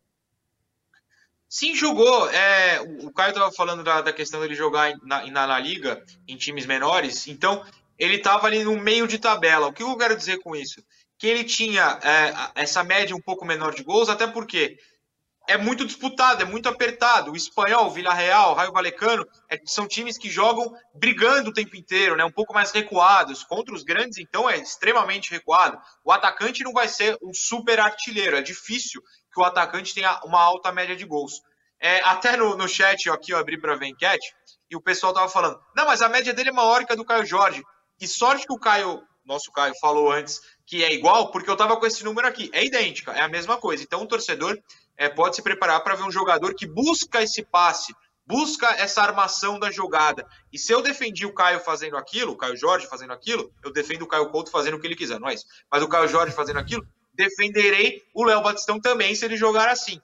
Sim, 1.49 1.75
jogou. 1.75 2.31
É, 2.31 2.81
o 3.03 3.13
Caio 3.13 3.31
estava 3.31 3.53
falando 3.53 3.85
da, 3.85 4.01
da, 4.01 4.13
questão 4.13 4.41
dele 4.41 4.55
jogar 4.55 4.95
na, 5.03 5.27
na, 5.27 5.47
na, 5.47 5.59
liga, 5.59 6.03
em 6.27 6.35
times 6.35 6.65
menores. 6.65 7.27
Então, 7.29 7.63
ele 7.99 8.17
estava 8.17 8.47
ali 8.47 8.65
no 8.65 8.75
meio 8.79 9.07
de 9.07 9.19
tabela. 9.19 9.67
O 9.67 9.73
que 9.73 9.83
eu 9.83 9.97
quero 9.99 10.17
dizer 10.17 10.39
com 10.39 10.57
isso? 10.57 10.83
Que 11.19 11.27
ele 11.27 11.45
tinha 11.45 12.01
é, 12.03 12.63
essa 12.63 12.83
média 12.83 13.15
um 13.15 13.21
pouco 13.21 13.45
menor 13.45 13.75
de 13.75 13.83
gols, 13.83 14.09
até 14.09 14.27
porque 14.27 14.79
é 15.49 15.57
muito 15.57 15.85
disputado, 15.85 16.43
é 16.43 16.45
muito 16.45 16.69
apertado. 16.69 17.33
O 17.33 17.37
espanhol, 17.37 17.91
Vila 17.91 18.15
Real, 18.15 18.55
Raio 18.55 18.73
Valecano, 18.73 19.27
é, 19.49 19.61
são 19.65 19.87
times 19.87 20.17
que 20.17 20.31
jogam 20.31 20.73
brigando 20.95 21.51
o 21.51 21.53
tempo 21.53 21.77
inteiro, 21.77 22.17
né? 22.17 22.25
Um 22.25 22.31
pouco 22.31 22.55
mais 22.55 22.71
recuados. 22.71 23.43
Contra 23.45 23.75
os 23.75 23.83
grandes, 23.83 24.19
então, 24.19 24.49
é 24.49 24.59
extremamente 24.59 25.31
recuado. 25.31 25.79
O 26.05 26.13
atacante 26.13 26.63
não 26.63 26.73
vai 26.73 26.89
ser 26.89 27.19
um 27.23 27.35
super 27.35 27.81
artilheiro. 27.81 28.37
É 28.37 28.43
difícil 28.43 29.03
que 29.33 29.41
o 29.41 29.45
atacante 29.45 29.95
tenha 29.95 30.21
uma 30.25 30.41
alta 30.41 30.71
média 30.71 30.95
de 30.95 31.05
gols. 31.05 31.41
É, 31.81 32.01
até 32.05 32.37
no, 32.37 32.57
no 32.57 32.69
chat 32.69 33.11
aqui 33.11 33.33
eu 33.33 33.39
abri 33.39 33.61
para 33.61 33.75
ver 33.75 33.87
enquete 33.87 34.33
e 34.71 34.77
o 34.77 34.81
pessoal 34.81 35.13
tava 35.13 35.29
falando: 35.29 35.61
não, 35.77 35.85
mas 35.85 36.01
a 36.01 36.09
média 36.09 36.33
dele 36.33 36.51
é 36.51 36.53
maior 36.53 36.85
que 36.87 36.93
a 36.93 36.97
do 36.97 37.05
Caio 37.05 37.27
Jorge. 37.27 37.63
E 38.01 38.07
sorte 38.07 38.47
que 38.47 38.53
o 38.53 38.59
Caio, 38.59 39.03
nosso 39.25 39.53
Caio, 39.53 39.75
falou 39.81 40.11
antes 40.11 40.41
que 40.67 40.83
é 40.83 40.93
igual, 40.93 41.31
porque 41.31 41.51
eu 41.51 41.57
tava 41.57 41.77
com 41.77 41.87
esse 41.87 42.05
número 42.05 42.27
aqui. 42.27 42.51
É 42.53 42.65
idêntica, 42.65 43.13
é 43.13 43.21
a 43.21 43.29
mesma 43.29 43.57
coisa. 43.57 43.83
Então 43.83 44.03
o 44.03 44.07
torcedor 44.07 44.59
é, 44.97 45.09
pode 45.09 45.37
se 45.37 45.43
preparar 45.43 45.83
para 45.83 45.95
ver 45.95 46.05
um 46.05 46.11
jogador 46.11 46.55
que 46.55 46.67
busca 46.67 47.23
esse 47.23 47.43
passe, 47.43 47.95
busca 48.27 48.69
essa 48.77 49.03
armação 49.03 49.59
da 49.59 49.71
jogada. 49.71 50.27
E 50.53 50.59
se 50.59 50.73
eu 50.73 50.81
defendi 50.81 51.27
o 51.27 51.35
Caio 51.35 51.61
fazendo 51.61 51.97
aquilo, 51.97 52.33
o 52.33 52.37
Caio 52.37 52.57
Jorge 52.57 52.87
fazendo 52.87 53.13
aquilo, 53.13 53.53
eu 53.63 53.73
defendo 53.73 54.03
o 54.03 54.07
Caio 54.07 54.31
Couto 54.31 54.51
fazendo 54.51 54.75
o 54.75 54.81
que 54.81 54.87
ele 54.87 54.97
quiser, 54.97 55.19
não 55.21 55.29
é 55.29 55.35
isso? 55.35 55.45
Mas 55.71 55.83
o 55.83 55.89
Caio 55.89 56.09
Jorge 56.09 56.35
fazendo 56.35 56.59
aquilo, 56.59 56.87
defenderei 57.13 58.03
o 58.15 58.25
Léo 58.25 58.43
Batistão 58.43 58.81
também 58.81 59.15
se 59.15 59.25
ele 59.25 59.37
jogar 59.37 59.69
assim. 59.69 60.01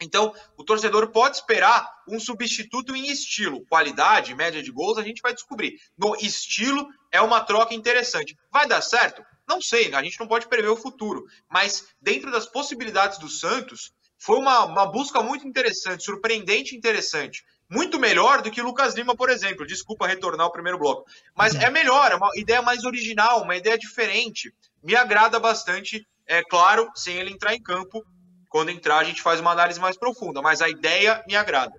Então, 0.00 0.34
o 0.56 0.64
torcedor 0.64 1.08
pode 1.08 1.36
esperar 1.36 1.88
um 2.08 2.18
substituto 2.18 2.96
em 2.96 3.10
estilo. 3.10 3.64
Qualidade, 3.66 4.34
média 4.34 4.62
de 4.62 4.70
gols, 4.70 4.96
a 4.96 5.02
gente 5.02 5.20
vai 5.20 5.34
descobrir. 5.34 5.78
No 5.96 6.16
estilo, 6.16 6.88
é 7.12 7.20
uma 7.20 7.40
troca 7.40 7.74
interessante. 7.74 8.36
Vai 8.50 8.66
dar 8.66 8.80
certo? 8.80 9.22
Não 9.46 9.60
sei, 9.60 9.94
a 9.94 10.02
gente 10.02 10.18
não 10.18 10.26
pode 10.26 10.48
prever 10.48 10.68
o 10.68 10.76
futuro. 10.76 11.26
Mas, 11.48 11.88
dentro 12.00 12.30
das 12.30 12.46
possibilidades 12.46 13.18
do 13.18 13.28
Santos, 13.28 13.92
foi 14.18 14.38
uma, 14.38 14.64
uma 14.64 14.86
busca 14.86 15.22
muito 15.22 15.46
interessante, 15.46 16.04
surpreendente 16.04 16.76
interessante. 16.76 17.44
Muito 17.68 17.98
melhor 18.00 18.42
do 18.42 18.50
que 18.50 18.60
Lucas 18.62 18.94
Lima, 18.94 19.14
por 19.14 19.30
exemplo. 19.30 19.66
Desculpa 19.66 20.06
retornar 20.06 20.46
ao 20.46 20.52
primeiro 20.52 20.78
bloco. 20.78 21.04
Mas 21.36 21.54
é 21.54 21.70
melhor, 21.70 22.10
é 22.10 22.16
uma 22.16 22.30
ideia 22.34 22.60
mais 22.62 22.84
original, 22.84 23.42
uma 23.42 23.56
ideia 23.56 23.78
diferente. 23.78 24.52
Me 24.82 24.96
agrada 24.96 25.38
bastante, 25.38 26.06
é 26.26 26.42
claro, 26.42 26.90
sem 26.94 27.16
ele 27.16 27.32
entrar 27.32 27.54
em 27.54 27.62
campo. 27.62 28.04
Quando 28.50 28.68
entrar, 28.70 28.98
a 28.98 29.04
gente 29.04 29.22
faz 29.22 29.40
uma 29.40 29.52
análise 29.52 29.80
mais 29.80 29.96
profunda. 29.96 30.42
Mas 30.42 30.60
a 30.60 30.68
ideia 30.68 31.24
me 31.26 31.36
agrada. 31.36 31.72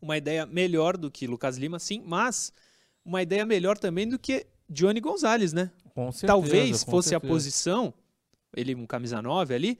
Uma 0.00 0.16
ideia 0.16 0.46
melhor 0.46 0.96
do 0.96 1.10
que 1.10 1.26
Lucas 1.26 1.58
Lima, 1.58 1.78
sim, 1.78 2.02
mas 2.04 2.52
uma 3.04 3.22
ideia 3.22 3.44
melhor 3.44 3.78
também 3.78 4.08
do 4.08 4.18
que 4.18 4.46
Johnny 4.68 5.00
Gonzalez, 5.00 5.52
né? 5.52 5.70
Com 5.94 6.10
certeza, 6.10 6.32
Talvez 6.32 6.84
com 6.84 6.90
fosse 6.90 7.10
certeza. 7.10 7.30
a 7.30 7.34
posição, 7.34 7.94
ele 8.56 8.74
um 8.74 8.86
camisa 8.86 9.20
9 9.20 9.54
ali, 9.54 9.78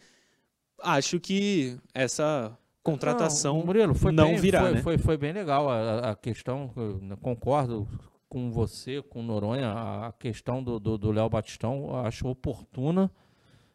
acho 0.83 1.21
que 1.21 1.79
essa 1.95 2.57
contratação 2.83 3.59
não, 3.59 3.67
Murilo, 3.67 3.95
foi 3.95 4.13
não 4.13 4.29
bem, 4.29 4.37
virá, 4.37 4.61
foi, 4.61 4.73
né? 4.73 4.83
foi, 4.83 4.99
foi, 4.99 5.17
bem 5.17 5.33
legal 5.33 5.69
a, 5.69 6.11
a 6.11 6.17
questão, 6.17 6.73
concordo 7.21 7.87
com 8.29 8.51
você, 8.51 9.03
com 9.03 9.23
Noronha, 9.23 9.73
a 9.73 10.13
questão 10.13 10.63
do, 10.63 10.79
do, 10.79 10.99
do 10.99 11.11
Léo 11.11 11.29
Batistão, 11.29 11.97
acho 12.05 12.29
oportuna, 12.29 13.11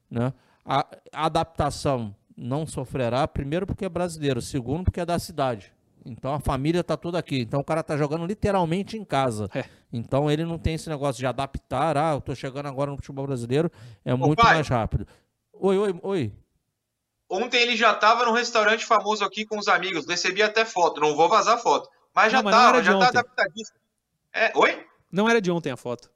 né? 0.10 0.34
A, 0.66 0.88
a 1.12 1.26
adaptação 1.26 2.16
não 2.38 2.66
sofrerá, 2.66 3.28
primeiro 3.28 3.66
porque 3.66 3.86
é 3.86 3.90
brasileiro, 3.90 4.42
segundo 4.42 4.86
porque 4.86 5.00
é 5.02 5.06
da 5.06 5.20
cidade. 5.20 5.72
Então 6.06 6.34
a 6.34 6.40
família 6.40 6.82
está 6.82 6.98
toda 6.98 7.18
aqui. 7.18 7.40
Então 7.40 7.62
o 7.62 7.64
cara 7.64 7.82
está 7.82 7.96
jogando 7.96 8.26
literalmente 8.26 8.98
em 8.98 9.06
casa. 9.06 9.50
É. 9.56 9.64
Então 9.92 10.30
ele 10.30 10.44
não 10.44 10.58
tem 10.58 10.76
esse 10.76 10.90
negócio 10.90 11.20
de 11.20 11.26
adaptar. 11.26 11.98
Ah, 11.98 12.12
eu 12.14 12.18
estou 12.18 12.36
chegando 12.36 12.68
agora 12.68 12.92
no 12.92 12.98
futebol 12.98 13.26
brasileiro. 13.26 13.72
É 14.04 14.14
Ô, 14.14 14.18
muito 14.18 14.42
pai. 14.42 14.56
mais 14.56 14.68
rápido. 14.68 15.08
Oi, 15.54 15.78
oi, 15.78 16.00
oi. 16.02 16.34
Ontem 17.30 17.62
ele 17.62 17.76
já 17.76 17.94
estava 17.94 18.26
num 18.26 18.34
restaurante 18.34 18.86
famoso 18.86 19.24
aqui 19.24 19.46
com 19.46 19.58
os 19.58 19.68
amigos. 19.68 20.06
Recebi 20.06 20.44
até 20.44 20.66
foto. 20.66 21.00
Não 21.00 21.16
vou 21.16 21.30
vazar 21.30 21.58
foto. 21.58 21.90
Mas 22.14 22.32
já 22.32 22.40
Não, 22.40 22.44
mas 22.44 22.54
estava, 22.54 22.70
era 22.70 22.80
de 22.82 22.86
já 22.88 23.00
tá 23.00 23.08
adaptadíssimo. 23.08 23.78
É, 24.34 24.52
oi? 24.56 24.86
Não 25.12 25.30
era 25.30 25.42
de 25.42 25.52
ontem 25.52 25.72
a 25.72 25.78
foto. 25.78 26.12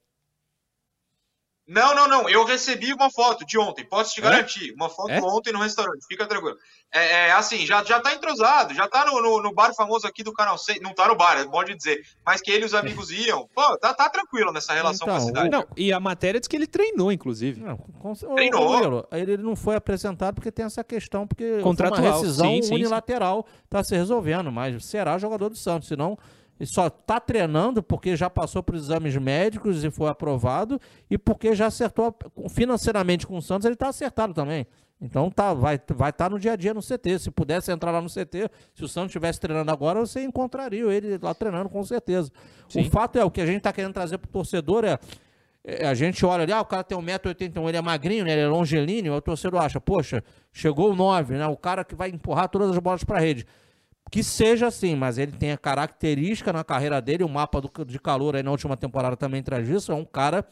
Não, 1.68 1.94
não, 1.94 2.08
não. 2.08 2.30
Eu 2.30 2.46
recebi 2.46 2.94
uma 2.94 3.12
foto 3.12 3.46
de 3.46 3.58
ontem. 3.60 3.84
Posso 3.84 4.14
te 4.14 4.20
É? 4.22 4.24
garantir. 4.24 4.74
Uma 4.74 4.88
foto 4.90 5.12
É? 5.12 5.20
ontem 5.22 5.52
no 5.52 5.60
restaurante. 5.60 6.06
Fica 6.08 6.26
tranquilo. 6.26 6.56
É, 6.94 7.28
é, 7.28 7.32
assim, 7.34 7.66
já, 7.66 7.84
já 7.84 8.00
tá 8.00 8.14
entrosado. 8.14 8.74
Já 8.74 8.88
tá 8.88 9.06
no, 9.06 9.22
no, 9.22 9.42
no 9.42 9.54
bar 9.54 9.74
famoso 9.76 10.08
aqui 10.08 10.24
do 10.24 10.32
Canal 10.32 10.58
6. 10.58 10.80
Não 10.82 10.94
tá 10.94 11.08
no 11.10 11.16
bar, 11.16 11.38
é 11.38 11.46
bom 11.46 11.62
de 11.66 11.76
dizer. 11.76 12.02
Mas 12.26 12.40
que 12.42 12.50
ele 12.50 12.64
e 12.64 12.66
os 12.66 12.74
amigos 12.74 13.12
iam. 13.12 13.50
Pô, 13.54 13.78
tá, 13.78 13.94
tá 13.94 14.10
tranquilo 14.10 14.54
nessa 14.54 14.74
relação 14.74 15.06
com 15.06 15.14
a 15.14 15.18
Então, 15.18 15.28
cidade. 15.28 15.50
Não, 15.50 15.68
e 15.76 15.92
a 15.92 16.00
matéria 16.00 16.40
diz 16.40 16.48
que 16.48 16.56
ele 16.56 16.68
treinou, 16.68 17.12
inclusive. 17.12 17.60
Não, 17.60 17.76
com, 17.78 18.14
Treinou. 18.14 19.06
ele 19.12 19.36
não 19.36 19.56
foi 19.56 19.76
apresentado 19.76 20.36
porque 20.36 20.52
tem 20.52 20.66
essa 20.66 20.84
questão, 20.86 21.28
porque 21.28 21.56
foi 21.56 21.64
Contratual, 21.64 22.02
uma 22.02 22.12
rescisão 22.14 22.48
sim, 22.48 22.62
sim, 22.62 22.68
sim. 22.70 22.76
unilateral 22.76 23.46
está 23.66 23.84
se 23.84 23.94
resolvendo, 23.94 24.50
mas 24.52 24.86
será 24.86 25.18
jogador 25.18 25.50
do 25.50 25.58
Santos, 25.58 25.90
senão 25.90 26.18
ele 26.60 26.68
só 26.68 26.88
está 26.88 27.20
treinando 27.20 27.84
porque 27.84 28.16
já 28.16 28.30
passou 28.30 28.64
por 28.64 28.76
exames 28.76 29.16
médicos 29.18 29.84
e 29.84 29.92
foi 29.92 30.10
aprovado 30.10 30.80
e 31.10 31.18
porque 31.18 31.56
já 31.56 31.68
acertou 31.68 32.16
financeiramente 32.50 33.28
com 33.28 33.38
o 33.38 33.42
Santos, 33.42 33.66
ele 33.66 33.74
está 33.74 33.90
acertado 33.90 34.34
também. 34.34 34.66
Então 35.00 35.30
tá, 35.30 35.54
vai 35.54 35.76
estar 35.76 35.94
vai 35.94 36.12
tá 36.12 36.30
no 36.30 36.40
dia 36.40 36.54
a 36.54 36.56
dia 36.56 36.74
no 36.74 36.82
CT. 36.82 37.20
Se 37.20 37.32
pudesse 37.32 37.72
entrar 37.72 37.92
lá 37.92 38.02
no 38.02 38.10
CT, 38.10 38.50
se 38.74 38.84
o 38.84 38.88
Santos 38.88 39.10
estivesse 39.10 39.40
treinando 39.40 39.72
agora, 39.72 40.00
você 40.00 40.24
encontraria 40.24 40.92
ele 40.92 41.20
lá 41.22 41.34
treinando 41.34 41.70
com 41.70 41.84
certeza. 41.84 42.32
Sim. 42.68 42.82
O 42.82 42.90
fato 42.90 43.20
é, 43.20 43.24
o 43.24 43.30
que 43.30 43.42
a 43.42 43.46
gente 43.46 43.58
está 43.58 43.72
querendo 43.72 43.94
trazer 43.94 44.18
para 44.18 44.28
o 44.28 44.32
torcedor 44.32 44.84
é 44.84 44.98
é, 45.70 45.86
a 45.86 45.94
gente 45.94 46.26
olha 46.26 46.44
ali, 46.44 46.54
ah, 46.54 46.62
o 46.62 46.66
cara 46.66 46.82
tem 46.82 46.98
1,81m, 46.98 47.68
ele 47.68 47.78
é 47.78 47.82
magrinho, 47.82 48.24
né? 48.24 48.32
Ele 48.32 48.42
é 48.44 48.48
longelíneo, 48.48 49.12
aí 49.12 49.20
o 49.20 49.22
torcedor 49.22 49.62
acha, 49.62 49.82
poxa, 49.82 50.24
chegou 50.54 50.94
o 50.94 50.96
9, 50.96 51.34
né? 51.36 51.46
O 51.46 51.58
cara 51.58 51.84
que 51.84 51.94
vai 51.94 52.10
empurrar 52.10 52.48
todas 52.48 52.72
as 52.72 52.78
bolas 52.78 53.04
para 53.04 53.18
a 53.18 53.20
rede. 53.20 53.46
Que 54.10 54.24
seja 54.24 54.68
assim, 54.68 54.96
mas 54.96 55.18
ele 55.18 55.32
tem 55.34 55.52
a 55.52 55.58
característica 55.58 56.54
na 56.54 56.64
carreira 56.64 57.02
dele, 57.02 57.24
o 57.24 57.30
mapa 57.30 57.60
do- 57.60 57.86
de 57.86 58.00
calor 58.00 58.36
aí 58.36 58.44
na 58.44 58.52
última 58.52 58.78
temporada 58.78 59.18
também 59.18 59.44
traz 59.44 59.68
isso, 59.68 59.92
é 59.92 59.96
um 59.96 60.06
cara 60.06 60.46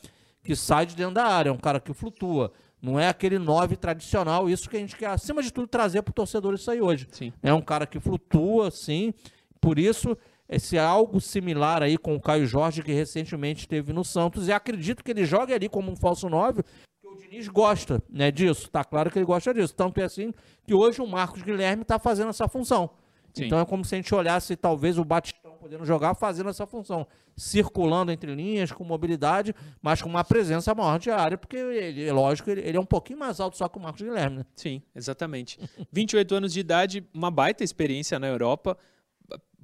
que 0.43 0.56
sai 0.56 0.86
de 0.86 0.95
dentro 0.95 1.14
da 1.16 1.26
área, 1.26 1.49
é 1.49 1.53
um 1.53 1.58
cara 1.58 1.80
que 1.80 1.93
flutua. 1.93 2.51
Não 2.82 2.99
é 2.99 3.08
aquele 3.08 3.39
9 3.39 3.76
tradicional, 3.76 4.49
isso 4.49 4.70
que 4.70 4.78
a 4.78 4.80
gente 4.80 4.95
quer, 4.95 5.08
acima 5.08 5.41
de 5.41 5.51
tudo, 5.51 5.68
trazer 5.68 6.01
para 6.03 6.12
o 6.12 6.14
torcedor 6.14 6.53
isso 6.53 6.70
aí 6.70 6.82
hoje. 6.82 7.08
Sim. 7.12 7.34
É 7.41 7.51
um 7.53 7.62
cara 7.62 7.88
que 7.88 7.99
flutua, 7.99 8.70
sim. 8.70 9.14
Por 9.60 9.80
isso, 9.80 10.16
esse 10.47 10.78
algo 10.78 11.20
similar 11.20 11.82
aí 11.82 11.97
com 11.97 12.14
o 12.16 12.22
Caio 12.22 12.45
Jorge, 12.45 12.84
que 12.84 12.91
recentemente 12.91 13.62
esteve 13.62 13.91
no 13.91 14.03
Santos. 14.03 14.47
E 14.47 14.51
acredito 14.51 15.03
que 15.03 15.10
ele 15.10 15.26
jogue 15.26 15.51
ali 15.53 15.68
como 15.68 15.91
um 15.91 15.95
falso 15.95 16.30
9, 16.30 16.62
porque 16.62 17.08
o 17.08 17.16
Diniz 17.18 17.47
gosta 17.47 18.03
né, 18.08 18.30
disso. 18.30 18.70
Tá 18.70 18.84
claro 18.84 19.10
que 19.10 19.18
ele 19.18 19.26
gosta 19.26 19.51
disso. 19.51 19.74
Tanto 19.74 19.99
é 19.99 20.03
assim 20.03 20.32
que 20.68 20.74
hoje 20.76 21.01
o 21.01 21.08
Marcos 21.08 21.41
Guilherme 21.41 21.82
está 21.82 21.97
fazendo 21.97 22.30
essa 22.30 22.47
função. 22.47 22.91
Sim. 23.36 23.45
Então 23.45 23.59
é 23.59 23.65
como 23.65 23.83
se 23.83 23.93
a 23.95 23.97
gente 23.97 24.15
olhasse 24.15 24.55
talvez 24.55 24.97
o 24.97 25.03
Batistão 25.03 25.45
podendo 25.65 25.83
jogar 25.83 26.13
fazendo 26.13 26.49
essa 26.49 26.65
função, 26.67 27.07
circulando 27.36 28.11
entre 28.11 28.33
linhas, 28.36 28.71
com 28.71 28.83
mobilidade, 28.83 29.53
mas 29.81 29.99
com 29.99 30.07
uma 30.07 30.23
presença 30.23 30.73
maior 30.75 30.99
de 30.99 31.09
área, 31.09 31.38
porque 31.38 31.57
ele, 31.57 32.05
é 32.05 32.13
lógico, 32.13 32.51
ele, 32.51 32.61
ele 32.61 32.77
é 32.77 32.79
um 32.79 32.86
pouquinho 32.86 33.17
mais 33.17 33.39
alto 33.39 33.57
só 33.57 33.67
que 33.67 33.77
o 33.77 33.81
Marcos 33.81 34.01
Guilherme, 34.03 34.38
né? 34.38 34.45
Sim, 34.55 34.81
exatamente. 34.95 35.59
28 35.91 36.36
anos 36.36 36.53
de 36.53 36.59
idade, 36.59 37.03
uma 37.11 37.31
baita 37.31 37.63
experiência 37.63 38.19
na 38.19 38.27
Europa. 38.27 38.77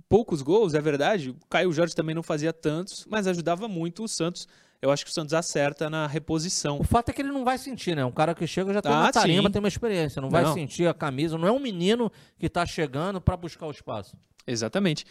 poucos 0.10 0.42
gols, 0.42 0.74
é 0.74 0.82
verdade. 0.82 1.30
O 1.30 1.48
Caio 1.48 1.72
Jorge 1.72 1.96
também 1.96 2.16
não 2.16 2.24
fazia 2.24 2.52
tantos, 2.52 3.06
mas 3.08 3.28
ajudava 3.28 3.68
muito 3.68 4.04
o 4.04 4.08
Santos. 4.08 4.48
Eu 4.82 4.90
acho 4.90 5.06
que 5.06 5.12
o 5.12 5.14
Santos 5.14 5.34
acerta 5.34 5.90
na 5.90 6.08
reposição. 6.08 6.80
O 6.80 6.84
fato 6.84 7.10
é 7.10 7.14
que 7.14 7.22
ele 7.22 7.32
não 7.32 7.44
vai 7.46 7.58
sentir, 7.58 7.96
né? 7.96 8.04
Um 8.04 8.12
cara 8.12 8.34
que 8.34 8.48
chega 8.48 8.74
já 8.74 8.82
tem 8.82 8.92
Ah, 8.92 9.02
uma 9.02 9.12
tarimba, 9.12 9.48
sim. 9.48 9.52
tem 9.52 9.60
uma 9.60 9.68
experiência. 9.68 10.20
Não 10.22 10.30
vai 10.30 10.44
Não. 10.44 10.54
sentir 10.56 10.88
a 10.88 10.94
camisa. 10.94 11.38
Não 11.38 11.48
é 11.48 11.52
um 11.52 11.60
menino 11.60 12.12
que 12.40 12.50
tá 12.50 12.66
chegando 12.66 13.22
para 13.22 13.38
buscar 13.38 13.68
o 13.68 13.72
espaço. 13.72 14.18
Exatamente. 14.48 15.06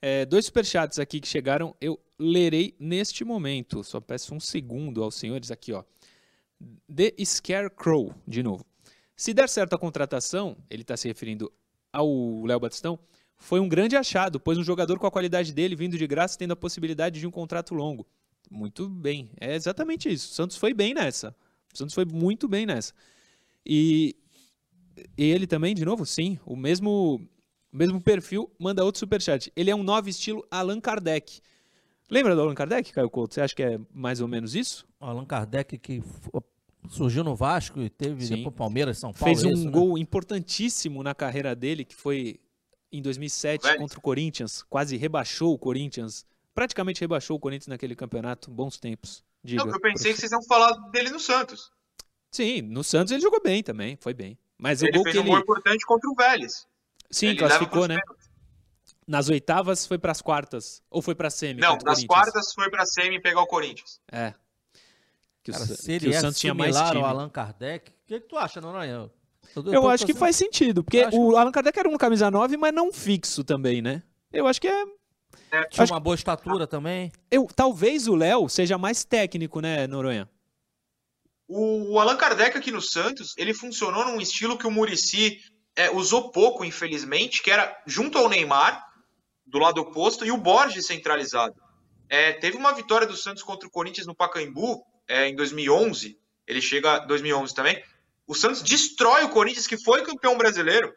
É, 0.00 0.24
dois 0.24 0.46
superchats 0.46 0.98
aqui 0.98 1.20
que 1.20 1.28
chegaram, 1.28 1.76
eu 1.80 2.00
lerei 2.18 2.74
neste 2.80 3.22
momento. 3.22 3.84
Só 3.84 4.00
peço 4.00 4.34
um 4.34 4.40
segundo 4.40 5.02
aos 5.04 5.14
senhores 5.16 5.50
aqui, 5.50 5.74
ó. 5.74 5.84
The 6.94 7.12
Scarecrow, 7.22 8.14
de 8.26 8.42
novo. 8.42 8.64
Se 9.14 9.34
der 9.34 9.48
certo 9.50 9.74
a 9.74 9.78
contratação, 9.78 10.56
ele 10.70 10.80
está 10.80 10.96
se 10.96 11.06
referindo 11.06 11.52
ao 11.92 12.42
Léo 12.46 12.60
Batistão, 12.60 12.98
foi 13.36 13.60
um 13.60 13.68
grande 13.68 13.96
achado, 13.96 14.40
pois 14.40 14.56
um 14.56 14.62
jogador 14.64 14.98
com 14.98 15.06
a 15.06 15.10
qualidade 15.10 15.52
dele, 15.52 15.76
vindo 15.76 15.98
de 15.98 16.06
graça, 16.06 16.38
tendo 16.38 16.52
a 16.52 16.56
possibilidade 16.56 17.20
de 17.20 17.26
um 17.26 17.30
contrato 17.30 17.74
longo. 17.74 18.06
Muito 18.50 18.88
bem, 18.88 19.30
é 19.40 19.54
exatamente 19.54 20.12
isso. 20.12 20.32
O 20.32 20.34
Santos 20.34 20.56
foi 20.56 20.74
bem 20.74 20.92
nessa. 20.92 21.34
O 21.72 21.78
Santos 21.78 21.94
foi 21.94 22.04
muito 22.04 22.48
bem 22.48 22.66
nessa. 22.66 22.92
E 23.64 24.16
e 25.16 25.24
ele 25.24 25.46
também, 25.46 25.74
de 25.74 25.84
novo, 25.84 26.04
sim, 26.04 26.38
o 26.44 26.56
mesmo 26.56 27.20
o 27.72 27.76
mesmo 27.76 28.00
perfil, 28.00 28.50
manda 28.58 28.84
outro 28.84 28.98
superchat. 28.98 29.52
Ele 29.54 29.70
é 29.70 29.76
um 29.76 29.82
novo 29.82 30.08
estilo 30.08 30.44
Allan 30.50 30.80
Kardec. 30.80 31.40
Lembra 32.10 32.34
do 32.34 32.40
Allan 32.40 32.54
Kardec, 32.54 32.92
Caio 32.92 33.08
Couto? 33.08 33.34
Você 33.34 33.40
acha 33.40 33.54
que 33.54 33.62
é 33.62 33.78
mais 33.94 34.20
ou 34.20 34.26
menos 34.26 34.56
isso? 34.56 34.84
O 35.00 35.04
Allan 35.04 35.24
Kardec 35.24 35.78
que 35.78 36.02
surgiu 36.88 37.22
no 37.22 37.36
Vasco 37.36 37.80
e 37.80 37.88
teve 37.88 38.26
Sim. 38.26 38.36
depois 38.36 38.56
Palmeiras, 38.56 38.98
São 38.98 39.12
Paulo. 39.12 39.32
Fez 39.32 39.44
um 39.44 39.52
esse, 39.52 39.64
né? 39.66 39.70
gol 39.70 39.96
importantíssimo 39.96 41.02
na 41.04 41.14
carreira 41.14 41.54
dele, 41.54 41.84
que 41.84 41.94
foi 41.94 42.40
em 42.90 43.00
2007 43.00 43.62
Velho. 43.62 43.78
contra 43.78 43.98
o 43.98 44.02
Corinthians. 44.02 44.64
Quase 44.64 44.96
rebaixou 44.96 45.54
o 45.54 45.58
Corinthians. 45.58 46.26
Praticamente 46.60 47.00
rebaixou 47.00 47.38
o 47.38 47.40
Corinthians 47.40 47.68
naquele 47.68 47.96
campeonato. 47.96 48.50
Bons 48.50 48.76
tempos. 48.76 49.24
Diga, 49.42 49.64
Não, 49.64 49.72
eu 49.72 49.80
pensei 49.80 50.12
que 50.12 50.20
vocês 50.20 50.30
iam 50.30 50.42
falar 50.42 50.72
dele 50.90 51.08
no 51.08 51.18
Santos. 51.18 51.72
Sim, 52.30 52.60
no 52.60 52.84
Santos 52.84 53.12
ele 53.12 53.22
jogou 53.22 53.40
bem 53.42 53.62
também. 53.62 53.96
Foi 53.98 54.12
bem. 54.12 54.36
Mas 54.58 54.82
o 54.82 54.84
Ele 54.84 54.92
gol 54.92 55.02
fez 55.04 55.14
que 55.14 55.20
um 55.20 55.22
ele. 55.22 55.30
gol 55.30 55.38
importante 55.40 55.86
contra 55.86 56.10
o 56.10 56.14
Vélez. 56.14 56.66
Sim, 57.10 57.28
Ele 57.28 57.38
classificou, 57.38 57.88
né? 57.88 57.98
pênaltis. 57.98 58.30
Nas 59.08 59.30
oitavas 59.30 59.86
foi 59.86 59.96
pras 59.96 60.20
quartas. 60.20 60.82
Ou 60.90 61.00
foi 61.00 61.14
pra 61.14 61.30
semi? 61.30 61.62
Não, 61.62 61.76
o 61.76 61.78
nas 61.82 62.04
quartas 62.04 62.52
foi 62.52 62.68
pra 62.68 62.84
semi 62.84 63.18
pegar 63.22 63.40
o 63.40 63.46
Corinthians. 63.46 63.98
É. 64.12 64.34
Que 65.42 65.52
o, 65.52 65.54
Cara, 65.54 65.64
Sa- 65.64 65.76
se 65.76 65.86
que 65.86 65.92
ele 65.92 66.08
o 66.08 66.12
é 66.14 66.20
Santos 66.20 66.38
tinha 66.40 66.52
mais 66.52 66.76
time. 66.76 66.98
ao 66.98 67.06
Allan 67.06 67.30
Kardec, 67.30 67.90
o 67.90 67.94
que, 68.06 68.20
que 68.20 68.28
tu 68.28 68.36
acha, 68.36 68.60
Noronha? 68.60 69.10
Eu, 69.56 69.72
Eu 69.72 69.80
tô 69.80 69.88
acho 69.88 70.04
que 70.04 70.12
faz 70.12 70.36
sentido, 70.36 70.84
porque 70.84 70.98
Eu 70.98 71.08
acho 71.08 71.18
o 71.18 71.36
Allan 71.38 71.50
Kardec 71.52 71.78
era 71.78 71.88
um 71.88 71.96
camisa 71.96 72.30
9, 72.30 72.58
mas 72.58 72.74
não 72.74 72.92
fixo 72.92 73.42
também, 73.42 73.80
né? 73.80 74.02
Eu 74.30 74.46
acho 74.46 74.60
que 74.60 74.68
é. 74.68 74.84
Tinha 75.70 75.84
acho- 75.84 75.92
uma 75.92 76.00
boa 76.00 76.14
estatura 76.14 76.66
também. 76.66 77.10
Eu, 77.30 77.46
talvez 77.54 78.06
o 78.06 78.14
Léo 78.14 78.48
seja 78.48 78.78
mais 78.78 79.04
técnico, 79.04 79.60
né, 79.60 79.86
Noronha? 79.86 80.28
O, 81.48 81.94
o 81.94 81.98
Allan 82.00 82.16
Kardec 82.16 82.56
aqui 82.56 82.70
no 82.70 82.80
Santos, 82.80 83.34
ele 83.36 83.52
funcionou 83.52 84.04
num 84.04 84.20
estilo 84.20 84.56
que 84.56 84.66
o 84.66 84.70
Murici 84.70 85.40
usou 85.94 86.30
pouco, 86.30 86.64
infelizmente, 86.64 87.42
que 87.42 87.50
era 87.50 87.74
junto 87.86 88.18
ao 88.18 88.28
Neymar, 88.28 88.86
do 89.46 89.58
lado 89.58 89.80
oposto, 89.80 90.24
e 90.24 90.30
o 90.30 90.36
Borges 90.36 90.86
centralizado. 90.86 91.54
É, 92.08 92.32
teve 92.34 92.56
uma 92.56 92.72
vitória 92.72 93.06
do 93.06 93.16
Santos 93.16 93.42
contra 93.42 93.66
o 93.66 93.70
Corinthians 93.70 94.06
no 94.06 94.14
Pacaembu 94.14 94.84
é, 95.08 95.28
em 95.28 95.34
2011. 95.34 96.18
Ele 96.46 96.60
chega 96.60 97.02
em 97.04 97.06
2011 97.06 97.54
também. 97.54 97.82
O 98.26 98.34
Santos 98.34 98.62
destrói 98.62 99.24
o 99.24 99.30
Corinthians, 99.30 99.66
que 99.66 99.78
foi 99.82 100.02
campeão 100.02 100.36
brasileiro 100.36 100.92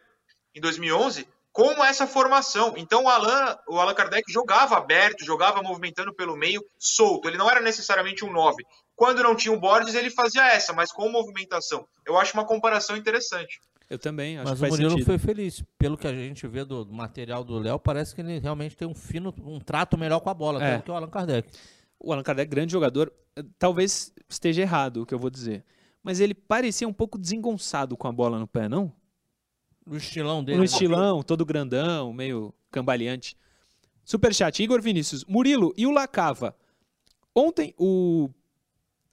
em 0.54 0.62
2011, 0.62 1.28
com 1.54 1.86
essa 1.86 2.08
formação. 2.08 2.74
Então 2.76 3.04
o 3.04 3.08
Allan, 3.08 3.56
o 3.68 3.80
Allan 3.80 3.94
Kardec 3.94 4.30
jogava 4.32 4.76
aberto, 4.76 5.24
jogava 5.24 5.62
movimentando 5.62 6.14
pelo 6.14 6.36
meio, 6.36 6.66
solto. 6.80 7.30
Ele 7.30 7.38
não 7.38 7.50
era 7.50 7.62
necessariamente 7.62 8.26
um 8.26 8.32
9. 8.32 8.64
Quando 8.96 9.22
não 9.24 9.36
tinha 9.36 9.54
o 9.54 9.60
Borges, 9.60 9.94
ele 9.94 10.10
fazia 10.10 10.46
essa, 10.48 10.74
mas 10.74 10.92
com 10.92 11.08
movimentação. 11.10 11.88
Eu 12.06 12.18
acho 12.18 12.34
uma 12.34 12.46
comparação 12.46 12.98
interessante. 12.98 13.62
Eu 13.90 14.00
também, 14.00 14.40
acho 14.40 14.50
Mas 14.50 14.60
que 14.60 14.66
o 14.66 14.70
Murilo 14.70 14.90
sentido. 14.92 15.06
foi 15.06 15.20
feliz. 15.20 15.64
Pelo 15.78 15.98
que 15.98 16.08
a 16.08 16.14
gente 16.14 16.48
vê 16.48 16.66
do, 16.66 16.86
material 16.92 17.44
do 17.44 17.60
Léo, 17.60 17.78
parece 17.78 18.16
que 18.16 18.22
ele 18.22 18.40
realmente 18.40 18.76
tem 18.76 18.88
um 18.88 18.96
fino, 18.96 19.34
um 19.46 19.60
trato 19.60 19.98
melhor 19.98 20.20
com 20.20 20.30
a 20.30 20.34
bola, 20.34 20.64
É. 20.64 20.78
do 20.78 20.84
que 20.84 20.90
o 20.90 20.96
Allan 20.96 21.10
Kardec. 21.10 21.50
O 22.00 22.12
Allan 22.12 22.24
Kardec, 22.24 22.50
grande 22.50 22.72
jogador, 22.72 23.14
talvez 23.60 24.12
esteja 24.28 24.62
errado 24.64 25.04
o 25.04 25.06
que 25.06 25.14
eu 25.14 25.20
vou 25.20 25.30
dizer. 25.30 25.64
Mas 26.02 26.20
ele 26.20 26.34
parecia 26.34 26.88
um 26.88 26.94
pouco 26.94 27.20
desengonçado 27.20 27.96
com 27.96 28.08
a 28.08 28.12
bola 28.12 28.40
no 28.40 28.48
pé, 28.48 28.68
não? 28.68 28.92
No 29.86 29.98
estilão 29.98 30.44
dele. 30.44 30.58
No 30.58 30.64
né? 30.64 30.66
estilão, 30.66 31.22
todo 31.22 31.46
grandão, 31.46 32.14
meio 32.14 32.54
cambaleante. 32.72 33.36
Superchat, 34.04 34.62
Igor 34.62 34.82
Vinícius. 34.82 35.24
Murilo, 35.26 35.74
e 35.78 35.86
o 35.86 35.92
Lacava? 35.92 36.56
Ontem 37.36 37.74
o 37.78 38.30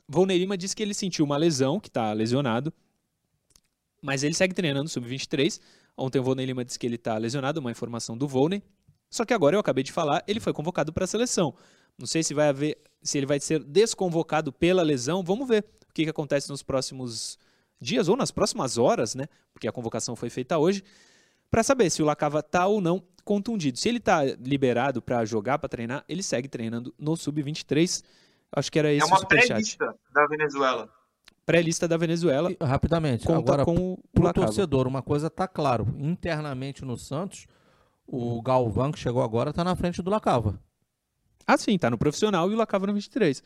Volney 0.09 0.39
Lima 0.39 0.57
disse 0.57 0.75
que 0.75 0.83
ele 0.83 0.95
sentiu 0.95 1.25
uma 1.25 1.37
lesão, 1.37 1.79
que 1.79 1.89
está 1.89 2.13
lesionado, 2.13 2.73
mas 4.03 4.23
ele 4.23 4.35
segue 4.35 4.55
treinando 4.55 4.89
sub-23. 4.89 5.61
Ontem 5.97 6.19
o 6.19 6.23
Volney 6.23 6.47
Lima 6.47 6.65
disse 6.65 6.79
que 6.79 6.87
ele 6.87 6.97
está 6.97 7.17
lesionado, 7.17 7.61
uma 7.61 7.71
informação 7.71 8.17
do 8.17 8.27
Volney. 8.27 8.63
Só 9.11 9.25
que 9.25 9.35
agora 9.35 9.57
eu 9.57 9.61
acabei 9.61 9.85
de 9.85 9.93
falar, 9.93 10.23
ele 10.27 10.41
foi 10.41 10.53
convocado 10.53 10.93
para 10.93 11.05
a 11.05 11.07
seleção. 11.07 11.55
Não 11.99 12.07
sei 12.07 12.23
se 12.23 12.33
vai 12.33 12.49
haver, 12.49 12.79
se 13.03 13.19
ele 13.19 13.27
vai 13.27 13.41
ser 13.41 13.63
desconvocado 13.63 14.53
pela 14.53 14.83
lesão. 14.83 15.23
Vamos 15.23 15.47
ver 15.47 15.65
o 15.89 15.93
que, 15.93 16.05
que 16.05 16.11
acontece 16.11 16.49
nos 16.49 16.63
próximos 16.63 17.39
dias 17.81 18.09
ou 18.09 18.17
nas 18.17 18.31
próximas 18.31 18.77
horas, 18.79 19.15
né? 19.15 19.27
Porque 19.53 19.67
a 19.67 19.73
convocação 19.73 20.15
foi 20.15 20.31
feita 20.31 20.59
hoje, 20.59 20.85
para 21.51 21.63
saber 21.63 21.91
se 21.91 22.03
o 22.03 22.05
Lacava 22.05 22.43
tá 22.43 22.67
ou 22.67 22.81
não 22.81 23.03
contundido. 23.25 23.79
Se 23.79 23.89
ele 23.89 24.01
tá 24.01 24.25
liberado 24.25 25.03
para 25.03 25.25
jogar, 25.25 25.59
para 25.59 25.69
treinar, 25.69 26.05
ele 26.09 26.23
segue 26.23 26.49
treinando 26.49 26.95
no 26.99 27.17
sub-23. 27.17 28.05
Acho 28.53 28.71
que 28.71 28.79
era 28.79 28.93
esse 28.93 29.03
é 29.03 29.05
o 29.05 29.09
uma 29.09 29.27
pré-lista 29.27 29.95
da 30.13 30.27
Venezuela. 30.27 30.89
Pré-lista 31.47 31.89
da 31.89 31.97
Venezuela. 31.97 32.53
E, 32.53 32.57
rapidamente, 32.61 33.27
Conta 33.27 33.53
agora 33.53 33.65
com 33.65 33.95
o 33.95 34.23
Lacava. 34.23 34.47
torcedor, 34.47 34.87
uma 34.87 35.03
coisa 35.03 35.29
tá 35.31 35.49
claro. 35.49 35.87
Internamente 35.99 36.85
no 36.85 36.97
Santos, 36.97 37.47
o 38.07 38.41
Galvão, 38.43 38.93
que 38.93 38.99
chegou 38.99 39.23
agora, 39.23 39.53
tá 39.53 39.65
na 39.65 39.75
frente 39.75 40.03
do 40.03 40.11
Lacava. 40.11 40.61
Ah, 41.47 41.57
sim, 41.57 41.77
tá 41.79 41.91
no 41.91 41.99
profissional 41.99 42.51
e 42.51 42.55
o 42.55 42.57
Lacava 42.57 42.87
no 42.87 42.95
23. 42.95 43.43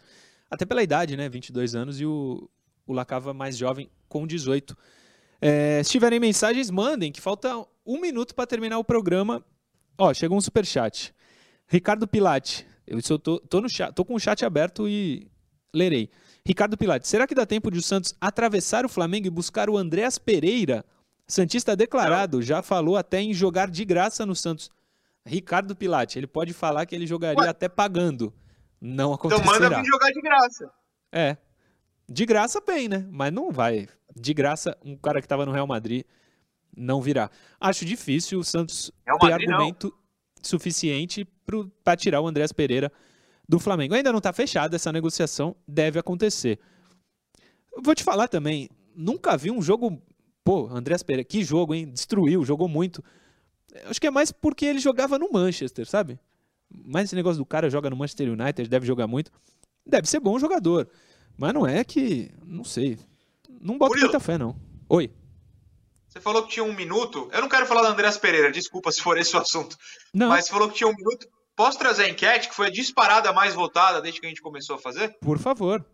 Até 0.51 0.67
pela 0.67 0.83
idade, 0.83 1.17
né? 1.17 1.29
22 1.29 1.75
anos 1.75 2.01
e 2.01 2.07
o, 2.07 2.49
o 2.87 2.93
Lacava 2.93 3.33
mais 3.35 3.57
jovem 3.57 3.91
com 4.09 4.27
18. 4.27 4.77
É, 5.41 5.83
se 5.83 5.91
tiverem 5.91 6.21
mensagens, 6.21 6.71
mandem, 6.71 7.13
que 7.13 7.21
falta 7.21 7.65
um 7.85 8.01
minuto 8.01 8.35
para 8.35 8.47
terminar 8.47 8.79
o 8.79 8.85
programa. 8.85 9.45
Ó, 9.99 10.13
chegou 10.15 10.37
um 10.39 10.41
superchat. 10.41 11.15
Ricardo 11.67 12.07
Pilate. 12.07 12.67
Eu 12.87 13.01
só 13.03 13.17
tô, 13.17 13.39
tô, 13.41 13.61
no 13.61 13.69
chat, 13.69 13.93
tô 13.95 14.05
com 14.05 14.15
o 14.15 14.21
chat 14.21 14.45
aberto 14.45 14.89
e 14.89 15.31
lerei. 15.75 16.11
Ricardo 16.47 16.77
Pilate, 16.77 17.09
será 17.09 17.27
que 17.27 17.35
dá 17.35 17.47
tempo 17.47 17.71
de 17.71 17.79
o 17.79 17.83
Santos 17.83 18.15
atravessar 18.21 18.85
o 18.85 18.89
Flamengo 18.89 19.27
e 19.27 19.31
buscar 19.31 19.71
o 19.71 19.77
Andréas 19.79 20.19
Pereira? 20.19 20.85
Santista 21.27 21.75
declarado, 21.75 22.43
já 22.43 22.63
falou 22.63 22.99
até 22.99 23.21
em 23.21 23.33
jogar 23.33 23.71
de 23.71 23.83
graça 23.85 24.27
no 24.27 24.35
Santos. 24.37 24.71
Ricardo 25.25 25.75
Pilate, 25.75 26.19
ele 26.19 26.27
pode 26.27 26.53
falar 26.53 26.85
que 26.85 26.95
ele 26.95 27.07
jogaria 27.07 27.45
Ué? 27.45 27.49
até 27.49 27.67
pagando. 27.67 28.33
Não 28.79 29.15
Então 29.15 29.31
manda 29.39 29.43
acontecerá. 29.43 29.81
vir 29.81 29.87
jogar 29.87 30.11
de 30.11 30.21
graça. 30.21 30.71
É. 31.11 31.37
De 32.09 32.27
graça 32.27 32.61
bem, 32.61 32.89
né? 32.89 33.07
Mas 33.11 33.33
não 33.33 33.51
vai. 33.51 33.89
De 34.15 34.35
graça, 34.35 34.77
um 34.85 34.97
cara 34.97 35.21
que 35.21 35.27
estava 35.27 35.47
no 35.47 35.53
Real 35.53 35.67
Madrid 35.67 36.05
não 36.77 37.01
virá. 37.01 37.31
Acho 37.61 37.85
difícil 37.85 38.39
o 38.39 38.45
Santos 38.45 38.91
Real 39.07 39.19
ter 39.19 39.31
Madrid, 39.31 39.49
não. 39.49 39.55
argumento 39.57 39.95
suficiente 40.43 41.27
para 41.83 41.97
tirar 41.97 42.21
o 42.21 42.27
Andrés 42.27 42.53
Pereira 42.53 42.93
do 43.49 43.59
Flamengo. 43.59 43.95
Ainda 43.95 44.11
não 44.11 44.19
está 44.19 44.33
fechada 44.33 44.77
essa 44.77 44.93
negociação, 44.93 45.57
deve 45.67 45.99
acontecer. 45.99 46.59
Vou 47.83 47.95
te 47.95 48.05
falar 48.05 48.29
também, 48.29 48.69
nunca 48.95 49.37
vi 49.37 49.51
um 49.51 49.63
jogo. 49.63 50.01
Pô, 50.43 50.69
Andrés 50.69 51.03
Pereira, 51.03 51.25
que 51.25 51.43
jogo, 51.43 51.75
hein? 51.75 51.91
Destruiu, 51.91 52.45
jogou 52.45 52.69
muito. 52.69 53.03
Acho 53.87 54.01
que 54.01 54.07
é 54.07 54.11
mais 54.11 54.31
porque 54.31 54.67
ele 54.67 54.79
jogava 54.79 55.19
no 55.19 55.33
Manchester, 55.33 55.87
sabe? 55.87 56.19
Mas 56.71 57.05
esse 57.05 57.17
negócio 57.17 57.39
do 57.39 57.47
cara 57.47 57.71
joga 57.71 57.89
no 57.89 57.97
Manchester 57.97 58.31
United, 58.31 58.69
deve 58.69 58.87
jogar 58.87 59.07
muito. 59.07 59.31
Deve 59.87 60.09
ser 60.09 60.21
bom 60.21 60.39
jogador. 60.39 60.89
Mas 61.37 61.53
não 61.53 61.67
é 61.67 61.83
que. 61.85 62.31
Não 62.45 62.65
sei. 62.65 62.99
Não 63.61 63.77
boto 63.79 63.91
Murilo. 63.91 64.09
muita 64.09 64.21
fé, 64.21 64.39
não. 64.39 64.57
Oi. 64.89 65.11
Você 66.09 66.21
falou 66.21 66.45
que 66.45 66.51
tinha 66.51 66.65
um 66.65 66.73
minuto. 66.73 67.29
Eu 67.33 67.41
não 67.41 67.49
quero 67.49 67.67
falar 67.67 67.83
do 67.83 67.89
Andreas 67.89 68.17
Pereira, 68.17 68.53
desculpa 68.53 68.93
se 68.93 69.01
for 69.03 69.19
esse 69.19 69.35
o 69.35 69.41
assunto. 69.41 69.77
Não, 70.13 70.29
Mas 70.29 70.45
você 70.45 70.53
falou 70.53 70.69
que 70.69 70.77
tinha 70.77 70.89
um 70.89 70.95
minuto. 70.95 71.27
Posso 71.57 71.79
trazer 71.79 72.05
a 72.05 72.09
enquete, 72.09 72.49
que 72.49 72.55
foi 72.55 72.67
a 72.69 72.71
disparada 72.71 73.33
mais 73.33 73.55
votada 73.55 74.01
desde 74.01 74.21
que 74.21 74.27
a 74.27 74.29
gente 74.29 74.43
começou 74.43 74.77
a 74.77 74.79
fazer? 74.79 75.17
por 75.21 75.39
favor. 75.39 75.85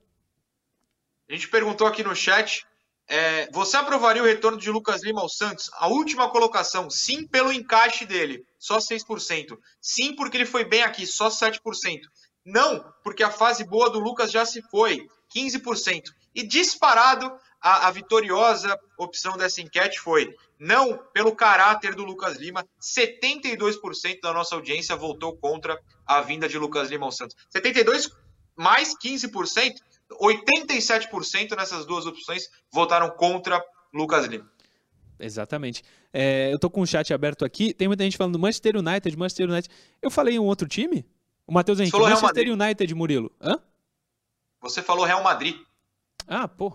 A 1.28 1.32
gente 1.32 1.48
perguntou 1.48 1.86
aqui 1.86 2.02
no 2.02 2.14
chat. 2.14 2.66
é, 3.08 3.48
você 3.52 3.76
aprovaria 3.76 4.22
o 4.22 4.26
retorno 4.26 4.58
de 4.58 4.70
Lucas 4.70 5.02
Lima 5.02 5.20
ao 5.20 5.28
Santos? 5.28 5.70
A 5.74 5.88
última 5.88 6.28
colocação, 6.30 6.90
sim, 6.90 7.26
pelo 7.26 7.52
encaixe 7.52 8.04
dele, 8.04 8.44
só 8.58 8.78
6%. 8.78 9.56
Sim, 9.80 10.14
porque 10.16 10.36
ele 10.36 10.46
foi 10.46 10.64
bem 10.64 10.82
aqui, 10.82 11.06
só 11.06 11.28
7%. 11.28 11.60
Não, 12.44 12.84
porque 13.04 13.22
a 13.22 13.30
fase 13.30 13.64
boa 13.64 13.88
do 13.90 14.00
Lucas 14.00 14.30
já 14.30 14.44
se 14.44 14.60
foi, 14.62 15.06
15%. 15.34 16.04
E 16.34 16.42
disparado, 16.42 17.32
a, 17.60 17.88
a 17.88 17.90
vitoriosa 17.90 18.78
opção 18.98 19.36
dessa 19.36 19.60
enquete 19.60 20.00
foi 20.00 20.34
não 20.58 20.98
pelo 21.12 21.34
caráter 21.34 21.94
do 21.94 22.04
Lucas 22.04 22.36
Lima. 22.36 22.66
72% 22.80 24.20
da 24.22 24.32
nossa 24.32 24.54
audiência 24.54 24.96
votou 24.96 25.36
contra 25.36 25.78
a 26.06 26.20
vinda 26.20 26.48
de 26.48 26.58
Lucas 26.58 26.90
Lima 26.90 27.06
ao 27.06 27.12
Santos. 27.12 27.36
72 27.50 28.10
mais 28.56 28.94
15%, 28.94 29.76
87% 30.20 31.56
nessas 31.56 31.86
duas 31.86 32.04
opções 32.04 32.48
votaram 32.72 33.10
contra 33.10 33.62
Lucas 33.92 34.26
Lima. 34.26 34.50
Exatamente. 35.18 35.82
É, 36.12 36.52
eu 36.52 36.58
tô 36.58 36.70
com 36.70 36.80
o 36.80 36.86
chat 36.86 37.12
aberto 37.12 37.44
aqui. 37.44 37.72
Tem 37.74 37.88
muita 37.88 38.04
gente 38.04 38.16
falando 38.16 38.38
Manchester 38.38 38.76
United, 38.76 39.16
Manchester 39.16 39.48
United. 39.48 39.74
Eu 40.00 40.10
falei 40.10 40.34
em 40.34 40.38
um 40.38 40.46
outro 40.46 40.66
time? 40.66 41.06
O 41.46 41.52
Matheus 41.52 41.80
Henrique, 41.80 41.98
Manchester 41.98 42.52
United, 42.52 42.94
Murilo. 42.94 43.30
Hã? 43.40 43.58
Você 44.60 44.82
falou 44.82 45.04
Real 45.04 45.22
Madrid. 45.22 45.56
Ah, 46.26 46.46
pô. 46.46 46.72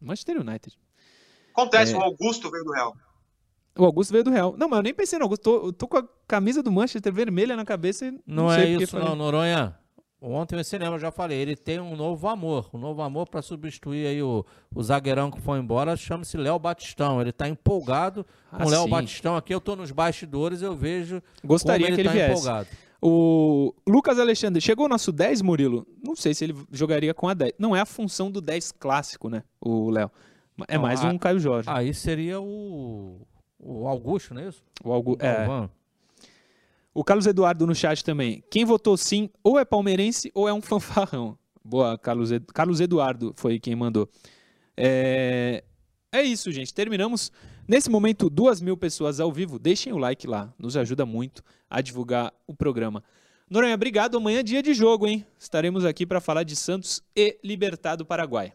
Manchester 0.00 0.40
United. 0.40 0.78
Acontece, 1.52 1.94
é... 1.94 1.96
o 1.96 2.02
Augusto 2.02 2.50
veio 2.50 2.64
do 2.64 2.72
Real. 2.72 2.96
O 3.78 3.84
Augusto 3.84 4.12
veio 4.12 4.24
do 4.24 4.30
Real. 4.30 4.54
Não, 4.56 4.68
mas 4.68 4.78
eu 4.78 4.82
nem 4.82 4.94
pensei 4.94 5.18
no 5.18 5.24
Augusto. 5.24 5.42
Tô, 5.42 5.72
tô 5.72 5.88
com 5.88 5.98
a 5.98 6.04
camisa 6.26 6.62
do 6.62 6.72
Manchester 6.72 7.12
vermelha 7.12 7.56
na 7.56 7.64
cabeça 7.64 8.06
e 8.06 8.10
não, 8.26 8.44
não 8.44 8.52
é 8.52 8.66
isso, 8.66 8.98
não, 8.98 9.14
Noronha. 9.14 9.76
Ontem 10.18 10.58
esse 10.58 10.70
cinema, 10.70 10.96
eu 10.96 10.98
já 10.98 11.10
falei, 11.10 11.38
ele 11.38 11.54
tem 11.54 11.78
um 11.78 11.94
novo 11.94 12.26
amor. 12.26 12.70
Um 12.72 12.78
novo 12.78 13.02
amor 13.02 13.28
para 13.28 13.42
substituir 13.42 14.06
aí 14.06 14.22
o, 14.22 14.44
o 14.74 14.82
zagueirão 14.82 15.30
que 15.30 15.40
foi 15.40 15.58
embora, 15.58 15.94
chama-se 15.94 16.38
Léo 16.38 16.58
Batistão. 16.58 17.20
Ele 17.20 17.30
está 17.30 17.46
empolgado 17.46 18.26
ah, 18.50 18.56
com 18.56 18.64
o 18.64 18.70
Léo 18.70 18.88
Batistão. 18.88 19.36
Aqui 19.36 19.52
eu 19.52 19.58
estou 19.58 19.76
nos 19.76 19.92
bastidores, 19.92 20.62
eu 20.62 20.74
vejo 20.74 21.22
Gostaria 21.44 21.86
como 21.86 21.88
ele 21.88 21.96
que 21.96 22.00
ele 22.00 22.08
tá 22.08 22.14
viesse. 22.14 22.32
empolgado. 22.32 22.68
O 23.00 23.74
Lucas 23.86 24.18
Alexandre, 24.18 24.60
chegou 24.60 24.86
o 24.86 24.88
nosso 24.88 25.12
10, 25.12 25.42
Murilo? 25.42 25.86
Não 26.02 26.16
sei 26.16 26.34
se 26.34 26.44
ele 26.44 26.54
jogaria 26.72 27.12
com 27.12 27.28
a 27.28 27.34
10. 27.34 27.52
Não 27.58 27.76
é 27.76 27.80
a 27.80 27.86
função 27.86 28.30
do 28.30 28.40
10 28.40 28.72
clássico, 28.72 29.28
né? 29.28 29.42
O 29.60 29.90
Léo. 29.90 30.10
É 30.68 30.78
mais 30.78 31.04
um 31.04 31.18
Caio 31.18 31.38
Jorge. 31.38 31.68
Aí 31.70 31.92
seria 31.92 32.40
o, 32.40 33.20
o 33.58 33.86
Augusto, 33.86 34.32
não 34.32 34.42
é 34.42 34.48
isso? 34.48 34.64
O 34.82 34.92
Augusto. 34.92 35.22
É. 35.22 35.68
O 36.94 37.04
Carlos 37.04 37.26
Eduardo 37.26 37.66
no 37.66 37.74
chat 37.74 38.02
também. 38.02 38.42
Quem 38.50 38.64
votou 38.64 38.96
sim, 38.96 39.28
ou 39.44 39.58
é 39.58 39.66
palmeirense 39.66 40.30
ou 40.34 40.48
é 40.48 40.54
um 40.54 40.62
fanfarrão. 40.62 41.38
Boa, 41.62 41.98
Carlos, 41.98 42.32
Ed... 42.32 42.46
Carlos 42.54 42.80
Eduardo 42.80 43.34
foi 43.36 43.58
quem 43.58 43.76
mandou. 43.76 44.08
É... 44.76 45.62
é 46.10 46.22
isso, 46.22 46.50
gente. 46.50 46.72
Terminamos. 46.72 47.30
Nesse 47.68 47.90
momento, 47.90 48.30
duas 48.30 48.60
mil 48.60 48.76
pessoas 48.76 49.18
ao 49.18 49.32
vivo. 49.32 49.58
Deixem 49.58 49.92
o 49.92 49.98
like 49.98 50.24
lá, 50.26 50.52
nos 50.56 50.76
ajuda 50.76 51.04
muito 51.04 51.42
a 51.68 51.80
divulgar 51.80 52.32
o 52.46 52.54
programa. 52.54 53.02
Noronha, 53.50 53.74
obrigado. 53.74 54.16
Amanhã 54.16 54.38
é 54.38 54.42
dia 54.42 54.62
de 54.62 54.72
jogo, 54.72 55.06
hein? 55.06 55.26
Estaremos 55.36 55.84
aqui 55.84 56.06
para 56.06 56.20
falar 56.20 56.44
de 56.44 56.54
Santos 56.54 57.02
e 57.14 57.38
Libertad 57.42 57.98
do 57.98 58.06
Paraguai. 58.06 58.52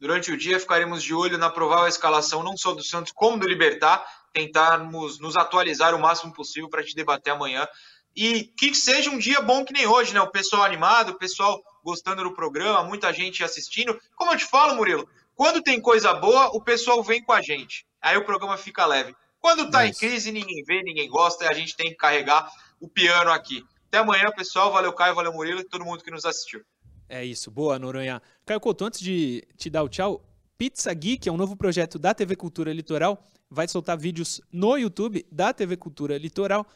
Durante 0.00 0.32
o 0.32 0.36
dia 0.36 0.58
ficaremos 0.58 1.02
de 1.02 1.14
olho 1.14 1.38
na 1.38 1.48
provável 1.48 1.86
escalação 1.86 2.42
não 2.42 2.56
só 2.56 2.72
do 2.72 2.82
Santos 2.82 3.12
como 3.12 3.38
do 3.38 3.46
Libertar 3.46 4.04
tentarmos 4.32 5.20
nos 5.20 5.36
atualizar 5.36 5.94
o 5.94 6.00
máximo 6.00 6.32
possível 6.32 6.68
para 6.68 6.82
te 6.82 6.94
debater 6.94 7.32
amanhã. 7.32 7.68
E 8.16 8.44
que 8.58 8.74
seja 8.74 9.10
um 9.10 9.18
dia 9.18 9.40
bom 9.40 9.64
que 9.64 9.72
nem 9.72 9.86
hoje, 9.86 10.12
né? 10.12 10.20
O 10.20 10.30
pessoal 10.30 10.64
animado, 10.64 11.10
o 11.10 11.18
pessoal 11.18 11.62
gostando 11.84 12.24
do 12.24 12.34
programa, 12.34 12.82
muita 12.82 13.12
gente 13.12 13.44
assistindo. 13.44 13.96
Como 14.16 14.32
eu 14.32 14.36
te 14.36 14.44
falo, 14.44 14.74
Murilo, 14.74 15.08
quando 15.40 15.62
tem 15.62 15.80
coisa 15.80 16.12
boa, 16.12 16.54
o 16.54 16.60
pessoal 16.60 17.02
vem 17.02 17.22
com 17.22 17.32
a 17.32 17.40
gente. 17.40 17.86
Aí 17.98 18.14
o 18.14 18.26
programa 18.26 18.58
fica 18.58 18.84
leve. 18.84 19.16
Quando 19.40 19.70
tá 19.70 19.86
em 19.86 19.90
crise, 19.94 20.30
ninguém 20.30 20.62
vê, 20.64 20.82
ninguém 20.82 21.08
gosta, 21.08 21.46
e 21.46 21.48
a 21.48 21.54
gente 21.54 21.74
tem 21.74 21.88
que 21.88 21.96
carregar 21.96 22.52
o 22.78 22.86
piano 22.86 23.30
aqui. 23.30 23.64
Até 23.88 23.96
amanhã, 23.96 24.30
pessoal. 24.36 24.70
Valeu, 24.70 24.92
Caio, 24.92 25.14
valeu, 25.14 25.32
Murilo 25.32 25.60
e 25.60 25.64
todo 25.64 25.82
mundo 25.82 26.04
que 26.04 26.10
nos 26.10 26.26
assistiu. 26.26 26.60
É 27.08 27.24
isso. 27.24 27.50
Boa, 27.50 27.78
Noronha. 27.78 28.20
Caio 28.44 28.60
Couto, 28.60 28.84
antes 28.84 29.00
de 29.00 29.42
te 29.56 29.70
dar 29.70 29.82
o 29.82 29.88
tchau, 29.88 30.22
Pizza 30.58 30.92
Geek 30.92 31.26
é 31.26 31.32
um 31.32 31.38
novo 31.38 31.56
projeto 31.56 31.98
da 31.98 32.12
TV 32.12 32.36
Cultura 32.36 32.70
Litoral 32.70 33.26
vai 33.50 33.66
soltar 33.66 33.96
vídeos 33.96 34.42
no 34.52 34.76
YouTube 34.76 35.26
da 35.32 35.54
TV 35.54 35.74
Cultura 35.74 36.18
Litoral. 36.18 36.66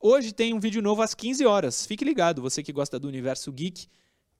Hoje 0.00 0.32
tem 0.32 0.54
um 0.54 0.60
vídeo 0.60 0.80
novo 0.80 1.02
às 1.02 1.12
15 1.14 1.44
horas. 1.44 1.84
Fique 1.84 2.06
ligado, 2.06 2.40
você 2.40 2.62
que 2.62 2.72
gosta 2.72 2.98
do 2.98 3.06
universo 3.06 3.52
geek. 3.52 3.86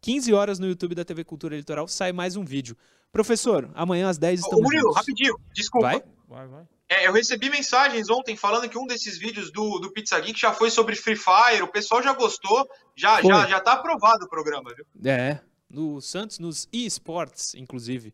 15 0.01 0.33
horas 0.33 0.59
no 0.59 0.67
YouTube 0.67 0.95
da 0.95 1.05
TV 1.05 1.23
Cultura 1.23 1.55
Litoral 1.55 1.87
sai 1.87 2.15
mais 2.15 2.35
um 2.35 2.47
vídeo. 2.47 2.75
Professor, 3.15 3.71
amanhã 3.75 4.09
às 4.09 4.19
10 4.19 4.41
estamos 4.41 4.59
Ô, 4.59 4.63
Murilo, 4.65 4.89
juntos. 4.89 4.97
rapidinho, 4.97 5.39
desculpa. 5.53 5.87
Vai? 5.87 6.03
Vai, 6.29 6.49
vai. 6.49 6.65
É, 6.89 7.07
eu 7.07 7.13
recebi 7.13 7.49
mensagens 7.49 8.11
ontem 8.11 8.37
falando 8.37 8.69
que 8.69 8.77
um 8.77 8.89
desses 8.89 9.17
vídeos 9.17 9.53
do, 9.53 9.79
do 9.79 9.93
Pizza 9.93 10.19
Geek 10.19 10.39
já 10.39 10.53
foi 10.53 10.69
sobre 10.69 10.97
Free 10.97 11.15
Fire, 11.15 11.63
o 11.63 11.69
pessoal 11.69 12.03
já 12.03 12.13
gostou, 12.13 12.69
já, 12.97 13.23
já, 13.23 13.47
já 13.47 13.61
tá 13.61 13.75
aprovado 13.75 14.25
o 14.25 14.29
programa, 14.29 14.75
viu? 14.75 14.85
É, 15.09 15.39
no 15.71 16.01
Santos, 16.01 16.41
nos 16.41 16.69
eSports, 16.73 17.55
inclusive. 17.55 18.13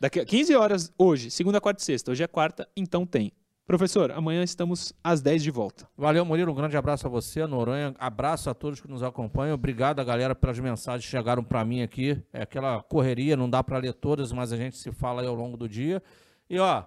Daqui 0.00 0.20
a 0.20 0.24
15 0.24 0.56
horas 0.56 0.90
hoje, 0.96 1.30
segunda, 1.30 1.60
quarta 1.60 1.82
e 1.82 1.84
sexta. 1.84 2.10
Hoje 2.10 2.24
é 2.24 2.26
quarta, 2.26 2.66
então 2.74 3.04
tem. 3.04 3.30
Professor, 3.66 4.12
amanhã 4.12 4.42
estamos 4.42 4.92
às 5.02 5.22
10 5.22 5.42
de 5.42 5.50
volta. 5.50 5.88
Valeu, 5.96 6.22
Murilo. 6.22 6.52
Um 6.52 6.54
grande 6.54 6.76
abraço 6.76 7.06
a 7.06 7.10
você, 7.10 7.46
Noronha. 7.46 7.94
Abraço 7.98 8.50
a 8.50 8.54
todos 8.54 8.78
que 8.78 8.86
nos 8.86 9.02
acompanham. 9.02 9.54
Obrigado, 9.54 10.00
a 10.00 10.04
galera, 10.04 10.34
pelas 10.34 10.58
mensagens 10.58 11.06
que 11.06 11.10
chegaram 11.10 11.42
para 11.42 11.64
mim 11.64 11.80
aqui. 11.80 12.22
É 12.30 12.42
aquela 12.42 12.82
correria, 12.82 13.38
não 13.38 13.48
dá 13.48 13.64
para 13.64 13.78
ler 13.78 13.94
todas, 13.94 14.32
mas 14.32 14.52
a 14.52 14.56
gente 14.58 14.76
se 14.76 14.92
fala 14.92 15.22
aí 15.22 15.26
ao 15.26 15.34
longo 15.34 15.56
do 15.56 15.66
dia. 15.66 16.02
E, 16.48 16.58
ó, 16.58 16.84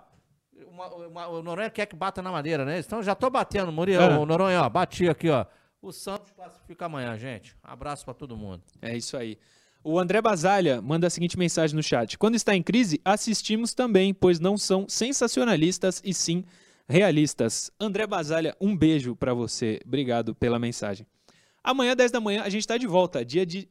uma, 0.68 0.88
uma, 0.94 1.28
o 1.30 1.42
Noronha 1.42 1.72
quer 1.72 1.88
que 1.88 1.96
bata 1.96 2.22
na 2.22 2.32
madeira, 2.32 2.64
né? 2.64 2.78
Então 2.78 3.02
já 3.02 3.16
tô 3.16 3.28
batendo, 3.28 3.72
Murilo. 3.72 4.04
É. 4.04 4.16
O 4.16 4.26
Noronha, 4.28 4.62
ó, 4.62 4.70
bati 4.70 5.10
aqui, 5.10 5.32
ó. 5.32 5.48
O 5.82 5.92
Santos 5.92 6.32
classifica 6.32 6.86
amanhã, 6.86 7.18
gente. 7.18 7.56
Abraço 7.64 8.06
para 8.06 8.14
todo 8.14 8.38
mundo. 8.38 8.62
É 8.84 8.96
isso 8.96 9.18
aí. 9.18 9.40
O 9.84 9.98
André 9.98 10.22
Basalha 10.22 10.80
manda 10.80 11.08
a 11.08 11.10
seguinte 11.10 11.40
mensagem 11.40 11.76
no 11.76 11.82
chat: 11.82 12.20
Quando 12.20 12.36
está 12.36 12.56
em 12.56 12.62
crise, 12.62 13.02
assistimos 13.04 13.74
também, 13.74 14.14
pois 14.14 14.40
não 14.40 14.58
são 14.58 14.86
sensacionalistas 14.88 16.04
e 16.06 16.14
sim 16.14 16.44
realistas. 16.88 17.72
André 17.80 18.08
Basalha, 18.08 18.56
um 18.60 18.76
beijo 18.76 19.16
para 19.16 19.34
você. 19.34 19.80
Obrigado 19.86 20.34
pela 20.34 20.58
mensagem. 20.58 21.06
Amanhã, 21.64 21.96
10 21.96 22.12
da 22.12 22.20
manhã, 22.20 22.44
a 22.44 22.50
gente 22.50 22.62
está 22.62 22.78
de 22.78 22.88
volta. 22.88 23.26
Dia 23.26 23.46
de 23.46 23.70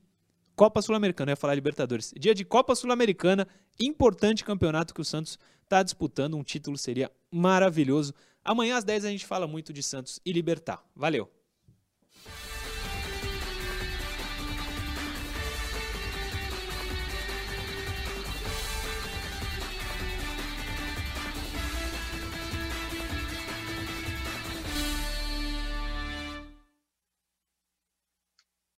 Copa 0.54 0.82
Sul-Americana, 0.82 1.30
eu 1.30 1.32
ia 1.32 1.36
falar 1.36 1.54
Libertadores. 1.54 2.12
Dia 2.18 2.34
de 2.34 2.44
Copa 2.44 2.74
Sul-Americana, 2.74 3.46
importante 3.80 4.44
campeonato 4.44 4.94
que 4.94 5.00
o 5.00 5.04
Santos 5.04 5.38
está 5.62 5.82
disputando. 5.82 6.36
Um 6.36 6.42
título 6.42 6.76
seria 6.76 7.10
maravilhoso. 7.30 8.14
Amanhã 8.44 8.76
às 8.76 8.84
10 8.84 9.04
a 9.06 9.10
gente 9.10 9.26
fala 9.26 9.46
muito 9.46 9.72
de 9.72 9.82
Santos 9.82 10.20
e 10.24 10.32
Libertar. 10.32 10.82
Valeu! 10.94 11.36